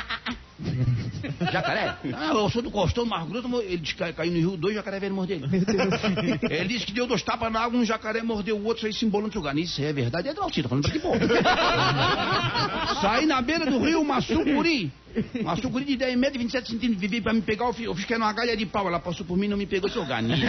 Jacaré? 1.52 1.96
Ah, 2.14 2.32
eu 2.34 2.50
sou 2.50 2.62
do 2.62 2.72
Costão, 2.72 3.06
Mar 3.06 3.26
Grosso, 3.26 3.62
ele 3.62 3.78
disse 3.78 3.96
que 3.96 4.14
caiu 4.14 4.32
no 4.32 4.38
rio, 4.38 4.58
dois 4.58 4.76
jacaré 4.76 5.00
vieram 5.00 5.16
morder 5.16 5.38
ele. 5.38 5.48
Ele 6.50 6.68
disse 6.68 6.86
que 6.86 6.92
deu 6.92 7.08
dois 7.08 7.22
tapas 7.22 7.52
na 7.52 7.62
água, 7.62 7.80
um 7.80 7.86
jacaré 7.86 8.22
mordeu 8.22 8.58
o 8.58 8.64
outro, 8.66 8.86
aí 8.88 8.94
se 8.94 9.06
embolando 9.06 9.38
o 9.38 9.42
Ganiza. 9.42 9.72
Isso 9.72 9.82
é 9.82 9.94
verdade, 9.94 10.28
é 10.28 10.34
Drauci, 10.34 10.64
tô 10.64 10.70
falando 10.70 10.84
pra 10.84 10.92
que 10.92 11.00
porra. 11.00 11.20
Saí 13.02 13.26
na 13.26 13.42
beira 13.42 13.66
do 13.66 13.80
rio, 13.80 14.02
uma 14.02 14.22
sucuri. 14.22 14.92
Uma 15.42 15.56
sucuri 15.56 15.86
de 15.86 15.96
10 15.98 16.16
metros 16.18 16.36
e 16.36 16.40
27 16.40 16.70
centímetros. 16.72 17.02
Vivi 17.02 17.22
pra 17.22 17.34
me 17.34 17.42
pegar, 17.42 17.66
eu 17.66 17.74
fi- 17.74 17.84
eu 17.86 17.96
fiquei 17.96 18.18
numa 18.18 18.32
galha 18.34 18.56
de 18.56 18.66
pau. 18.66 18.88
Ela 18.88 19.00
passou 19.00 19.26
por 19.26 19.38
mim 19.38 19.46
e 19.46 19.50
não 19.50 19.58
me 19.58 19.66
pegou, 19.66 19.90
seu 19.90 20.06
Ganiza. 20.06 20.36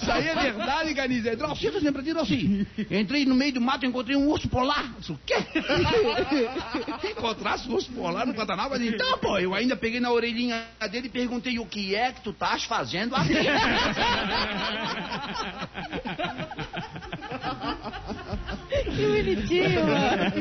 Isso 0.00 0.10
aí 0.10 0.28
é 0.28 0.34
verdade, 0.34 0.94
Ganiza. 0.94 1.30
É 1.30 1.36
Drauci, 1.36 1.66
eu 1.66 1.80
lembra 1.80 2.02
de 2.02 2.12
Drauci. 2.12 2.66
Entrei 2.90 3.24
no 3.24 3.34
meio 3.34 3.52
do 3.54 3.60
mato, 3.60 3.84
encontrei 3.86 4.16
um 4.16 4.28
urso 4.28 4.48
polar. 4.48 4.84
Eu 4.94 5.00
disse, 5.00 5.12
o 5.12 5.18
quê? 5.26 5.36
Encontrasse 7.10 7.68
um 7.68 7.74
urso 7.74 7.90
polar 7.92 8.26
no 8.26 8.34
Pantanal? 8.34 8.70
Eu 8.72 8.78
disse, 8.78 8.94
então, 8.94 9.18
pô, 9.18 9.38
eu 9.38 9.54
ainda 9.54 9.76
peguei 9.76 10.00
na 10.00 10.10
orelhinha 10.10 10.64
dele 10.90 11.06
e 11.06 11.10
perguntei 11.10 11.58
o 11.58 11.66
que 11.66 11.94
é 11.94 12.12
que 12.12 12.20
tu 12.22 12.30
estás 12.30 12.64
fazendo 12.64 13.14
aqui. 13.14 13.34
Que 18.96 19.06
bonitinho, 19.06 19.86
mano. 19.86 20.32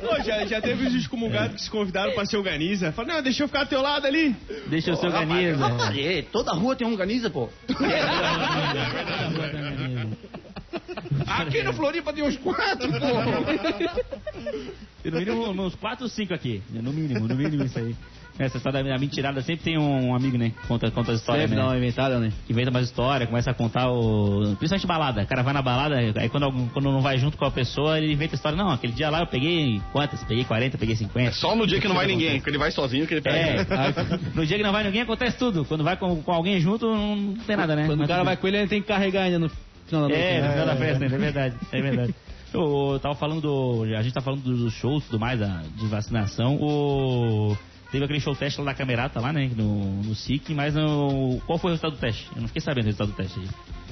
Pô, 0.00 0.22
já, 0.22 0.46
já 0.46 0.60
teve 0.60 0.86
os 0.86 0.94
excomungados 0.94 1.56
que 1.56 1.62
se 1.62 1.70
convidaram 1.70 2.12
pra 2.12 2.24
se 2.24 2.36
organizar. 2.36 2.92
Falaram, 2.92 3.16
não, 3.16 3.22
deixa 3.22 3.42
eu 3.42 3.48
ficar 3.48 3.60
ao 3.60 3.66
teu 3.66 3.82
lado 3.82 4.06
ali. 4.06 4.34
Deixa 4.68 4.90
eu 4.90 4.96
ser 4.96 5.06
organiza. 5.06 5.66
rapaz, 5.66 5.96
é, 5.98 6.22
toda 6.22 6.52
rua 6.52 6.76
tem 6.76 6.86
um 6.86 6.96
Ganiza, 6.96 7.30
pô. 7.30 7.48
Aqui 11.26 11.62
no 11.62 11.72
Floripa 11.72 12.12
tem 12.12 12.24
uns 12.24 12.36
quatro, 12.36 12.88
pô. 12.88 12.98
Tem 15.02 15.12
no 15.12 15.18
mínimo 15.18 15.62
uns 15.62 15.74
4 15.74 16.04
ou 16.04 16.10
5 16.10 16.34
aqui. 16.34 16.62
No 16.70 16.92
mínimo, 16.92 17.26
no 17.26 17.34
mínimo 17.34 17.64
isso 17.64 17.78
aí. 17.78 17.94
Essa 18.38 18.56
história 18.58 18.84
da 18.84 18.98
mentirada 18.98 19.42
sempre 19.42 19.64
tem 19.64 19.76
um 19.78 20.14
amigo, 20.14 20.38
né? 20.38 20.50
que 20.50 20.66
Conta, 20.68 20.90
conta 20.92 21.10
as 21.12 21.18
histórias, 21.20 21.44
Sempre 21.50 21.56
né? 21.56 21.62
dá 21.62 21.68
uma 21.70 21.76
inventada, 21.76 22.20
né? 22.20 22.32
Que 22.46 22.52
inventa 22.52 22.70
mais 22.70 22.86
história, 22.86 23.26
começa 23.26 23.50
a 23.50 23.54
contar 23.54 23.90
o. 23.90 24.54
Principalmente 24.58 24.86
balada. 24.86 25.22
O 25.22 25.26
cara 25.26 25.42
vai 25.42 25.52
na 25.52 25.60
balada, 25.60 25.96
aí 25.96 26.28
quando, 26.28 26.44
algum- 26.44 26.68
quando 26.68 26.92
não 26.92 27.00
vai 27.00 27.18
junto 27.18 27.36
com 27.36 27.44
a 27.44 27.50
pessoa, 27.50 27.98
ele 27.98 28.12
inventa 28.12 28.34
a 28.34 28.36
história. 28.36 28.56
Não, 28.56 28.70
aquele 28.70 28.92
dia 28.92 29.10
lá 29.10 29.20
eu 29.20 29.26
peguei 29.26 29.80
quantas? 29.92 30.22
Peguei 30.24 30.44
40, 30.44 30.78
peguei 30.78 30.94
50. 30.94 31.28
É 31.28 31.32
só 31.32 31.56
no 31.56 31.66
dia 31.66 31.80
que 31.80 31.88
não 31.88 31.96
vai 31.96 32.06
ninguém, 32.06 32.40
que 32.40 32.48
ele 32.48 32.58
vai 32.58 32.70
sozinho 32.70 33.06
que 33.06 33.14
ele 33.14 33.22
É, 33.24 33.64
pega. 33.64 33.74
aí, 33.82 34.20
no 34.34 34.46
dia 34.46 34.56
que 34.56 34.62
não 34.62 34.72
vai 34.72 34.84
ninguém 34.84 35.02
acontece 35.02 35.36
tudo. 35.36 35.64
Quando 35.64 35.82
vai 35.82 35.96
com, 35.96 36.22
com 36.22 36.32
alguém 36.32 36.60
junto, 36.60 36.86
não 36.94 37.34
tem 37.46 37.56
nada, 37.56 37.74
né? 37.74 37.86
Quando 37.86 37.96
o 37.96 37.98
Mas 38.02 38.08
cara 38.08 38.20
tudo 38.20 38.26
vai 38.26 38.36
com 38.36 38.46
ele, 38.46 38.56
ele 38.58 38.68
tem 38.68 38.80
que 38.80 38.86
carregar 38.88 39.22
ainda 39.24 39.40
no 39.40 39.48
final 39.48 40.02
da 40.02 40.08
noite. 40.08 40.22
É, 40.22 40.42
no 40.42 40.50
final 40.52 40.66
da 40.66 40.76
festa, 40.76 40.98
né? 41.00 41.06
é 41.06 41.18
verdade, 41.18 41.56
é 41.72 41.80
verdade. 41.82 42.14
Eu, 42.54 42.62
eu 42.94 43.00
tava 43.00 43.14
falando 43.16 43.40
do. 43.40 43.84
A 43.96 44.02
gente 44.02 44.12
tá 44.14 44.20
falando 44.20 44.42
dos 44.42 44.72
shows 44.74 45.02
e 45.02 45.06
tudo 45.06 45.18
mais, 45.18 45.40
da, 45.40 45.62
de 45.76 45.86
vacinação. 45.86 46.56
O. 46.56 47.56
Teve 47.90 48.04
aquele 48.04 48.20
show 48.20 48.34
teste 48.34 48.60
lá 48.60 48.66
da 48.66 48.74
Camerata, 48.74 49.20
lá, 49.20 49.32
né? 49.32 49.50
No, 49.56 50.02
no 50.02 50.14
SIC, 50.14 50.50
mas 50.50 50.74
no, 50.74 51.40
qual 51.46 51.58
foi 51.58 51.70
o 51.70 51.72
resultado 51.72 51.92
do 51.92 51.98
teste? 51.98 52.28
Eu 52.34 52.42
não 52.42 52.48
fiquei 52.48 52.60
sabendo 52.60 52.84
o 52.84 52.86
resultado 52.86 53.08
do 53.08 53.16
teste 53.16 53.40
aí. 53.40 53.48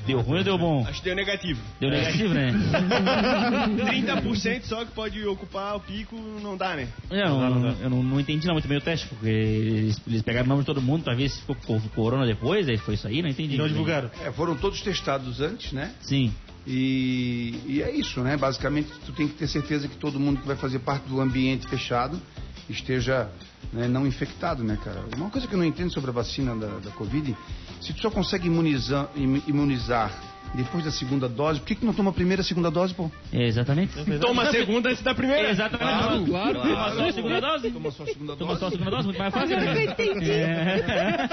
Deu 0.06 0.20
ruim 0.20 0.38
ou 0.38 0.44
deu 0.44 0.56
bom? 0.56 0.86
Acho 0.86 1.00
que 1.00 1.06
deu 1.06 1.16
negativo. 1.16 1.60
Deu 1.80 1.90
negativo, 1.90 2.32
né? 2.32 2.52
30% 4.22 4.62
só 4.62 4.84
que 4.84 4.92
pode 4.92 5.26
ocupar 5.26 5.74
o 5.76 5.80
pico, 5.80 6.14
não 6.40 6.56
dá, 6.56 6.76
né? 6.76 6.88
Eu, 7.10 7.28
não, 7.28 7.70
eu 7.80 7.90
não, 7.90 8.02
não 8.02 8.20
entendi 8.20 8.46
não 8.46 8.54
muito 8.54 8.68
bem 8.68 8.78
o 8.78 8.80
teste, 8.80 9.08
porque 9.08 9.26
eles, 9.26 10.00
eles 10.06 10.22
pegaram 10.22 10.46
o 10.46 10.48
nome 10.48 10.60
de 10.60 10.66
todo 10.66 10.80
mundo 10.80 11.02
pra 11.02 11.14
ver 11.14 11.28
se 11.28 11.40
ficou 11.40 11.56
com 11.56 11.80
corona 11.88 12.24
depois, 12.24 12.68
aí 12.68 12.76
foi 12.76 12.94
isso 12.94 13.08
aí, 13.08 13.20
não 13.20 13.28
entendi. 13.28 13.56
E 13.56 13.58
não 13.58 13.66
divulgaram. 13.66 14.08
É, 14.24 14.30
foram 14.30 14.54
todos 14.54 14.80
testados 14.80 15.40
antes, 15.40 15.72
né? 15.72 15.92
Sim. 16.00 16.32
E, 16.66 17.60
e 17.66 17.82
é 17.82 17.90
isso, 17.90 18.20
né? 18.20 18.36
Basicamente, 18.36 18.88
tu 19.04 19.12
tem 19.12 19.26
que 19.26 19.34
ter 19.34 19.48
certeza 19.48 19.88
que 19.88 19.96
todo 19.96 20.20
mundo 20.20 20.40
que 20.40 20.46
vai 20.46 20.56
fazer 20.56 20.78
parte 20.80 21.08
do 21.08 21.20
ambiente 21.20 21.66
fechado 21.68 22.20
esteja 22.68 23.28
né, 23.72 23.88
não 23.88 24.06
infectado, 24.06 24.62
né, 24.64 24.78
cara? 24.82 25.04
Uma 25.16 25.30
coisa 25.30 25.46
que 25.46 25.54
eu 25.54 25.58
não 25.58 25.64
entendo 25.64 25.92
sobre 25.92 26.10
a 26.10 26.12
vacina 26.14 26.54
da, 26.56 26.78
da 26.78 26.90
Covid, 26.92 27.36
se 27.80 27.92
tu 27.92 28.00
só 28.00 28.10
consegue 28.10 28.46
imunizar, 28.46 29.08
im- 29.16 29.42
imunizar 29.46 30.10
depois 30.54 30.84
da 30.84 30.90
segunda 30.90 31.28
dose, 31.28 31.60
por 31.60 31.66
que, 31.66 31.74
que 31.74 31.84
não 31.84 31.92
toma 31.92 32.10
a 32.10 32.12
primeira 32.12 32.40
e 32.40 32.44
a 32.44 32.44
segunda 32.44 32.70
dose, 32.70 32.94
pô? 32.94 33.10
É, 33.32 33.46
exatamente. 33.46 33.92
Toma 34.20 34.44
a 34.44 34.50
segunda 34.50 34.90
antes 34.90 35.02
da 35.02 35.14
primeira. 35.14 35.50
Exatamente. 35.50 36.30
Claro, 36.30 36.60
Toma 36.60 36.90
só 36.94 37.04
a 37.06 37.12
segunda 37.12 37.40
dose. 37.40 37.70
Toma 37.70 37.90
só 37.90 38.02
a 38.02 38.06
segunda 38.06 38.36
Toma 38.36 38.54
dose. 38.54 38.60
só 38.60 38.66
a 38.66 38.70
segunda 38.70 38.90
dose, 38.90 39.04
muito 39.04 39.18
mais 39.18 39.34
fácil. 39.34 39.56
Agora 39.56 39.74
né? 39.74 39.86
que 39.94 40.02
eu 40.02 40.06
entendi. 40.12 40.30
É. 40.30 41.28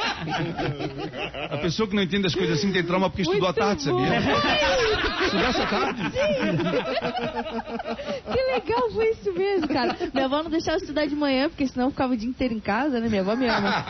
A 1.51 1.57
pessoa 1.57 1.87
que 1.87 1.95
não 1.95 2.03
entende 2.03 2.27
as 2.27 2.35
coisas 2.35 2.59
assim 2.59 2.71
tem 2.71 2.83
trauma 2.83 3.09
porque 3.09 3.21
estudou 3.23 3.47
à 3.47 3.53
tarde, 3.53 3.83
sabia? 3.83 4.19
Estudasse 5.25 5.61
à 5.61 5.65
tarde? 5.67 6.01
Que 8.31 8.41
legal, 8.51 8.91
foi 8.91 9.11
isso 9.11 9.33
mesmo, 9.33 9.67
cara. 9.67 9.97
Minha 10.13 10.25
avó 10.25 10.43
não 10.43 10.51
deixava 10.51 10.77
estudar 10.77 11.05
de 11.05 11.15
manhã, 11.15 11.49
porque 11.49 11.67
senão 11.67 11.87
eu 11.87 11.91
ficava 11.91 12.13
o 12.13 12.17
dia 12.17 12.29
inteiro 12.29 12.53
em 12.53 12.59
casa, 12.59 12.99
né? 12.99 13.07
Minha 13.07 13.21
avó 13.21 13.35
me 13.35 13.47
ama. 13.47 13.85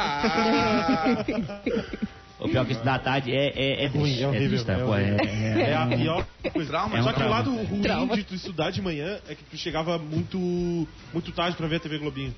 O 2.40 2.50
pior 2.50 2.66
que 2.66 2.74
estudar 2.74 2.96
à 2.96 3.00
tarde 3.00 3.32
é, 3.32 3.54
é, 3.56 3.84
é 3.86 3.88
ruim, 3.88 4.20
é 4.20 4.28
horrível, 4.28 4.66
tá? 4.66 4.74
é 4.74 4.80
é, 4.80 4.84
horrível. 4.84 5.20
É 5.62 5.76
a 5.76 5.90
é, 5.90 5.98
pior 5.98 6.26
coisa. 6.52 6.70
Trauma, 6.70 6.98
É 6.98 7.02
um 7.02 7.04
Só 7.04 7.10
que 7.10 7.16
o 7.16 7.20
trauma. 7.20 7.36
lado 7.36 7.56
ruim 7.56 7.82
Trauma. 7.82 8.16
de 8.16 8.24
tu 8.24 8.36
estudar 8.36 8.72
de 8.72 8.82
manhã 8.82 9.20
é 9.30 9.36
que 9.36 9.44
tu 9.44 9.58
chegava 9.58 9.98
muito, 9.98 10.38
muito 11.14 11.32
tarde 11.32 11.56
pra 11.56 11.68
ver 11.68 11.78
a 11.78 11.80
TV 11.80 12.00
Globinho. 12.00 12.34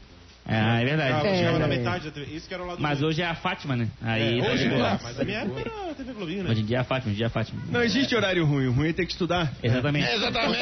É, 0.47 0.81
é 0.81 0.85
verdade. 0.85 1.37
chegava 1.37 1.59
na 1.59 1.65
É. 1.65 1.67
metade 1.67 2.11
da. 2.11 2.21
Esse 2.21 2.47
que 2.47 2.53
era 2.53 2.63
o 2.63 2.67
lado 2.67 2.81
Mas 2.81 3.01
hoje 3.01 3.21
é 3.21 3.25
a 3.25 3.35
Fátima, 3.35 3.75
né? 3.75 3.87
Aí, 4.01 4.39
É, 4.39 4.43
tá 4.43 4.51
hoje 4.51 4.65
é, 4.65 4.99
mas 5.03 5.17
na 5.17 5.23
minha 5.23 5.37
época 5.39 5.59
era 5.61 5.91
a 5.91 5.93
TV 5.95 6.13
Globinho, 6.13 6.43
né? 6.43 6.49
Hoje 6.51 6.61
em 6.61 6.65
dia 6.65 6.77
é 6.77 6.79
a 6.79 6.83
Fátima, 6.83 7.07
hoje 7.11 7.15
em 7.15 7.17
dia 7.17 7.25
é 7.25 7.27
a 7.27 7.31
Fátima. 7.31 7.61
Não 7.69 7.81
existe 7.83 8.15
horário 8.15 8.45
ruim, 8.45 8.67
o 8.67 8.71
ruim 8.71 8.89
é 8.89 8.93
ter 8.93 9.05
que 9.05 9.11
estudar. 9.13 9.51
Exatamente. 9.63 10.07
Exatamente. 10.11 10.59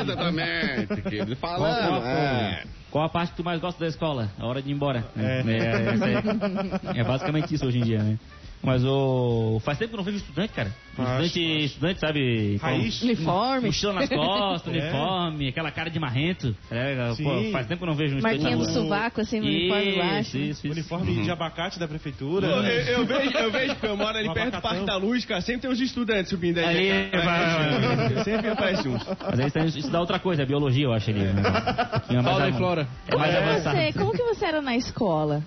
Exatamente. 0.00 1.02
Que 1.02 1.14
ele 1.16 1.34
falando. 1.36 2.04
É. 2.06 2.64
Qual 2.90 3.04
a 3.04 3.08
parte 3.08 3.30
que 3.30 3.36
tu 3.36 3.44
mais 3.44 3.60
gosta 3.60 3.78
da 3.80 3.88
escola? 3.88 4.30
A 4.38 4.46
hora 4.46 4.62
de 4.62 4.70
ir 4.70 4.72
embora. 4.72 5.04
É. 5.16 5.42
É, 5.46 5.94
essa 5.94 6.04
aí. 6.06 7.00
É 7.00 7.04
basicamente 7.04 7.54
isso 7.54 7.66
hoje 7.66 7.78
em 7.78 7.82
dia, 7.82 8.02
né? 8.02 8.18
Mas 8.62 8.82
o. 8.84 9.60
Faz 9.64 9.78
tempo 9.78 9.90
que 9.90 9.94
eu 9.94 9.98
não 9.98 10.04
vejo 10.04 10.16
estudante, 10.16 10.52
cara. 10.52 10.72
Estudante, 10.98 11.40
estudante, 11.64 12.00
sabe? 12.00 12.56
Raiz. 12.56 13.02
Uniforme. 13.02 13.66
Mochila 13.66 13.92
nas 13.92 14.08
costas, 14.08 14.66
É. 14.74 14.78
uniforme, 14.78 15.48
aquela 15.48 15.70
cara 15.70 15.90
de 15.90 16.00
marrento. 16.00 16.56
É, 16.70 16.96
pô, 17.22 17.50
faz 17.52 17.66
tempo 17.66 17.78
que 17.80 17.84
eu 17.84 17.88
não 17.88 17.94
vejo 17.94 18.14
um 18.14 18.18
estudante. 18.18 18.40
Marquinha 18.42 18.56
rua. 18.56 18.72
sovaco, 18.72 19.20
assim, 19.20 19.38
no 19.40 19.46
uniforme 19.46 19.88
Isso, 19.90 19.98
baixo. 19.98 20.38
isso, 20.38 20.66
isso. 20.66 20.70
Uniforme 20.72 21.22
de 21.22 21.30
abacate 21.30 21.78
da 21.78 21.86
prefeitura. 21.86 22.46
Eu, 22.46 22.62
eu- 22.62 22.98
eu 23.00 23.06
vejo, 23.06 23.36
eu 23.36 23.50
vejo, 23.52 23.74
porque 23.74 23.86
eu 23.86 23.96
moro 23.96 24.16
ali 24.18 24.28
Um 24.28 24.32
perto 24.34 24.56
do. 24.56 24.62
Parque 24.62 24.84
da 24.86 24.96
Luz, 24.96 25.24
cara, 25.26 25.40
sempre 25.42 25.62
tem 25.62 25.70
uns 25.70 25.80
estudantes 25.80 26.30
subindo 26.30 26.58
aí. 26.58 26.66
Ali, 26.66 26.88
É, 26.88 27.10
vai. 27.24 28.24
Sempre 28.24 28.48
aparece 28.50 28.88
uns. 28.88 29.02
Mas 29.06 29.38
aí 29.56 29.66
isso 29.68 29.78
estudar 29.78 30.00
outra 30.00 30.18
coisa, 30.18 30.42
é 30.42 30.46
biologia, 30.46 30.84
eu 30.86 30.92
acho 30.92 31.10
ali. 31.10 31.20
né? 31.20 31.42
Fauna 32.24 32.48
e 32.48 32.52
flora. 32.54 32.88
É 33.06 33.16
mais 33.16 33.34
avançado. 33.36 33.76
você, 33.76 33.92
como 33.92 34.12
que 34.12 34.22
você 34.22 34.44
era 34.46 34.60
na 34.62 34.74
escola? 34.76 35.42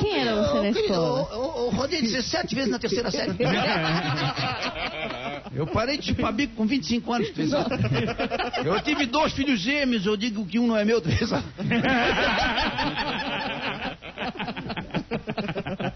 Quem 0.00 0.18
era 0.18 0.34
você 0.34 0.60
na 0.60 0.70
escola? 0.70 1.28
Eu, 1.30 1.38
eu 1.38 1.70
rodei 1.70 2.00
17 2.00 2.54
vezes 2.54 2.70
na 2.70 2.78
terceira 2.78 3.10
série. 3.10 3.32
Eu 5.52 5.66
parei 5.66 5.98
de 5.98 6.06
chupar 6.06 6.32
bico 6.32 6.54
com 6.54 6.64
25 6.64 7.12
anos. 7.12 7.28
Eu 8.64 8.80
tive 8.82 9.04
dois 9.06 9.32
filhos 9.32 9.58
gêmeos, 9.58 10.06
eu 10.06 10.16
digo 10.16 10.46
que 10.46 10.60
um 10.60 10.66
não 10.66 10.76
é 10.76 10.84
meu. 10.84 11.02
sabe? 11.26 11.44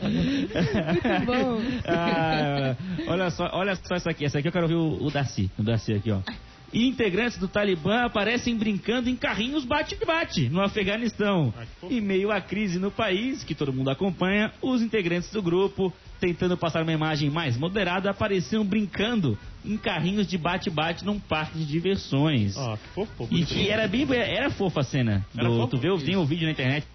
Muito 0.02 1.26
bom. 1.26 1.60
Ah, 1.86 2.76
olha 3.06 3.30
só, 3.30 3.48
olha 3.52 3.76
só 3.76 3.94
essa 3.94 4.10
aqui. 4.10 4.24
Essa 4.24 4.38
aqui 4.40 4.48
eu 4.48 4.52
quero 4.52 4.64
ouvir 4.64 4.74
o, 4.74 5.06
o 5.06 5.10
Darcy. 5.10 5.50
O 5.58 5.62
Darcy 5.62 5.94
aqui, 5.94 6.10
ó. 6.10 6.20
Integrantes 6.72 7.38
do 7.38 7.46
Talibã 7.46 8.04
aparecem 8.04 8.56
brincando 8.56 9.08
em 9.08 9.14
carrinhos 9.14 9.64
bate-bate 9.64 10.48
no 10.48 10.60
Afeganistão. 10.60 11.54
Em 11.88 12.00
meio 12.00 12.32
à 12.32 12.40
crise 12.40 12.78
no 12.78 12.90
país, 12.90 13.44
que 13.44 13.54
todo 13.54 13.72
mundo 13.72 13.90
acompanha, 13.90 14.52
os 14.60 14.82
integrantes 14.82 15.30
do 15.30 15.40
grupo, 15.40 15.92
tentando 16.18 16.56
passar 16.56 16.82
uma 16.82 16.92
imagem 16.92 17.30
mais 17.30 17.56
moderada, 17.56 18.10
apareciam 18.10 18.64
brincando 18.64 19.38
em 19.64 19.76
carrinhos 19.76 20.26
de 20.26 20.36
bate-bate 20.36 21.04
num 21.04 21.18
parque 21.20 21.58
de 21.58 21.64
diversões. 21.64 22.56
Ó, 22.56 22.76
que 22.76 22.88
fofo, 22.88 23.24
E, 23.24 23.26
bonitinho. 23.28 23.62
e 23.62 23.68
era 23.68 23.86
bem, 23.86 24.06
era 24.12 24.50
fofa 24.50 24.80
a 24.80 24.84
cena. 24.84 25.24
Era 25.36 25.48
Do, 25.48 25.66
tu 25.68 25.78
vê, 25.78 25.96
tem 25.98 26.16
um 26.16 26.24
vídeo 26.24 26.44
na 26.46 26.52
internet 26.52 26.86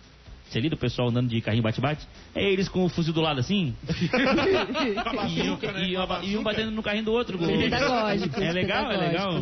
ali 0.58 0.70
do 0.70 0.78
pessoal 0.78 1.10
andando 1.10 1.28
de 1.30 1.40
carrinho 1.42 1.64
bate-bate. 1.64 2.06
É 2.34 2.44
eles 2.52 2.68
com 2.70 2.86
o 2.86 2.90
fuzil 2.90 3.14
do 3.14 3.22
lado 3.22 3.40
assim. 3.40 3.76
e, 5.30 5.42
um- 5.50 5.58
e 5.84 5.98
um- 5.98 6.24
e 6.24 6.38
um 6.38 6.44
batendo 6.44 6.72
no 6.72 6.82
carrinho 6.84 7.06
do 7.06 7.12
outro. 7.12 7.38
É 8.44 8.52
legal, 8.54 8.92
é 8.92 8.98
legal. 8.98 9.34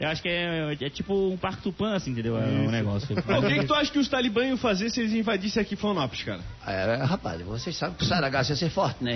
Eu 0.00 0.08
acho 0.08 0.22
que 0.22 0.28
é, 0.28 0.74
é 0.80 0.88
tipo 0.88 1.14
um 1.14 1.36
parque 1.36 1.62
tupã, 1.62 1.94
assim, 1.94 2.12
entendeu? 2.12 2.38
É 2.38 2.46
um 2.46 2.70
negócio. 2.70 3.14
O 3.40 3.42
que, 3.46 3.58
que 3.60 3.66
tu 3.66 3.74
acha 3.74 3.92
que 3.92 3.98
os 3.98 4.08
talibãs 4.08 4.46
iam 4.48 4.56
fazer 4.56 4.88
se 4.90 5.00
eles 5.00 5.12
invadissem 5.12 5.60
aqui 5.60 5.76
Florianópolis, 5.76 6.24
cara? 6.24 6.40
É, 6.66 7.02
rapaz, 7.04 7.40
vocês 7.42 7.76
sabem 7.76 7.94
que 7.96 8.02
o 8.02 8.06
Saragasso 8.06 8.52
ia 8.52 8.56
ser 8.56 8.70
forte, 8.70 9.04
né? 9.04 9.14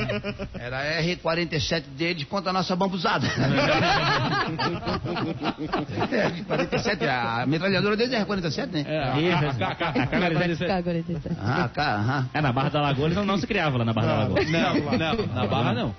Era 0.58 0.78
a 0.78 0.84
R-47 1.02 1.82
deles 1.96 2.24
contra 2.24 2.50
a 2.50 2.52
nossa 2.52 2.74
bambuzada. 2.74 3.26
R-47, 6.06 7.08
a 7.08 7.44
metralhadora 7.46 7.96
deles 7.96 8.12
é 8.12 8.18
R-47, 8.18 8.70
né? 8.72 8.84
É. 8.86 9.10
Ah, 11.38 11.68
cá, 11.68 11.94
aham. 11.96 12.28
É, 12.32 12.40
na 12.40 12.52
Barra 12.52 12.70
da 12.70 12.80
Lagoa 12.80 13.06
eles 13.06 13.16
não, 13.16 13.24
não 13.24 13.36
se 13.38 13.46
criava 13.46 13.76
lá 13.78 13.84
na 13.84 13.92
Barra 13.92 14.06
da 14.06 14.18
Lagoa. 14.20 14.44
Não, 14.44 14.74
não, 14.98 15.26
na 15.26 15.46
barra 15.46 15.74
não. 15.74 15.94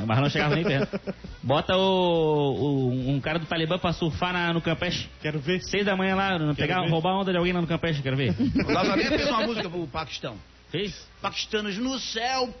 Na 0.00 0.06
Barra 0.06 0.22
não 0.22 0.30
chegava 0.30 0.54
nem 0.54 0.64
perto. 0.64 0.98
Bota 1.42 1.76
o, 1.76 1.80
o- 1.80 3.10
um 3.10 3.20
cara 3.20 3.38
do 3.38 3.46
Talibã 3.46 3.78
pra 3.78 3.92
surfar 3.92 4.32
na- 4.32 4.52
no 4.52 4.60
Campeche. 4.60 5.08
Quero 5.20 5.38
ver. 5.38 5.60
Seis 5.62 5.84
da 5.84 5.96
manhã 5.96 6.14
lá, 6.14 6.38
pegar, 6.54 6.80
ver. 6.82 6.90
roubar 6.90 7.10
a 7.12 7.20
onda 7.20 7.30
de 7.32 7.38
alguém 7.38 7.52
lá 7.52 7.60
no 7.60 7.66
Campeche, 7.66 8.02
quero 8.02 8.16
ver. 8.16 8.34
O 8.66 8.72
Lazarento 8.72 9.08
fez 9.08 9.28
uma 9.28 9.46
música 9.46 9.68
pro 9.68 9.86
Paquistão. 9.86 10.36
Fez? 10.70 11.06
Paquistanos 11.20 11.76
no 11.78 11.98
céu. 11.98 12.48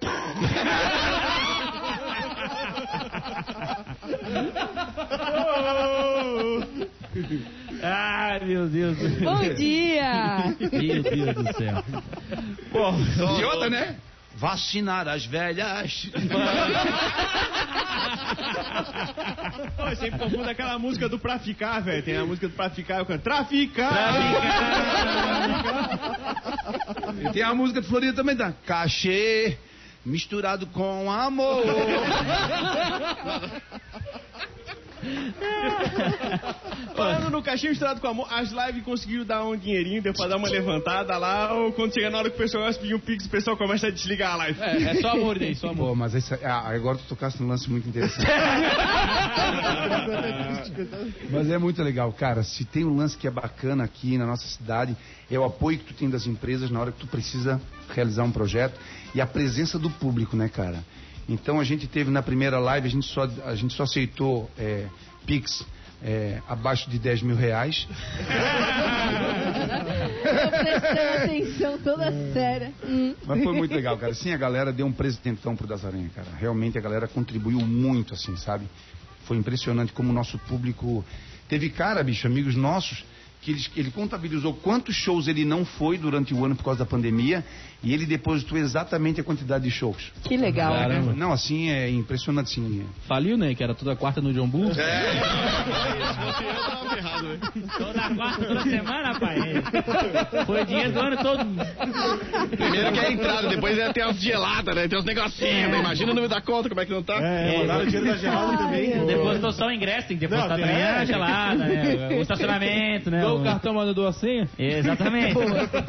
Ai, 7.82 8.40
meu 8.44 8.68
Deus. 8.68 8.96
Bom 9.20 9.54
dia! 9.54 10.54
Meu 10.72 11.02
Deus 11.02 11.34
do 11.34 11.52
céu. 11.56 11.84
E 13.38 13.44
outra, 13.44 13.70
né? 13.70 13.96
Vacinar 14.36 15.08
as 15.08 15.26
velhas. 15.26 16.08
Pô, 19.76 19.96
sempre 19.96 20.18
confundo 20.18 20.48
aquela 20.48 20.78
música 20.78 21.08
do 21.08 21.18
Pra 21.18 21.38
Ficar, 21.38 21.80
velho. 21.80 22.02
Tem 22.02 22.16
a 22.16 22.24
música 22.24 22.48
do 22.48 22.54
Pra 22.54 22.70
Ficar, 22.70 22.98
eu 22.98 23.06
canto 23.06 23.22
Traficar! 23.22 23.90
E 27.20 27.32
tem 27.32 27.42
a 27.42 27.54
música 27.54 27.80
de 27.80 27.88
Florida 27.88 28.14
também, 28.14 28.36
tá? 28.36 28.52
Cachê 28.64 29.58
misturado 30.04 30.66
com 30.66 31.10
amor. 31.10 31.64
Falando 36.94 37.30
no 37.30 37.42
caixinho 37.42 37.70
misturado 37.70 38.00
com 38.00 38.08
amor, 38.08 38.26
as 38.30 38.50
lives 38.50 38.82
conseguiram 38.84 39.24
dar 39.24 39.44
um 39.44 39.56
dinheirinho, 39.56 40.02
deu 40.02 40.12
pra 40.12 40.26
dar 40.26 40.36
uma 40.36 40.48
levantada 40.48 41.16
lá, 41.16 41.52
ou 41.54 41.72
quando 41.72 41.94
chega 41.94 42.10
na 42.10 42.18
hora 42.18 42.30
que 42.30 42.36
o 42.36 42.38
pessoal 42.38 42.64
vai 42.64 42.74
pedir 42.74 42.94
um 42.94 42.98
pix, 42.98 43.26
o 43.26 43.30
pessoal 43.30 43.56
começa 43.56 43.86
a 43.86 43.90
desligar 43.90 44.34
a 44.34 44.36
live. 44.36 44.60
É, 44.60 44.82
é 44.82 44.94
só 45.00 45.10
amor 45.10 45.38
daí, 45.38 45.54
só 45.54 45.68
amor. 45.68 45.88
Pô, 45.88 45.94
mas 45.94 46.14
esse, 46.14 46.34
ah, 46.34 46.68
agora 46.68 46.98
tu 46.98 47.04
tocaste 47.04 47.42
num 47.42 47.48
lance 47.48 47.70
muito 47.70 47.88
interessante. 47.88 48.26
mas 51.30 51.50
é 51.50 51.58
muito 51.58 51.82
legal, 51.82 52.12
cara. 52.12 52.42
Se 52.42 52.64
tem 52.64 52.84
um 52.84 52.96
lance 52.96 53.16
que 53.16 53.26
é 53.26 53.30
bacana 53.30 53.84
aqui 53.84 54.18
na 54.18 54.26
nossa 54.26 54.46
cidade, 54.48 54.96
é 55.30 55.38
o 55.38 55.44
apoio 55.44 55.78
que 55.78 55.84
tu 55.84 55.94
tem 55.94 56.10
das 56.10 56.26
empresas 56.26 56.70
na 56.70 56.80
hora 56.80 56.92
que 56.92 56.98
tu 56.98 57.06
precisa 57.06 57.60
realizar 57.94 58.24
um 58.24 58.32
projeto 58.32 58.78
e 59.14 59.20
a 59.20 59.26
presença 59.26 59.78
do 59.78 59.90
público, 59.90 60.36
né, 60.36 60.48
cara? 60.48 60.84
Então 61.28 61.60
a 61.60 61.64
gente 61.64 61.86
teve 61.86 62.10
na 62.10 62.22
primeira 62.22 62.58
live, 62.58 62.86
a 62.86 62.90
gente 62.90 63.06
só, 63.06 63.28
a 63.44 63.54
gente 63.54 63.74
só 63.74 63.84
aceitou 63.84 64.50
é, 64.58 64.86
Pix 65.26 65.64
é, 66.02 66.40
abaixo 66.48 66.88
de 66.88 66.98
10 66.98 67.22
mil 67.22 67.36
reais. 67.36 67.86
Tô 70.22 70.50
prestando 70.50 71.24
atenção 71.24 71.78
toda 71.78 72.12
séria. 72.32 72.72
Hum. 72.84 73.14
Mas 73.26 73.42
foi 73.44 73.54
muito 73.54 73.74
legal, 73.74 73.96
cara. 73.98 74.14
Sim, 74.14 74.32
a 74.32 74.36
galera 74.36 74.72
deu 74.72 74.86
um 74.86 74.92
presentão 74.92 75.54
pro 75.54 75.66
Das 75.66 75.84
Aranha, 75.84 76.10
cara. 76.14 76.28
Realmente 76.38 76.78
a 76.78 76.80
galera 76.80 77.06
contribuiu 77.06 77.60
muito, 77.60 78.14
assim, 78.14 78.36
sabe? 78.36 78.66
Foi 79.24 79.36
impressionante 79.36 79.92
como 79.92 80.10
o 80.10 80.12
nosso 80.12 80.38
público. 80.38 81.04
Teve 81.48 81.70
cara, 81.70 82.02
bicho, 82.02 82.26
amigos 82.26 82.54
nossos, 82.54 83.04
que 83.42 83.50
ele, 83.52 83.66
ele 83.76 83.90
contabilizou 83.90 84.54
quantos 84.54 84.94
shows 84.94 85.28
ele 85.28 85.44
não 85.44 85.64
foi 85.64 85.98
durante 85.98 86.32
o 86.34 86.44
ano 86.44 86.54
por 86.54 86.64
causa 86.64 86.80
da 86.80 86.86
pandemia 86.86 87.44
e 87.82 87.92
ele 87.94 88.04
depositou 88.06 88.58
exatamente 88.58 89.20
a 89.20 89.24
quantidade 89.24 89.64
de 89.64 89.70
shows. 89.70 90.12
Que 90.24 90.36
legal. 90.36 90.72
Caramba. 90.74 91.12
Não, 91.14 91.32
assim, 91.32 91.70
é 91.70 91.88
impressionante, 91.90 92.50
sim. 92.50 92.84
Faliu, 93.06 93.36
né? 93.38 93.54
Que 93.54 93.62
era 93.62 93.74
toda 93.74 93.96
quarta 93.96 94.20
no 94.20 94.32
John 94.32 94.48
Bull. 94.48 94.70
toda 97.78 98.14
quarta, 98.14 98.44
toda 98.44 98.62
semana, 98.62 99.12
rapaz. 99.12 100.46
Foi 100.46 100.64
dinheiro 100.64 100.92
do 100.92 101.00
ano 101.00 101.16
todo. 101.16 101.44
Primeiro 102.56 102.92
que 102.92 102.98
é 102.98 103.06
a 103.06 103.12
entrada, 103.12 103.48
depois 103.48 103.78
é 103.78 103.92
ter 103.92 104.02
as 104.02 104.16
geladas, 104.20 104.74
né? 104.74 104.88
Tem 104.88 104.98
uns 104.98 105.04
negocinhos, 105.04 105.70
né? 105.70 105.78
Imagina 105.80 106.12
o 106.12 106.14
número 106.14 106.28
da 106.32 106.40
conta, 106.40 106.68
como 106.68 106.80
é 106.80 106.86
que 106.86 106.92
não 106.92 107.02
tá. 107.02 107.14
É, 107.20 107.58
mandaram 107.58 107.82
o 107.84 107.86
dinheiro 107.86 108.06
da 108.06 108.16
gelada 108.18 108.56
também. 108.58 109.06
Depositou 109.06 109.52
só 109.52 109.66
o 109.66 109.72
ingresso, 109.72 110.08
tem 110.08 110.16
que 110.18 110.26
depositar 110.26 110.58
Não, 110.58 110.64
também 110.66 110.76
é. 110.82 110.90
a 110.90 111.04
gelada, 111.04 111.64
né? 111.64 112.08
O 112.18 112.20
estacionamento, 112.22 113.10
né? 113.10 113.20
Dou 113.20 113.40
O- 113.40 113.44
cartão, 113.44 113.74
mas 113.74 113.86
não 113.86 113.94
dou 113.94 114.06
a 114.06 114.12
senha. 114.12 114.48
Exatamente. 114.58 115.34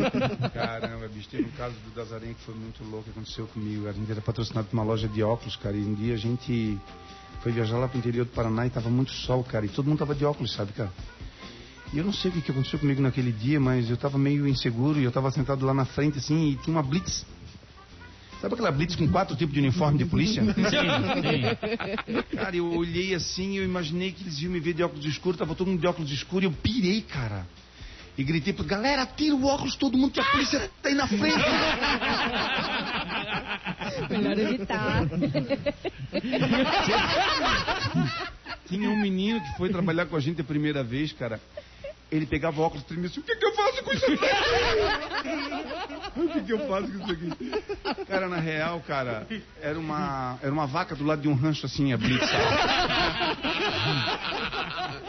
Caramba, 0.54 1.08
bicho, 1.14 1.30
teve 1.30 1.44
um 1.44 1.52
caso 1.58 1.76
do 1.90 2.16
Aranha 2.16 2.34
que 2.34 2.42
foi 2.42 2.56
muito 2.56 2.84
louco, 2.84 3.06
que 3.06 3.10
aconteceu 3.10 3.48
comigo. 3.48 3.88
A 3.88 3.92
gente 3.92 4.10
era 4.12 4.22
patrocinado 4.22 4.68
por 4.68 4.74
uma 4.74 4.84
loja 4.84 5.08
de 5.08 5.24
óculos, 5.24 5.56
cara, 5.56 5.76
e 5.76 5.82
um 5.82 5.94
dia 5.94 6.14
a 6.14 6.18
gente 6.18 6.80
foi 7.42 7.52
viajar 7.52 7.78
lá 7.78 7.88
pro 7.88 7.98
interior 7.98 8.26
do 8.26 8.32
Paraná 8.32 8.66
e 8.68 8.70
tava 8.70 8.90
muito 8.90 9.12
sol, 9.12 9.44
cara, 9.44 9.66
e 9.66 9.70
todo 9.70 9.88
mundo 9.88 10.00
tava 10.00 10.14
de 10.14 10.24
óculos, 10.24 10.54
sabe, 10.54 10.74
cara? 10.74 10.92
E 11.94 11.98
eu 11.98 12.06
não 12.06 12.14
sei 12.14 12.32
o 12.32 12.34
que, 12.34 12.42
que 12.42 12.52
aconteceu 12.52 12.80
comigo 12.80 13.02
naquele 13.02 13.32
dia, 13.32 13.60
mas 13.60 13.90
eu 13.90 13.98
tava 13.98 14.18
meio 14.18 14.48
inseguro 14.48 15.00
e 15.00 15.04
eu 15.04 15.12
tava 15.12 15.30
sentado 15.32 15.66
lá 15.66 15.74
na 15.74 15.84
frente, 15.84 16.20
assim, 16.20 16.52
e 16.52 16.56
tinha 16.56 16.74
uma 16.74 16.84
blitz. 16.84 17.26
Sabe 18.40 18.54
aquela 18.54 18.72
blitz 18.72 18.96
com 18.96 19.08
quatro 19.08 19.36
tipos 19.36 19.54
de 19.54 19.60
uniforme 19.60 19.98
de 20.00 20.06
polícia? 20.06 20.42
Sim, 20.54 20.54
sim. 20.64 22.36
Cara, 22.38 22.56
eu 22.56 22.74
olhei 22.74 23.14
assim, 23.14 23.58
eu 23.58 23.64
imaginei 23.64 24.12
que 24.12 24.24
eles 24.24 24.42
iam 24.42 24.52
me 24.52 24.60
ver 24.60 24.74
de 24.74 24.82
óculos 24.82 25.06
escuros, 25.06 25.38
tava 25.38 25.54
todo 25.54 25.68
mundo 25.68 25.80
de 25.80 25.86
óculos 25.86 26.12
escuros, 26.12 26.44
e 26.44 26.46
eu 26.48 26.52
pirei, 26.52 27.02
cara. 27.02 27.46
E 28.18 28.24
gritei 28.24 28.54
pra 28.54 28.66
galera, 28.66 29.06
tira 29.06 29.36
o 29.36 29.46
óculos, 29.46 29.76
todo 29.76 29.96
mundo 29.98 30.12
que 30.12 30.20
a 30.20 30.26
polícia 30.26 30.70
tá 30.82 30.90
aí 30.90 30.96
na 30.96 31.08
frente. 31.08 31.38
Melhor 34.10 34.38
evitar. 34.38 35.04
Tinha 38.68 38.90
um 38.90 39.00
menino 39.00 39.40
que 39.42 39.58
foi 39.58 39.70
trabalhar 39.70 40.06
com 40.06 40.16
a 40.16 40.20
gente 40.20 40.42
a 40.42 40.44
primeira 40.44 40.84
vez, 40.84 41.12
cara. 41.14 41.40
Ele 42.12 42.26
pegava 42.26 42.60
o 42.60 42.64
óculos 42.64 42.84
e 42.84 42.88
tremia 42.88 43.08
assim, 43.08 43.22
o 43.22 43.24
que, 43.24 43.34
que 43.34 43.46
eu 43.46 43.54
faço 43.54 43.84
com 43.84 43.94
isso 43.94 44.06
aqui? 44.06 44.20
o 46.20 46.28
que, 46.30 46.42
que 46.42 46.52
eu 46.52 46.60
faço 46.68 46.92
com 46.92 46.98
isso 46.98 47.12
aqui? 47.14 47.32
Cara, 48.06 48.28
na 48.28 48.36
real, 48.38 48.82
cara, 48.82 49.26
era 49.62 49.80
uma, 49.80 50.38
era 50.44 50.52
uma 50.52 50.68
vaca 50.68 50.94
do 50.94 51.06
lado 51.06 51.22
de 51.22 51.30
um 51.30 51.34
rancho 51.34 51.66
assim, 51.66 51.94
a 51.94 51.98
blitz? 51.98 52.30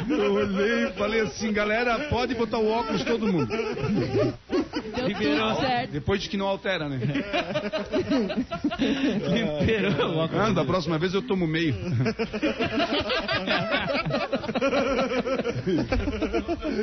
Eu 0.09 0.35
olhei 0.35 0.85
e 0.87 0.93
falei 0.93 1.21
assim, 1.21 1.53
galera, 1.53 2.09
pode 2.09 2.35
botar 2.35 2.59
o 2.59 2.69
óculos 2.69 3.05
todo 3.05 3.31
mundo. 3.33 3.47
Deu 3.47 5.15
tudo 5.15 5.61
certo. 5.61 5.91
Depois 5.91 6.23
de 6.23 6.29
que 6.29 6.37
não 6.37 6.47
altera, 6.47 6.89
né? 6.89 6.99
Liberou. 8.79 10.23
Ah, 10.23 10.51
da 10.51 10.65
próxima 10.65 10.99
vez 10.99 11.15
eu 11.15 11.23
tomo 11.23 11.47
meio. 11.47 11.75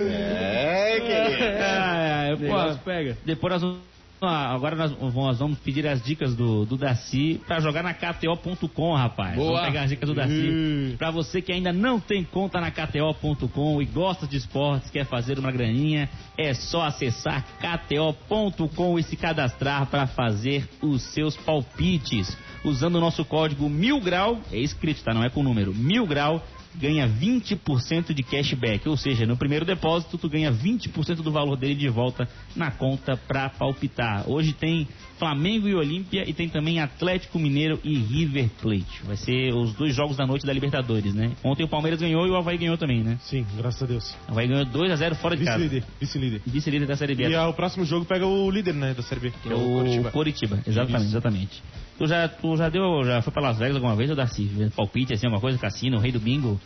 É, 0.02 1.00
querido. 1.00 1.44
É, 1.44 2.32
é, 2.32 2.36
pô, 2.36 2.42
Negócio 2.42 2.82
pega. 2.84 3.18
Depois 3.26 3.54
nós 3.54 3.62
vamos. 3.62 3.99
Agora 4.22 4.76
nós, 4.76 5.14
nós 5.14 5.40
vamos 5.40 5.60
pedir 5.60 5.88
as 5.88 6.04
dicas 6.04 6.36
do, 6.36 6.66
do 6.66 6.78
Daci 6.78 7.40
pra 7.48 7.60
jogar 7.60 7.84
na 7.84 7.94
KTO.com, 7.94 8.94
rapaz. 8.94 9.36
Boa. 9.36 9.52
Vamos 9.52 9.66
pegar 9.68 9.84
as 9.84 9.90
dicas 9.90 10.10
do 10.10 10.16
Daci. 10.16 10.96
Pra 10.98 11.10
você 11.10 11.42
que 11.42 11.52
ainda 11.52 11.72
não 11.72 12.00
tem 12.00 12.24
conta 12.24 12.60
na 12.60 12.70
KTO.com 12.70 13.82
e 13.82 13.86
gosta 13.86 14.28
de 14.28 14.38
esportes, 14.38 14.90
quer 14.90 15.06
fazer 15.06 15.40
uma 15.40 15.52
graninha, 15.52 16.10
é 16.38 16.54
só 16.54 16.84
acessar 16.84 17.46
KTO.com 17.60 19.00
e 19.00 19.04
se 19.04 19.16
cadastrar 19.16 19.86
pra 19.86 20.06
fazer 20.06 20.68
os 20.82 21.02
seus 21.02 21.38
palpites. 21.38 22.38
Usando 22.64 22.96
o 22.96 23.00
nosso 23.00 23.24
código 23.24 23.70
mil 23.70 24.02
grau, 24.02 24.42
é 24.52 24.58
escrito, 24.58 25.02
tá? 25.02 25.14
Não 25.14 25.24
é 25.24 25.30
com 25.30 25.42
número, 25.42 25.74
mil 25.74 26.06
grau 26.06 26.44
ganha 26.76 27.08
20% 27.08 28.14
de 28.14 28.24
cashback, 28.24 28.88
ou 28.88 28.98
seja, 28.98 29.26
no 29.26 29.38
primeiro 29.38 29.66
depósito 29.66 30.18
tu 30.18 30.30
ganha 30.30 30.52
20% 30.52 31.18
do 31.18 31.32
valor 31.32 31.56
dele 31.56 31.76
de 31.76 31.90
volta 31.90 32.28
na 32.56 32.72
conta 32.72 33.18
pra 33.18 33.50
palpitar. 33.50 34.30
Hoje 34.30 34.54
tem 34.54 34.88
Flamengo 35.18 35.68
e 35.68 35.76
Olímpia 35.76 36.24
e 36.28 36.34
tem 36.34 36.48
também 36.48 36.80
Atlético 36.80 37.38
Mineiro 37.38 37.80
e 37.84 37.98
River 37.98 38.50
Plate. 38.62 39.04
Vai 39.04 39.18
ser 39.18 39.54
os 39.54 39.74
dois 39.74 39.94
jogos 39.94 40.16
da 40.16 40.26
noite 40.26 40.46
da 40.46 40.54
Libertadores, 40.54 41.14
né? 41.14 41.32
Ontem 41.44 41.64
o 41.64 41.68
Palmeiras 41.68 42.00
ganhou 42.00 42.26
e 42.26 42.30
o 42.30 42.36
Havaí 42.36 42.58
ganhou 42.58 42.78
também, 42.78 43.04
né? 43.04 43.18
Sim, 43.22 43.46
graças 43.58 43.82
a 43.84 43.86
Deus. 43.86 44.16
O 44.28 44.32
Havaí 44.32 44.48
ganhou 44.48 44.66
2 44.66 44.92
a 44.92 44.96
0 44.96 45.16
fora 45.16 45.36
de 45.36 45.44
casa. 45.44 45.58
Vice-líder. 45.58 45.88
Vice-líder. 46.00 46.42
Vice-líder 46.46 46.86
da 46.86 46.96
Série 46.96 47.16
B. 47.16 47.28
E 47.28 47.36
ah, 47.36 47.50
o 47.50 47.54
próximo 47.54 47.84
jogo 47.86 48.06
pega 48.06 48.26
o 48.26 48.50
líder, 48.50 48.74
né, 48.74 48.94
da 48.94 49.04
Série 49.04 49.22
B. 49.22 49.34
Que 49.44 49.52
é 49.52 49.56
o 49.56 50.12
Coritiba. 50.12 50.62
Exatamente, 50.66 51.02
Isso. 51.02 51.12
exatamente. 51.12 51.64
Tu 52.00 52.08
já, 52.08 52.30
tu 52.30 52.56
já 52.56 52.70
deu, 52.70 53.04
já 53.04 53.22
foi 53.22 53.34
pra 53.34 53.42
Las 53.42 53.58
Vegas 53.58 53.76
alguma 53.76 53.94
vez, 53.94 54.10
ou 54.10 54.16
Darcy? 54.16 54.50
Palpite, 54.74 55.14
assim, 55.14 55.26
alguma 55.28 55.42
coisa? 55.42 55.58
Cassino, 55.60 55.98
o 55.98 56.00
rei 56.00 56.14
do 56.14 56.20
bingo? 56.20 56.58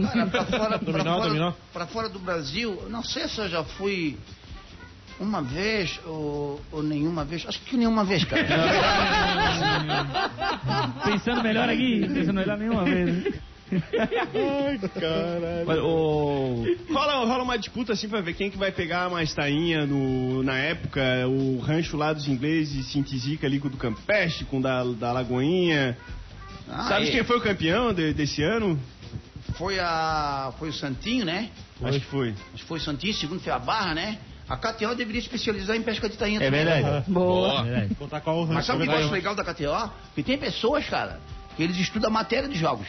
Cara, 0.00 0.26
pra 0.28 0.44
fora, 0.44 0.78
pra, 0.78 0.92
Dominó, 0.92 1.16
fora, 1.16 1.28
dominó. 1.28 1.52
pra 1.72 1.86
fora 1.86 2.08
do 2.08 2.20
Brasil, 2.20 2.84
não 2.88 3.02
sei 3.02 3.26
se 3.26 3.40
eu 3.40 3.48
já 3.48 3.64
fui 3.64 4.16
uma 5.18 5.42
vez 5.42 5.98
ou, 6.06 6.60
ou 6.70 6.80
nenhuma 6.80 7.24
vez. 7.24 7.44
Acho 7.48 7.58
que 7.62 7.76
nenhuma 7.76 8.04
vez, 8.04 8.22
cara. 8.22 8.46
Pensando 11.04 11.42
melhor 11.42 11.68
aqui, 11.68 12.06
pensando 12.14 12.34
melhor 12.34 12.56
nenhuma 12.56 12.84
vez. 12.84 13.34
Né? 13.70 13.82
Ai, 13.92 14.78
caralho. 14.78 15.66
Mas, 15.66 15.78
Rola, 16.90 17.24
rola 17.26 17.42
uma 17.42 17.58
disputa 17.58 17.92
assim 17.92 18.08
pra 18.08 18.20
ver 18.20 18.34
quem 18.34 18.50
que 18.50 18.56
vai 18.58 18.72
pegar 18.72 19.10
mais 19.10 19.32
tainha 19.34 19.86
no, 19.86 20.42
na 20.42 20.56
época, 20.56 21.00
o 21.28 21.58
rancho 21.58 21.96
lá 21.96 22.12
dos 22.12 22.26
ingleses 22.28 22.86
se 22.86 22.98
intisica 22.98 23.46
ali 23.46 23.58
com 23.60 23.68
o 23.68 23.70
do 23.70 23.76
Campeste, 23.76 24.44
com 24.44 24.58
o 24.58 24.62
da, 24.62 24.82
da 24.84 25.12
Lagoinha. 25.12 25.96
Ah, 26.68 26.88
Sabe 26.88 27.08
é. 27.08 27.10
quem 27.10 27.24
foi 27.24 27.38
o 27.38 27.40
campeão 27.40 27.92
de- 27.92 28.12
desse 28.12 28.42
ano? 28.42 28.78
Foi 29.54 29.78
a. 29.78 30.52
Foi 30.58 30.68
o 30.68 30.72
Santinho, 30.72 31.24
né? 31.24 31.50
Acho 31.82 32.00
que 32.00 32.06
foi. 32.06 32.30
Acho 32.52 32.62
que 32.62 32.64
foi 32.68 32.78
o 32.78 32.82
Santinho, 32.82 33.14
segundo 33.14 33.40
foi 33.40 33.52
a 33.52 33.58
Barra, 33.58 33.94
né? 33.94 34.18
A 34.48 34.56
KTO 34.56 34.94
deveria 34.94 35.20
especializar 35.20 35.76
em 35.76 35.82
pesca 35.82 36.08
de 36.08 36.16
tainha 36.16 36.38
É 36.40 36.44
também. 36.46 36.64
verdade. 36.64 37.10
Boa. 37.10 37.60
É 37.60 37.62
verdade. 37.64 37.94
Botar 37.98 38.20
qual 38.20 38.42
o 38.42 38.46
Mas 38.46 38.64
sabe 38.66 38.82
o 38.82 38.86
que 38.86 38.92
eu 38.92 38.98
acho 38.98 39.10
legal 39.12 39.34
da 39.34 39.44
KTO? 39.44 39.90
Que 40.14 40.22
tem 40.22 40.38
pessoas, 40.38 40.86
cara, 40.88 41.20
que 41.56 41.62
eles 41.62 41.76
estudam 41.76 42.08
a 42.08 42.12
matéria 42.12 42.48
de 42.48 42.58
jogos. 42.58 42.86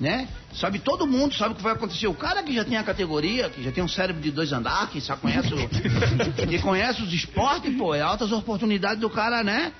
Né? 0.00 0.26
Sabe, 0.54 0.78
todo 0.78 1.06
mundo 1.06 1.34
sabe 1.34 1.52
o 1.52 1.56
que 1.56 1.62
vai 1.62 1.74
acontecer. 1.74 2.06
O 2.06 2.14
cara 2.14 2.42
que 2.42 2.54
já 2.54 2.64
tem 2.64 2.78
a 2.78 2.82
categoria, 2.82 3.50
que 3.50 3.62
já 3.62 3.70
tem 3.70 3.84
um 3.84 3.88
cérebro 3.88 4.22
de 4.22 4.30
dois 4.30 4.50
andar, 4.50 4.88
que 4.88 4.98
só 4.98 5.14
conhece, 5.14 5.52
o, 5.52 5.68
que 6.48 6.58
conhece 6.58 7.02
os 7.02 7.12
esportes, 7.12 7.76
pô, 7.76 7.94
é 7.94 8.00
altas 8.00 8.32
oportunidades 8.32 8.98
do 8.98 9.10
cara, 9.10 9.44
né? 9.44 9.72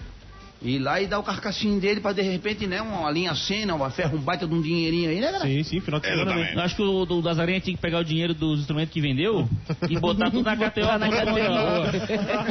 Ir 0.62 0.78
lá 0.78 1.00
e 1.00 1.06
dar 1.06 1.18
o 1.18 1.22
carcassinho 1.22 1.80
dele 1.80 2.02
pra 2.02 2.12
de 2.12 2.20
repente, 2.20 2.66
né, 2.66 2.82
uma 2.82 3.11
linha 3.11 3.34
cena, 3.34 3.74
uma 3.74 3.88
ferro, 3.90 4.18
um 4.18 4.20
baita 4.20 4.46
de 4.46 4.54
um 4.54 4.61
dinheirinho 4.61 5.08
aí, 5.08 5.18
né, 5.18 5.32
galera? 5.32 5.46
Sim, 5.46 5.62
sim, 5.62 5.80
final 5.80 5.98
de 6.00 6.06
semana. 6.06 6.34
né? 6.34 6.52
Eu 6.54 6.61
acho 6.61 6.76
que 6.76 6.82
o 6.82 7.06
do 7.06 7.22
Dazarinha 7.22 7.61
tinha 7.61 7.74
que 7.74 7.80
pegar 7.80 8.00
o 8.00 8.04
dinheiro 8.04 8.34
dos 8.34 8.61
instrumentos 8.61 8.92
que 8.92 9.00
vendeu 9.00 9.48
e 9.88 9.98
botar 9.98 10.30
tudo 10.30 10.44
na 10.44 10.54
KTO. 10.56 10.98
na 10.98 11.08
KTO. 11.08 12.50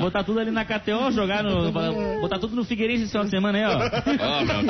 botar 0.00 0.24
tudo 0.24 0.40
ali 0.40 0.50
na 0.50 0.64
KTO, 0.64 1.10
jogar 1.10 1.42
no. 1.42 1.70
Botar 2.20 2.38
tudo 2.38 2.54
no 2.54 2.64
Figueirense 2.64 3.02
esse 3.04 3.12
final 3.12 3.24
de 3.24 3.30
semana 3.30 3.58
aí, 3.58 3.64
ó. 3.64 3.78
Ó, 4.20 4.44
meu, 4.44 4.62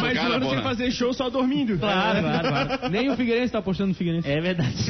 Mas 0.00 0.18
o 0.18 0.32
ano 0.32 0.50
sem 0.50 0.62
fazer 0.62 0.90
show 0.90 1.12
só 1.12 1.28
dormindo. 1.28 1.78
Claro, 1.78 2.20
claro, 2.22 2.48
claro. 2.48 2.88
Nem 2.90 3.10
o 3.10 3.16
Figueirense 3.16 3.52
tá 3.52 3.58
apostando 3.58 3.88
no 3.88 3.94
Figueirense. 3.94 4.28
É 4.30 4.40
verdade. 4.40 4.76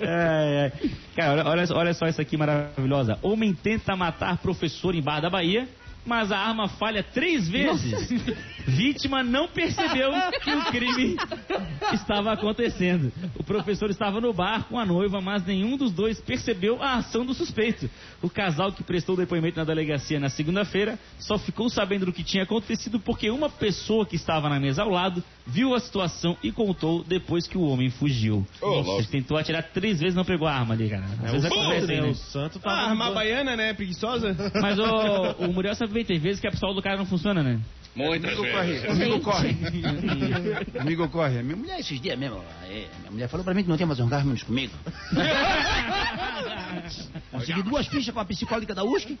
É, 0.00 0.66
é. 0.66 0.72
Cara, 1.16 1.48
olha, 1.48 1.64
olha 1.72 1.94
só 1.94 2.06
isso 2.06 2.20
aqui 2.20 2.35
maravilhosa. 2.36 3.18
Homem 3.22 3.54
tenta 3.54 3.96
matar 3.96 4.38
professor 4.38 4.94
em 4.94 5.02
Barra 5.02 5.20
da 5.20 5.30
Bahia, 5.30 5.68
mas 6.06 6.30
a 6.30 6.38
arma 6.38 6.68
falha 6.68 7.02
três 7.02 7.48
vezes. 7.48 8.08
Vítima 8.66 9.22
não 9.22 9.48
percebeu 9.48 10.12
que 10.42 10.50
o 10.54 10.64
crime 10.66 11.16
estava 11.92 12.32
acontecendo. 12.32 13.12
O 13.34 13.42
professor 13.42 13.90
estava 13.90 14.20
no 14.20 14.32
bar 14.32 14.64
com 14.68 14.78
a 14.78 14.86
noiva, 14.86 15.20
mas 15.20 15.44
nenhum 15.44 15.76
dos 15.76 15.92
dois 15.92 16.20
percebeu 16.20 16.82
a 16.82 16.94
ação 16.94 17.26
do 17.26 17.34
suspeito. 17.34 17.90
O 18.22 18.30
casal 18.30 18.72
que 18.72 18.82
prestou 18.82 19.16
depoimento 19.16 19.58
na 19.58 19.64
delegacia 19.64 20.20
na 20.20 20.28
segunda-feira 20.28 20.98
só 21.18 21.38
ficou 21.38 21.68
sabendo 21.68 22.06
do 22.06 22.12
que 22.12 22.22
tinha 22.22 22.44
acontecido 22.44 23.00
porque 23.00 23.30
uma 23.30 23.50
pessoa 23.50 24.06
que 24.06 24.16
estava 24.16 24.48
na 24.48 24.60
mesa 24.60 24.82
ao 24.82 24.90
lado 24.90 25.22
viu 25.46 25.74
a 25.74 25.80
situação 25.80 26.36
e 26.42 26.50
contou 26.50 27.04
depois 27.04 27.46
que 27.46 27.56
o 27.56 27.62
homem 27.62 27.88
fugiu. 27.90 28.46
Louco. 28.60 28.98
Ele 28.98 29.06
tentou 29.06 29.36
atirar 29.38 29.62
três 29.72 30.00
vezes 30.00 30.14
e 30.14 30.16
não 30.16 30.24
pegou 30.24 30.48
a 30.48 30.52
arma 30.52 30.74
ali, 30.74 30.88
cara. 30.88 31.04
Às 31.04 31.28
É, 31.28 31.32
vezes 31.32 31.44
o, 31.44 31.46
acontece, 31.54 31.80
Santo, 31.80 31.92
né? 31.92 32.00
né? 32.00 32.08
o 32.08 32.14
Santo 32.14 32.58
tá. 32.58 32.70
Ah, 32.70 32.88
arma 32.90 33.10
baiana, 33.12 33.56
né? 33.56 33.72
Preguiçosa. 33.74 34.36
Mas 34.60 34.78
o, 34.78 35.44
o 35.44 35.52
Muriel 35.52 35.74
sabe 35.74 35.92
bem, 35.92 36.04
tem 36.04 36.18
vezes 36.18 36.40
que 36.40 36.48
a 36.48 36.50
pistola 36.50 36.74
do 36.74 36.82
cara 36.82 36.96
não 36.96 37.06
funciona, 37.06 37.42
né? 37.42 37.60
Muitas 37.96 38.34
Comigo 38.34 38.52
corre, 38.52 38.72
vezes. 38.72 38.86
comigo 38.86 39.20
corre. 39.20 39.56
Comigo 40.78 41.08
corre. 41.08 41.42
Minha 41.42 41.56
mulher 41.56 41.80
esses 41.80 41.98
dias 41.98 42.18
mesmo, 42.18 42.44
é, 42.64 42.86
minha 43.00 43.10
mulher 43.10 43.28
falou 43.28 43.42
pra 43.42 43.54
mim 43.54 43.62
que 43.62 43.70
não 43.70 43.76
tem 43.78 43.86
mais 43.86 43.98
um 44.00 44.08
carro 44.08 44.26
menos 44.26 44.42
comigo. 44.42 44.74
Consegui 47.32 47.62
duas 47.62 47.86
fichas 47.86 48.12
com 48.12 48.20
a 48.20 48.24
psicóloga 48.24 48.74
da 48.74 48.84
USP. 48.84 49.18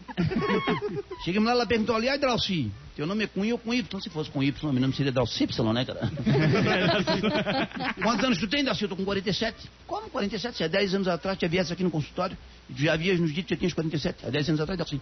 Chegamos 1.24 1.46
lá, 1.46 1.52
ela 1.52 1.66
perguntou 1.66 1.96
ali, 1.96 2.08
ai, 2.08 2.18
Drauci, 2.18 2.70
teu 2.94 3.06
nome 3.06 3.24
é 3.24 3.26
com 3.26 3.44
I 3.44 3.52
ou 3.52 3.58
com 3.58 3.72
Y? 3.72 3.80
Então, 3.80 3.98
se 4.00 4.10
fosse 4.10 4.30
com 4.30 4.42
Y, 4.42 4.72
meu 4.72 4.80
nome 4.80 4.94
seria 4.94 5.10
Drauci 5.10 5.44
Y, 5.44 5.72
né, 5.72 5.84
cara? 5.84 6.10
Quantos 8.02 8.24
anos 8.24 8.38
tu 8.38 8.46
tem, 8.46 8.62
Drauci? 8.62 8.82
Eu 8.82 8.88
tô 8.90 8.96
com 8.96 9.04
47. 9.04 9.56
Como 9.86 10.10
47? 10.10 10.56
Se 10.56 10.64
há 10.64 10.68
10 10.68 10.94
anos 10.96 11.08
atrás 11.08 11.38
tinha 11.38 11.48
viesse 11.48 11.72
aqui 11.72 11.82
no 11.82 11.90
consultório, 11.90 12.36
e 12.68 12.74
tu 12.74 12.82
já 12.82 12.92
havias 12.92 13.18
nos 13.18 13.32
dito 13.32 13.46
que 13.46 13.54
já 13.54 13.58
tinhas 13.58 13.72
47. 13.72 14.26
Há 14.26 14.30
10 14.30 14.48
anos 14.50 14.60
atrás, 14.60 14.76
Drauci. 14.76 15.00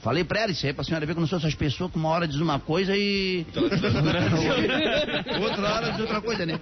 Falei 0.00 0.24
pra 0.24 0.40
ela, 0.40 0.50
isso 0.50 0.64
aí 0.64 0.70
é 0.70 0.72
pra 0.72 0.82
senhora 0.82 1.04
ver 1.04 1.12
que 1.12 1.18
eu 1.18 1.20
não 1.20 1.28
sou 1.28 1.38
essas 1.38 1.54
pessoas 1.54 1.90
que 1.92 1.98
uma 1.98 2.08
hora 2.08 2.26
diz 2.26 2.40
uma 2.40 2.58
coisa 2.58 2.96
e. 2.96 3.44
outra 5.42 5.74
hora 5.74 5.90
diz 5.92 6.00
outra 6.00 6.22
coisa, 6.22 6.46
né? 6.46 6.58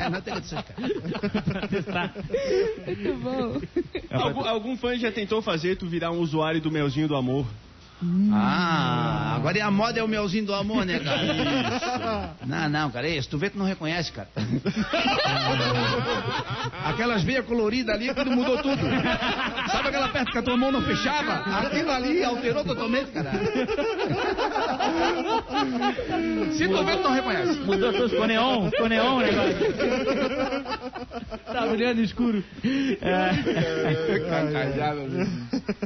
É, 0.00 0.10
não 0.10 0.20
tem 0.20 0.34
dessas, 0.34 0.64
cara. 0.64 2.12
Muito 2.84 3.14
bom. 3.22 3.60
algum, 4.10 4.44
algum 4.44 4.76
fã 4.76 4.98
já 4.98 5.12
tentou 5.12 5.40
fazer 5.40 5.76
tu 5.76 5.86
virar 5.86 6.10
um 6.10 6.18
usuário 6.18 6.60
do 6.60 6.72
melzinho 6.72 7.06
do 7.06 7.14
amor? 7.14 7.46
Ah, 8.32 9.34
agora 9.36 9.58
é 9.58 9.60
a 9.60 9.70
moda 9.70 10.00
é 10.00 10.02
o 10.02 10.08
melzinho 10.08 10.46
do 10.46 10.54
amor, 10.54 10.84
né, 10.84 10.98
cara? 10.98 11.22
Não, 12.44 12.68
não, 12.68 12.90
cara, 12.90 13.06
é 13.06 13.16
isso. 13.16 13.28
Tu 13.30 13.38
vê 13.38 13.48
que 13.50 13.56
não 13.56 13.64
reconhece, 13.64 14.10
cara. 14.12 14.28
Aquelas 16.84 17.22
veias 17.22 17.46
coloridas 17.46 17.94
ali, 17.94 18.10
aquilo 18.10 18.32
mudou 18.32 18.58
tudo. 18.58 18.82
Sabe 19.70 19.88
aquela 19.88 20.08
perto 20.08 20.32
que 20.32 20.38
a 20.38 20.42
tua 20.42 20.56
mão 20.56 20.72
não 20.72 20.82
fechava? 20.82 21.34
Aquilo 21.60 21.90
ali 21.90 22.24
alterou 22.24 22.64
totalmente, 22.64 23.10
cara. 23.12 23.30
Se 26.52 26.68
tu 26.68 26.84
vê, 26.84 26.96
tu 26.96 27.02
não 27.02 27.12
reconhece. 27.12 27.58
Mudou 27.60 27.92
tudo, 27.92 28.08
ficou 28.10 28.26
neon, 28.26 28.70
ficou 28.70 28.88
neon 28.88 29.16
o 29.16 29.20
negócio. 29.20 29.56
Tá 31.52 31.66
brilhando 31.66 32.00
escuro. 32.02 32.42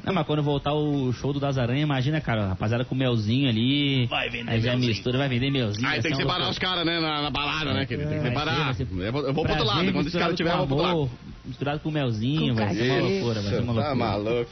Não, 0.05 0.15
mas 0.15 0.27
quando 0.27 0.43
voltar 0.43 0.73
o 0.73 1.13
show 1.13 1.33
do 1.33 1.41
Das 1.41 1.59
Aranha, 1.59 1.83
imagina, 1.83 2.06
cara, 2.21 2.45
a 2.45 2.49
rapaziada 2.49 2.85
com 2.85 2.95
melzinho 2.95 3.49
ali. 3.49 4.07
Vai 4.07 4.29
vender 4.31 4.51
Aí 4.51 4.61
já 4.61 4.77
mistura, 4.77 5.19
vai 5.19 5.29
vender 5.29 5.51
melzinho. 5.51 5.89
Aí 5.89 6.01
tem 6.01 6.11
que 6.13 6.17
separar 6.17 6.49
os 6.51 6.59
caras, 6.59 6.85
né, 6.87 7.01
na, 7.01 7.23
na 7.23 7.31
balada, 7.31 7.73
né, 7.75 7.87
querido? 7.87 8.09
Tem 8.09 8.19
que 8.19 8.25
ser, 8.25 8.29
separar. 8.31 8.75
ser 8.75 8.87
Eu 8.91 9.13
vou, 9.13 9.23
pro 9.33 9.41
outro 9.53 9.65
lado, 9.65 9.93
quando 9.93 10.07
esse 10.09 10.19
cara 10.19 10.35
tiver, 10.35 10.53
eu 10.53 10.59
vou 10.59 10.67
pro 10.67 10.77
outro 10.77 10.89
lado. 10.89 10.97
amor, 10.99 11.11
Misturado 11.45 11.81
com 11.81 11.91
melzinho, 11.91 12.55
Com 12.55 12.61
vai 12.61 12.75
ser 12.75 12.91
uma 12.91 13.09
loucura, 13.09 13.41
vai 13.41 13.51
ser 13.53 13.61
uma 13.63 13.75
Tá 13.75 13.93
loucura. 13.93 13.95
maluco. 13.95 14.51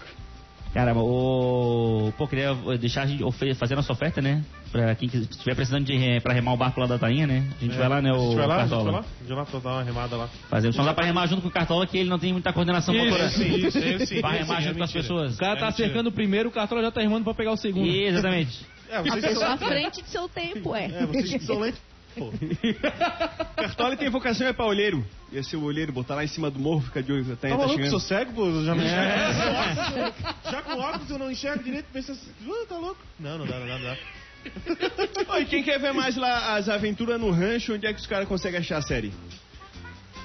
Cara, 0.75 0.93
o... 0.93 2.13
Pô, 2.19 2.27
queria 2.27 2.53
deixar 2.81 3.03
a 3.03 3.07
gente 3.07 3.23
fazer 3.55 3.75
a 3.75 3.77
nossa 3.77 3.93
oferta, 3.93 4.21
né? 4.21 4.45
Pra 4.73 4.93
quem 4.97 5.09
estiver 5.09 5.55
precisando 5.55 5.85
de 5.85 5.97
re- 5.97 6.21
pra 6.21 6.35
remar 6.35 6.53
o 6.53 6.57
barco 6.57 6.81
lá 6.81 6.87
da 6.89 6.99
Tainha, 6.99 7.29
né? 7.29 7.45
A 7.57 7.65
gente 7.65 7.77
vai 7.77 7.89
lá, 7.89 8.03
né, 8.03 8.11
A 8.11 8.15
o 8.15 8.23
gente 8.25 8.35
vai 8.35 8.47
lá, 8.49 8.57
a 8.57 8.61
gente 8.63 8.71
vai 8.71 8.79
Cartola. 8.79 8.91
lá. 8.91 8.99
A 8.99 9.21
gente 9.21 9.29
vai 9.29 9.37
lá 9.39 9.45
pra 9.47 9.59
dar 9.61 9.71
uma 9.71 9.83
remada 9.85 10.17
lá. 10.17 10.29
Fazer. 10.51 10.73
Só 10.73 10.83
dá 10.83 10.93
pra 10.93 11.05
remar 11.05 11.27
junto 11.29 11.43
com 11.43 11.49
o 11.49 11.51
Cartola, 11.53 11.87
que 11.87 11.97
ele 11.97 12.11
não 12.11 12.19
tem 12.19 12.33
muita 12.33 12.53
coordenação 12.53 12.93
motora. 12.93 13.27
Isso, 13.27 13.41
isso, 13.45 13.79
isso, 13.79 14.21
Pra 14.21 14.31
isso, 14.33 14.43
remar 14.47 14.59
é 14.59 14.63
junto 14.63 14.79
com 14.79 14.83
as 14.85 14.93
mentira. 14.93 15.03
pessoas. 15.03 15.35
O 15.37 15.39
cara 15.39 15.53
É 15.53 15.61
tá 15.61 15.67
mentira. 15.67 15.87
cercando 15.89 16.07
o 16.09 16.13
primeiro, 16.13 16.49
o 16.49 16.53
Cartola 16.53 16.83
já 16.83 16.91
tá 16.91 17.01
rimando 17.01 17.23
pra 17.23 17.35
pegar 17.35 17.53
o 17.53 17.57
segundo. 17.57 17.87
Exatamente. 17.89 18.67
É, 18.91 18.97
A 18.97 19.03
vocês 19.03 19.43
à 19.43 19.57
frente 19.57 20.03
de 20.03 20.09
seu 20.09 20.29
tempo, 20.29 20.75
é. 20.75 20.87
É, 20.87 21.07
vocês 21.07 21.31
que 21.35 21.39
são 21.39 21.61
lentos. 21.61 21.81
Pô. 22.15 22.33
Cartola 23.57 23.97
tem 23.97 24.09
vocação 24.11 24.47
é 24.47 24.53
pra 24.53 24.65
olheiro. 24.67 25.05
Ia 25.33 25.43
ser 25.43 25.57
o 25.57 25.63
olheiro, 25.65 25.93
botar 25.93 26.15
lá 26.15 26.25
em 26.25 26.29
cima 26.29 26.51
do 26.51 26.59
morro, 26.59 26.83
ficar 26.83 27.03
de 27.03 27.13
olho. 27.13 27.25
Tá, 27.37 27.49
Tá 27.49 27.57
tá 27.59 27.69
chegando. 27.69 27.91
Sou 27.91 28.01
cego, 28.01 28.33
pô. 28.33 28.47
eu 28.47 28.65
Já 28.65 28.75
não 28.75 28.85
enxergo. 28.85 30.15
Já 30.51 30.63
com 30.63 30.79
óculos 30.79 31.11
eu 31.11 31.19
não 31.19 31.31
enxergo 31.31 31.63
direito. 31.65 31.87
Pensa 31.93 32.13
assim, 32.13 32.31
"Ah, 32.49 32.67
tá 32.69 32.77
louco? 32.79 33.01
Não, 33.19 33.39
não 33.39 33.47
dá, 33.47 33.59
não 33.59 33.67
dá, 33.67 33.79
não 33.79 33.85
dá. 33.85 33.97
Ô, 35.35 35.39
e 35.39 35.47
quem 35.47 35.63
quer 35.63 35.79
ver 35.81 35.93
mais 35.95 36.17
lá 36.17 36.55
as 36.57 36.69
aventuras 36.69 37.19
no 37.21 37.31
rancho, 37.31 37.75
onde 37.75 37.87
é 37.87 37.93
que 37.95 38.01
os 38.01 38.07
caras 38.07 38.29
conseguem 38.29 38.61
achar 38.61 38.77
a 38.79 38.83
série? 38.83 39.13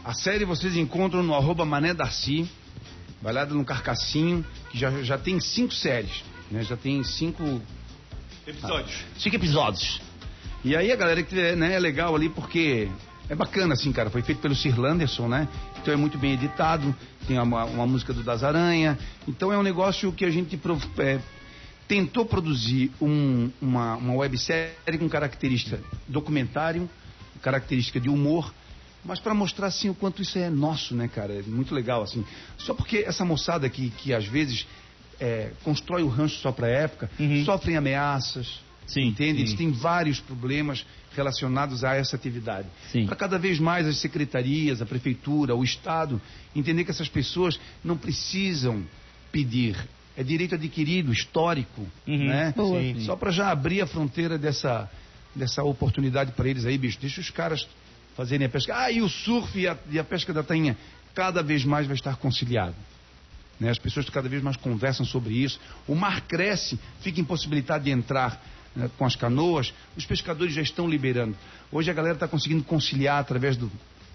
A 0.03 0.13
série 0.13 0.43
vocês 0.45 0.75
encontram 0.75 1.23
no 1.23 1.33
arroba 1.33 1.65
Mané 1.65 1.93
Darcy, 1.93 2.49
lá 3.21 3.45
no 3.45 3.63
Carcassinho, 3.63 4.45
que 4.71 4.77
já, 4.77 4.91
já 5.03 5.17
tem 5.17 5.39
cinco 5.39 5.73
séries, 5.73 6.23
né? 6.51 6.63
Já 6.63 6.75
tem 6.75 7.03
cinco, 7.03 7.61
Episódios. 8.45 9.05
cinco 9.17 9.35
episódios. 9.35 10.01
E 10.63 10.75
aí 10.75 10.91
a 10.91 10.95
galera 10.95 11.23
que 11.23 11.39
é, 11.39 11.55
né, 11.55 11.73
é 11.75 11.79
legal 11.79 12.15
ali 12.15 12.29
porque 12.29 12.89
é 13.29 13.35
bacana 13.35 13.73
assim, 13.73 13.91
cara. 13.91 14.09
Foi 14.09 14.21
feito 14.21 14.41
pelo 14.41 14.55
Sir 14.55 14.77
Landerson, 14.79 15.27
né? 15.27 15.47
Então 15.81 15.93
é 15.93 15.97
muito 15.97 16.17
bem 16.17 16.33
editado, 16.33 16.93
tem 17.27 17.39
uma, 17.39 17.63
uma 17.65 17.87
música 17.87 18.13
do 18.13 18.23
Das 18.23 18.43
Aranha. 18.43 18.97
Então 19.27 19.53
é 19.53 19.57
um 19.57 19.63
negócio 19.63 20.11
que 20.11 20.25
a 20.25 20.29
gente 20.29 20.57
prov- 20.57 20.83
é, 20.99 21.19
tentou 21.87 22.25
produzir 22.25 22.91
um- 23.01 23.49
uma, 23.61 23.95
uma 23.95 24.13
websérie 24.15 24.97
com 24.99 25.07
característica 25.07 25.79
documentário, 26.07 26.89
característica 27.41 27.99
de 27.99 28.09
humor, 28.09 28.53
mas 29.05 29.19
para 29.19 29.33
mostrar 29.33 29.67
assim 29.67 29.89
o 29.89 29.95
quanto 29.95 30.21
isso 30.21 30.37
é 30.37 30.49
nosso, 30.49 30.93
né, 30.93 31.07
cara? 31.07 31.33
É 31.33 31.41
muito 31.43 31.73
legal 31.73 32.01
assim. 32.03 32.25
Só 32.57 32.73
porque 32.73 32.97
essa 33.07 33.23
moçada 33.23 33.69
que, 33.69 33.89
que 33.91 34.13
às 34.13 34.25
vezes 34.25 34.67
é, 35.21 35.51
constrói 35.63 36.03
o 36.03 36.09
rancho 36.09 36.35
só 36.41 36.51
para 36.51 36.67
época, 36.67 37.09
sofrem 37.45 37.77
ameaças, 37.77 38.59
Sim, 38.89 39.07
entende? 39.07 39.37
sim. 39.39 39.43
Eles 39.45 39.53
têm 39.53 39.71
vários 39.71 40.19
problemas 40.19 40.85
relacionados 41.15 41.83
a 41.83 41.95
essa 41.95 42.15
atividade. 42.15 42.67
Para 43.05 43.15
cada 43.15 43.37
vez 43.39 43.59
mais 43.59 43.87
as 43.87 43.97
secretarias, 43.97 44.81
a 44.81 44.85
prefeitura, 44.85 45.55
o 45.55 45.63
Estado 45.63 46.21
entender 46.55 46.83
que 46.83 46.91
essas 46.91 47.09
pessoas 47.09 47.59
não 47.83 47.97
precisam 47.97 48.83
pedir. 49.31 49.75
É 50.17 50.23
direito 50.23 50.55
adquirido, 50.55 51.11
histórico, 51.13 51.87
Uhum. 52.07 52.27
né? 52.27 52.53
Sim. 52.55 53.01
Só 53.05 53.15
para 53.15 53.31
já 53.31 53.49
abrir 53.51 53.81
a 53.81 53.87
fronteira 53.87 54.37
dessa, 54.37 54.89
dessa 55.35 55.63
oportunidade 55.63 56.31
para 56.33 56.47
eles 56.49 56.65
aí, 56.65 56.77
bicho. 56.77 56.97
Deixa 56.99 57.21
os 57.21 57.29
caras 57.29 57.67
fazerem 58.17 58.45
a 58.47 58.49
pesca. 58.49 58.75
Ah, 58.75 58.91
e 58.91 59.01
o 59.01 59.07
surf 59.09 59.57
e 59.57 59.67
a, 59.67 59.77
e 59.89 59.97
a 59.97 60.03
pesca 60.03 60.33
da 60.33 60.43
tainha 60.43 60.75
cada 61.15 61.41
vez 61.41 61.63
mais 61.63 61.87
vai 61.87 61.95
estar 61.95 62.17
conciliado. 62.17 62.75
Né? 63.59 63.69
As 63.69 63.77
pessoas 63.79 64.09
cada 64.09 64.27
vez 64.29 64.41
mais 64.43 64.57
conversam 64.57 65.05
sobre 65.05 65.33
isso. 65.35 65.59
O 65.87 65.95
mar 65.95 66.21
cresce, 66.21 66.77
fica 67.01 67.19
impossibilitado 67.21 67.83
de 67.85 67.91
entrar 67.91 68.41
com 68.97 69.05
as 69.05 69.15
canoas. 69.15 69.73
Os 69.97 70.05
pescadores 70.05 70.53
já 70.53 70.61
estão 70.61 70.87
liberando. 70.87 71.35
Hoje 71.71 71.89
a 71.89 71.93
galera 71.93 72.13
está 72.15 72.27
conseguindo 72.27 72.63
conciliar 72.63 73.19
através 73.19 73.57
do, 73.57 73.69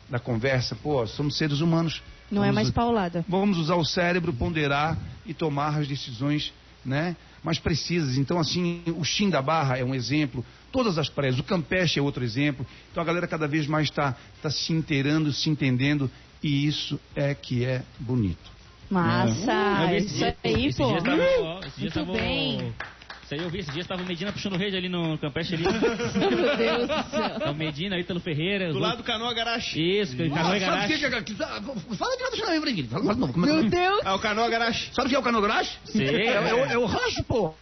da 0.08 0.18
conversa. 0.18 0.74
Pô, 0.76 1.06
somos 1.06 1.36
seres 1.36 1.60
humanos. 1.60 2.00
Não 2.30 2.42
é 2.42 2.46
Vamos- 2.46 2.54
mais 2.54 2.70
paulada. 2.70 3.24
Vamos 3.28 3.58
usar 3.58 3.74
o 3.76 3.84
cérebro, 3.84 4.32
ponderar 4.32 4.96
e 5.26 5.34
tomar 5.34 5.78
as 5.78 5.86
decisões 5.86 6.52
né, 6.84 7.16
mais 7.42 7.58
precisas. 7.58 8.16
Então, 8.16 8.38
assim, 8.38 8.82
o 8.96 9.04
Chim 9.04 9.28
da 9.28 9.42
Barra 9.42 9.76
é 9.78 9.84
um 9.84 9.94
exemplo, 9.94 10.44
todas 10.72 10.96
as 10.98 11.08
praias, 11.08 11.38
o 11.38 11.42
Campeche 11.42 11.98
é 11.98 12.02
outro 12.02 12.24
exemplo. 12.24 12.66
Então, 12.90 13.02
a 13.02 13.06
galera 13.06 13.26
cada 13.26 13.46
vez 13.46 13.66
mais 13.66 13.88
está 13.88 14.16
tá 14.42 14.50
se 14.50 14.72
inteirando, 14.72 15.32
se 15.32 15.48
entendendo, 15.50 16.10
e 16.42 16.66
isso 16.66 16.98
é 17.14 17.34
que 17.34 17.64
é 17.64 17.82
bonito. 17.98 18.52
Massa! 18.90 19.94
Esse 19.94 20.14
Isso 20.16 20.24
aí, 20.44 20.74
pô. 20.74 20.86
dia 20.92 21.02
tava- 21.02 21.16
dia 21.16 21.70
Muito 21.78 21.92
tava- 21.94 22.12
bem. 22.12 22.74
Isso 23.24 23.32
aí 23.34 23.40
eu 23.40 23.48
vi, 23.48 23.60
esse 23.60 23.70
dia 23.70 23.80
estava 23.80 24.02
o 24.02 24.06
Medina 24.06 24.30
puxando 24.32 24.56
rede 24.56 24.76
ali 24.76 24.88
no 24.88 25.16
Campeche 25.18 25.54
ali. 25.54 25.64
Meu 25.64 26.56
Deus 26.56 26.88
do 26.88 27.10
céu. 27.10 27.50
o 27.50 27.54
Medina, 27.54 27.98
Ítalo 27.98 28.20
Ferreira. 28.20 28.70
Do 28.70 28.78
lado 28.78 28.98
do 28.98 29.02
Canoa 29.02 29.32
Garage. 29.32 29.80
Isso, 29.80 30.14
que 30.14 30.28
Canoa 30.28 30.56
e 30.56 30.60
sabe 30.60 30.84
o 30.84 30.86
que 30.86 31.04
é... 31.04 31.08
Fala 31.08 32.16
de 32.16 32.22
novo, 32.22 32.36
deixa 32.36 32.54
eu 32.54 32.60
ver 32.62 32.70
aqui. 32.70 32.82
Fala 32.84 33.14
de 33.14 33.20
novo. 33.20 33.32
Como 33.32 33.46
é 33.46 33.52
Meu 33.52 33.64
Deus! 33.70 34.00
Ah, 34.04 34.14
o 34.14 34.18
Canoa 34.18 34.48
Garage. 34.50 34.90
Sabe 34.92 35.06
o 35.06 35.10
que 35.10 35.16
é 35.16 35.18
o 35.18 35.22
canogaragem? 35.22 35.72
Sim. 35.84 36.04
É, 36.04 36.26
é, 36.34 36.54
o- 36.54 36.64
é 36.66 36.76
o 36.78 36.84
rancho, 36.84 37.24
pô. 37.24 37.54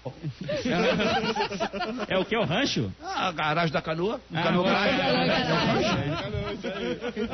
É 2.08 2.18
o 2.18 2.24
que? 2.24 2.36
O 2.36 2.44
rancho? 2.44 2.92
Ah, 3.00 3.28
a 3.28 3.32
garagem 3.32 3.72
da 3.72 3.80
canoa. 3.80 4.16
O 4.16 4.36
Ah, 4.36 4.42
canogaragem. 4.42 4.98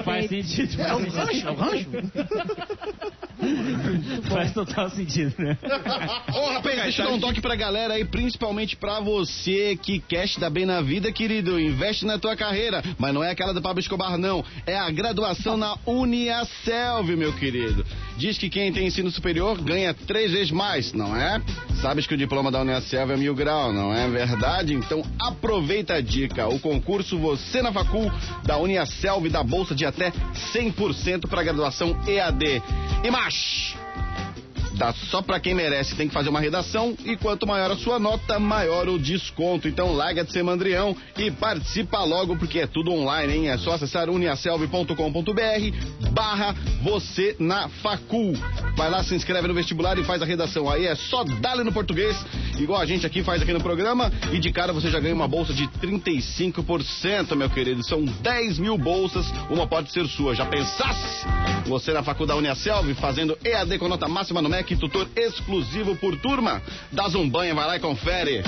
Faz 0.04 0.28
sentido. 0.28 0.82
É 0.82 0.92
o 0.94 0.98
rancho, 1.10 1.48
é 1.48 1.50
o 1.50 1.54
rancho. 1.54 1.88
Faz 4.28 4.52
total 4.52 4.90
sentido, 4.90 5.34
né? 5.38 5.56
Ô, 6.34 6.46
rapaz, 6.52 6.82
deixa 6.82 7.02
eu 7.02 7.06
dar 7.08 7.12
um 7.14 7.20
toque 7.20 7.40
pra 7.40 7.54
galera 7.56 7.94
aí, 7.94 8.04
principalmente 8.18 8.74
pra 8.74 8.98
você 8.98 9.78
que 9.80 10.00
quer 10.00 10.28
se 10.28 10.40
dar 10.40 10.50
bem 10.50 10.66
na 10.66 10.80
vida, 10.80 11.12
querido. 11.12 11.60
Investe 11.60 12.04
na 12.04 12.18
tua 12.18 12.34
carreira, 12.34 12.82
mas 12.98 13.14
não 13.14 13.22
é 13.22 13.30
aquela 13.30 13.54
do 13.54 13.62
Pablo 13.62 13.78
Escobar, 13.78 14.18
não. 14.18 14.44
É 14.66 14.76
a 14.76 14.90
graduação 14.90 15.56
na 15.56 15.76
Uniaselv, 15.86 17.14
meu 17.16 17.32
querido. 17.32 17.86
Diz 18.16 18.36
que 18.36 18.50
quem 18.50 18.72
tem 18.72 18.88
ensino 18.88 19.08
superior 19.08 19.62
ganha 19.62 19.94
três 19.94 20.32
vezes 20.32 20.50
mais, 20.50 20.92
não 20.92 21.14
é? 21.14 21.40
Sabes 21.80 22.08
que 22.08 22.14
o 22.14 22.16
diploma 22.16 22.50
da 22.50 22.60
Uniaselv 22.60 23.12
é 23.12 23.16
mil 23.16 23.36
grau, 23.36 23.72
não 23.72 23.94
é 23.94 24.08
verdade? 24.08 24.74
Então 24.74 25.04
aproveita 25.20 25.94
a 25.94 26.00
dica. 26.00 26.48
O 26.48 26.58
concurso 26.58 27.16
Você 27.18 27.62
na 27.62 27.72
Facul 27.72 28.10
da 28.42 28.58
Uniaselv 28.58 29.28
dá 29.30 29.44
bolsa 29.44 29.76
de 29.76 29.86
até 29.86 30.10
100% 30.52 31.28
para 31.28 31.44
graduação 31.44 31.96
EAD. 32.04 32.60
E 33.04 33.10
mais! 33.12 33.76
Dá 34.78 34.92
só 34.92 35.20
pra 35.20 35.40
quem 35.40 35.54
merece, 35.54 35.96
tem 35.96 36.06
que 36.06 36.14
fazer 36.14 36.28
uma 36.28 36.38
redação 36.38 36.96
e 37.04 37.16
quanto 37.16 37.46
maior 37.46 37.72
a 37.72 37.76
sua 37.76 37.98
nota, 37.98 38.38
maior 38.38 38.88
o 38.88 38.96
desconto. 38.96 39.66
Então 39.66 39.92
larga 39.92 40.24
de 40.24 40.32
ser 40.32 40.44
mandrião 40.44 40.96
e 41.16 41.32
participa 41.32 42.04
logo 42.04 42.36
porque 42.36 42.60
é 42.60 42.66
tudo 42.66 42.92
online, 42.92 43.34
hein? 43.34 43.48
É 43.48 43.58
só 43.58 43.72
acessar 43.72 44.08
uniaselv.com.br 44.08 46.12
barra 46.12 46.54
você 46.80 47.34
na 47.40 47.68
facul. 47.68 48.34
Vai 48.76 48.88
lá, 48.88 49.02
se 49.02 49.16
inscreve 49.16 49.48
no 49.48 49.54
vestibular 49.54 49.98
e 49.98 50.04
faz 50.04 50.22
a 50.22 50.24
redação. 50.24 50.70
Aí 50.70 50.86
é 50.86 50.94
só 50.94 51.24
dar 51.24 51.56
no 51.56 51.72
português, 51.72 52.16
igual 52.56 52.80
a 52.80 52.86
gente 52.86 53.04
aqui 53.04 53.24
faz 53.24 53.42
aqui 53.42 53.52
no 53.52 53.60
programa 53.60 54.12
e 54.32 54.38
de 54.38 54.52
cara 54.52 54.72
você 54.72 54.90
já 54.90 55.00
ganha 55.00 55.14
uma 55.14 55.26
bolsa 55.26 55.52
de 55.52 55.66
35%, 55.66 57.34
meu 57.34 57.50
querido. 57.50 57.82
São 57.82 58.04
10 58.04 58.60
mil 58.60 58.78
bolsas, 58.78 59.26
uma 59.50 59.66
pode 59.66 59.90
ser 59.90 60.06
sua. 60.06 60.36
Já 60.36 60.46
pensasse? 60.46 61.26
Você 61.66 61.92
na 61.92 62.02
faculdade 62.02 62.38
Uniaselv 62.38 62.94
fazendo 62.94 63.36
EAD 63.44 63.78
com 63.78 63.88
nota 63.88 64.06
máxima 64.06 64.40
no 64.40 64.48
MEC, 64.48 64.67
tutor 64.76 65.08
exclusivo 65.16 65.96
por 65.96 66.16
turma. 66.16 66.62
Dá 66.92 67.06
um 67.08 67.28
banho, 67.28 67.54
vai 67.54 67.66
lá 67.66 67.76
e 67.76 67.80
confere. 67.80 68.42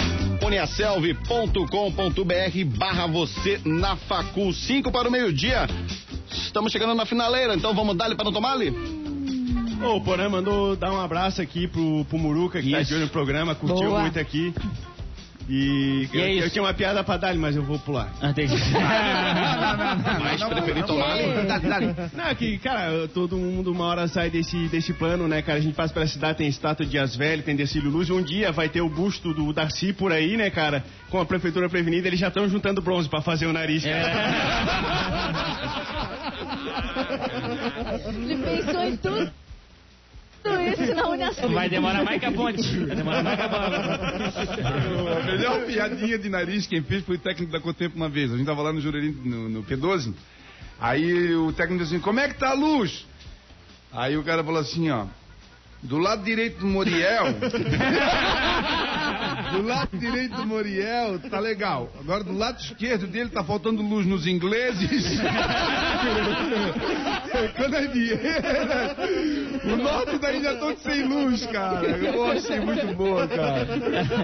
uniaselv.com.br 0.44 2.78
barra 2.78 3.06
você 3.06 3.60
na 3.64 3.96
facul. 3.96 4.52
5 4.52 4.90
para 4.90 5.08
o 5.08 5.12
meio-dia. 5.12 5.66
Estamos 6.30 6.72
chegando 6.72 6.94
na 6.94 7.06
finaleira, 7.06 7.54
então 7.54 7.74
vamos 7.74 7.96
dar-lhe 7.96 8.14
para 8.14 8.24
não 8.24 8.32
tomar-lhe? 8.32 8.70
Ô, 9.82 9.96
o 9.96 10.00
Porã 10.02 10.28
mandou 10.28 10.76
dar 10.76 10.92
um 10.92 11.00
abraço 11.00 11.40
aqui 11.40 11.66
pro, 11.66 12.04
pro 12.04 12.18
Muruca, 12.18 12.60
que 12.60 12.70
tá 12.70 12.80
Isso. 12.80 12.90
de 12.90 12.96
olho 12.96 13.04
no 13.04 13.10
programa, 13.10 13.54
curtiu 13.54 13.88
Boa. 13.88 14.00
muito 14.00 14.18
aqui. 14.18 14.52
E, 15.50 16.08
E 16.12 16.16
eu, 16.16 16.24
é 16.24 16.32
eu 16.34 16.38
isso. 16.38 16.50
tinha 16.50 16.62
uma 16.62 16.72
piada 16.72 17.02
pra 17.02 17.16
dar 17.16 17.34
mas 17.34 17.56
eu 17.56 17.62
vou 17.64 17.76
pular. 17.80 18.08
Ah, 18.22 18.30
entendi. 18.30 18.54
Mas 20.20 20.42
preferi 20.44 20.82
dale. 20.82 21.94
Não, 22.14 22.34
que, 22.36 22.58
cara, 22.58 23.08
todo 23.08 23.36
mundo 23.36 23.72
uma 23.72 23.84
hora 23.86 24.06
sai 24.06 24.30
desse, 24.30 24.68
desse 24.68 24.92
plano, 24.92 25.26
né, 25.26 25.42
cara? 25.42 25.58
A 25.58 25.60
gente 25.60 25.74
passa 25.74 25.92
pela 25.92 26.06
cidade, 26.06 26.38
tem 26.38 26.46
estátua 26.48 26.84
de 26.84 26.92
Dias 26.92 27.16
Velho, 27.16 27.42
tem 27.42 27.56
Decílio 27.56 27.90
Luz. 27.90 28.08
Um 28.10 28.22
dia 28.22 28.52
vai 28.52 28.68
ter 28.68 28.80
o 28.80 28.88
busto 28.88 29.34
do 29.34 29.52
Darcy 29.52 29.92
por 29.92 30.12
aí, 30.12 30.36
né, 30.36 30.50
cara? 30.50 30.84
Com 31.10 31.20
a 31.20 31.26
prefeitura 31.26 31.68
prevenida, 31.68 32.06
eles 32.06 32.20
já 32.20 32.28
estão 32.28 32.48
juntando 32.48 32.80
bronze 32.80 33.08
pra 33.08 33.20
fazer 33.20 33.46
o 33.46 33.52
nariz, 33.52 33.82
cara. 33.84 34.10
Ele 38.08 38.36
pensou 38.36 38.82
em 38.84 38.96
tudo. 38.96 39.30
Tudo 40.42 40.62
isso 40.62 40.94
na. 40.94 41.10
Vai 41.48 41.68
demorar 41.68 42.04
mais 42.04 42.18
que 42.18 42.26
a 42.26 42.32
ponte. 42.32 42.62
Vai 42.62 42.96
demorar 42.96 43.22
mais 43.22 43.36
que 43.36 43.42
a 43.42 43.48
ponte. 43.48 44.60
A 45.10 45.24
melhor 45.24 45.66
piadinha 45.66 46.18
de 46.18 46.28
nariz 46.28 46.66
quem 46.66 46.82
fez 46.82 47.04
foi 47.04 47.16
o 47.16 47.18
técnico 47.18 47.52
da 47.52 47.60
Cotempo 47.60 47.96
uma 47.96 48.08
vez. 48.08 48.32
A 48.32 48.36
gente 48.36 48.46
tava 48.46 48.62
lá 48.62 48.72
no 48.72 48.80
Jurerê, 48.80 49.12
no, 49.24 49.48
no 49.48 49.62
P12. 49.62 50.14
Aí 50.80 51.34
o 51.34 51.52
técnico 51.52 51.82
disse 51.82 51.94
assim, 51.96 52.02
como 52.02 52.20
é 52.20 52.28
que 52.28 52.34
tá 52.34 52.50
a 52.50 52.54
luz? 52.54 53.06
Aí 53.92 54.16
o 54.16 54.22
cara 54.22 54.42
falou 54.42 54.60
assim, 54.60 54.90
ó. 54.90 55.06
Do 55.82 55.98
lado 55.98 56.22
direito 56.22 56.60
do 56.60 56.66
Moriel. 56.66 57.26
do 59.52 59.62
lado 59.62 59.98
direito 59.98 60.36
do 60.36 60.46
Moriel 60.46 61.18
tá 61.30 61.38
legal. 61.38 61.90
Agora 61.98 62.24
do 62.24 62.36
lado 62.36 62.60
esquerdo 62.60 63.06
dele 63.06 63.30
tá 63.30 63.42
faltando 63.44 63.82
luz 63.82 64.06
nos 64.06 64.26
ingleses. 64.26 65.20
Canavieira. 67.56 68.96
O 69.64 69.76
norte 69.76 70.18
da 70.18 70.32
ilha 70.32 70.54
todo 70.56 70.78
sem 70.78 71.02
luz, 71.02 71.46
cara. 71.46 71.86
Eu 71.86 72.24
achei 72.30 72.60
muito 72.60 72.86
boa, 72.94 73.26
cara. 73.26 73.68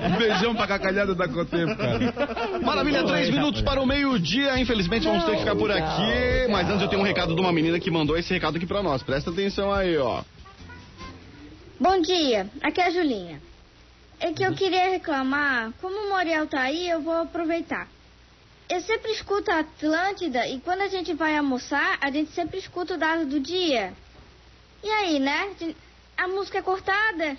Um 0.09 0.17
beijão 0.17 0.55
pra 0.55 0.67
cacalhada 0.67 1.15
da 1.15 1.29
Cotempo, 1.29 1.77
cara. 1.77 2.61
Maravilha, 2.63 3.05
três 3.05 3.31
minutos 3.31 3.63
para 3.63 3.81
o 3.81 3.87
meio-dia. 3.87 4.59
Infelizmente 4.59 5.07
vamos 5.07 5.25
ter 5.25 5.33
que 5.33 5.39
ficar 5.41 5.57
por 5.57 5.71
aqui. 5.71 6.49
Mas 6.51 6.69
antes 6.69 6.83
eu 6.83 6.89
tenho 6.89 7.03
um 7.03 7.05
recado 7.05 7.35
de 7.35 7.41
uma 7.41 7.53
menina 7.53 7.79
que 7.79 7.91
mandou 7.91 8.17
esse 8.17 8.33
recado 8.33 8.57
aqui 8.57 8.67
pra 8.67 8.83
nós. 8.83 9.03
Presta 9.03 9.31
atenção 9.31 9.73
aí, 9.73 9.97
ó. 9.97 10.23
Bom 11.79 12.01
dia, 12.01 12.49
aqui 12.63 12.81
é 12.81 12.87
a 12.87 12.91
Julinha. 12.91 13.39
É 14.19 14.33
que 14.33 14.43
eu 14.43 14.55
queria 14.55 14.91
reclamar, 14.91 15.73
como 15.81 15.95
o 15.95 16.09
Moriel 16.09 16.47
tá 16.47 16.63
aí, 16.63 16.89
eu 16.89 17.03
vou 17.03 17.15
aproveitar. 17.15 17.87
eu 18.69 18.81
sempre 18.81 19.13
escuto 19.13 19.51
a 19.51 19.61
Atlântida 19.61 20.47
e 20.49 20.59
quando 20.61 20.81
a 20.81 20.89
gente 20.89 21.15
vai 21.15 21.37
almoçar, 21.37 21.99
a 22.01 22.11
gente 22.11 22.33
sempre 22.33 22.59
escuta 22.59 22.95
o 22.95 22.99
dado 22.99 23.27
do 23.27 23.39
dia. 23.39 23.93
E 24.83 24.89
aí, 24.91 25.19
né? 25.19 25.55
A 26.17 26.29
música 26.29 26.59
é 26.59 26.63
cortada. 26.63 27.37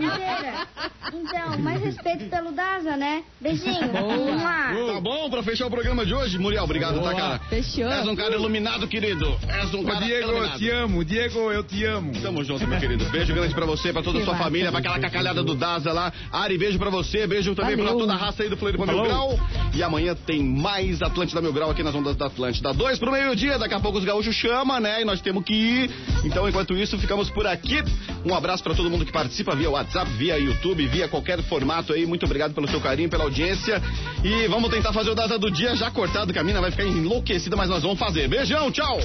Inteira. 0.00 0.66
Então, 1.14 1.58
mais 1.58 1.80
respeito 1.80 2.28
pelo 2.28 2.50
Daza, 2.50 2.96
né? 2.96 3.22
Beijinho. 3.40 3.88
Tá 3.92 5.00
bom 5.00 5.30
pra 5.30 5.42
fechar 5.44 5.66
o 5.66 5.70
programa 5.70 6.04
de 6.04 6.12
hoje? 6.12 6.38
Muriel, 6.38 6.64
obrigado, 6.64 7.00
tá, 7.00 7.14
cara? 7.14 7.38
Fechou. 7.48 7.88
És 7.88 8.08
um 8.08 8.16
cara 8.16 8.34
iluminado, 8.34 8.88
querido. 8.88 9.24
És 9.48 9.72
um 9.74 9.82
Ô, 9.82 9.84
cara 9.84 10.00
Diego, 10.04 10.30
eu 10.30 10.36
iluminado. 10.36 10.58
te 10.58 10.70
amo. 10.70 11.04
Diego, 11.04 11.52
eu 11.52 11.62
te 11.62 11.84
amo. 11.84 12.12
Tamo 12.20 12.42
junto, 12.42 12.66
meu 12.66 12.80
querido. 12.80 13.04
Beijo 13.10 13.32
grande 13.32 13.54
pra 13.54 13.64
você, 13.64 13.92
pra 13.92 14.02
toda 14.02 14.18
a 14.18 14.24
sua 14.24 14.34
família, 14.36 14.70
pra 14.72 14.80
aquela 14.80 14.98
cacalhada 14.98 15.42
do 15.44 15.54
Daza 15.54 15.92
lá. 15.92 16.12
Ari, 16.32 16.58
beijo 16.58 16.78
pra 16.78 16.90
você, 16.90 17.26
beijo 17.28 17.54
também 17.54 17.76
Valeu. 17.76 17.92
pra 17.92 18.00
toda 18.00 18.12
a 18.14 18.16
raça 18.16 18.42
aí 18.42 18.48
do 18.48 18.56
Floripa 18.56 18.84
Mil 18.84 19.02
Grau. 19.04 19.38
E 19.72 19.82
amanhã 19.84 20.16
tem 20.16 20.42
mais 20.42 21.00
Atlântida 21.00 21.40
Mil 21.40 21.52
Grau 21.52 21.70
aqui 21.70 21.82
nas 21.84 21.94
ondas 21.94 22.16
da 22.16 22.26
Atlântida. 22.26 22.72
Dois 22.74 22.98
pro 22.98 23.12
meio-dia, 23.12 23.56
daqui 23.58 23.74
a 23.74 23.80
pouco 23.80 23.98
os 23.98 24.04
gaúchos 24.04 24.34
chamam, 24.34 24.80
né? 24.80 25.02
E 25.02 25.04
nós 25.04 25.20
temos 25.20 25.44
que 25.44 25.54
ir. 25.54 25.90
Então, 26.24 26.48
enquanto 26.54 26.76
isso, 26.76 26.96
ficamos 26.96 27.28
por 27.30 27.48
aqui. 27.48 27.82
Um 28.24 28.32
abraço 28.32 28.62
pra 28.62 28.74
todo 28.74 28.88
mundo 28.88 29.04
que 29.04 29.10
participa 29.10 29.56
via 29.56 29.68
WhatsApp, 29.68 30.08
via 30.12 30.38
YouTube, 30.38 30.86
via 30.86 31.08
qualquer 31.08 31.42
formato 31.42 31.92
aí. 31.92 32.06
Muito 32.06 32.24
obrigado 32.24 32.54
pelo 32.54 32.68
seu 32.68 32.80
carinho, 32.80 33.08
pela 33.08 33.24
audiência. 33.24 33.82
E 34.22 34.46
vamos 34.46 34.70
tentar 34.70 34.92
fazer 34.92 35.10
o 35.10 35.16
Daza 35.16 35.36
do 35.36 35.50
dia 35.50 35.74
já 35.74 35.90
cortado, 35.90 36.32
que 36.32 36.38
a 36.38 36.44
mina 36.44 36.60
vai 36.60 36.70
ficar 36.70 36.84
enlouquecida, 36.84 37.56
mas 37.56 37.68
nós 37.68 37.82
vamos 37.82 37.98
fazer. 37.98 38.28
Beijão, 38.28 38.70
tchau! 38.70 39.00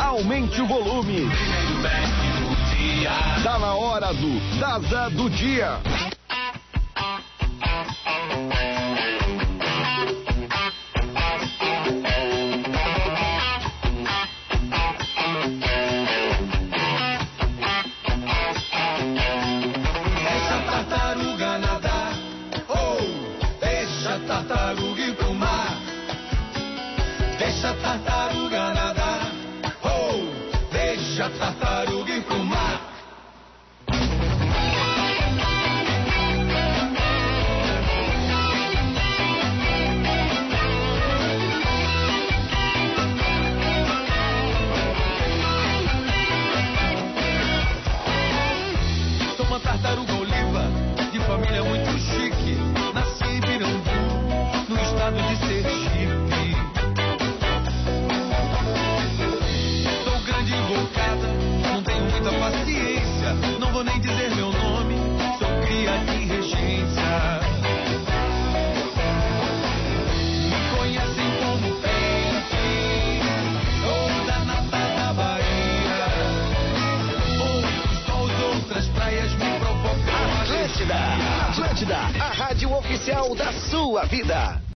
Aumente 0.00 0.62
o 0.62 0.66
volume. 0.66 1.28
Tá 3.42 3.58
na 3.58 3.74
hora 3.74 4.14
do 4.14 4.58
Daza 4.58 5.10
do 5.10 5.28
Dia. 5.28 5.78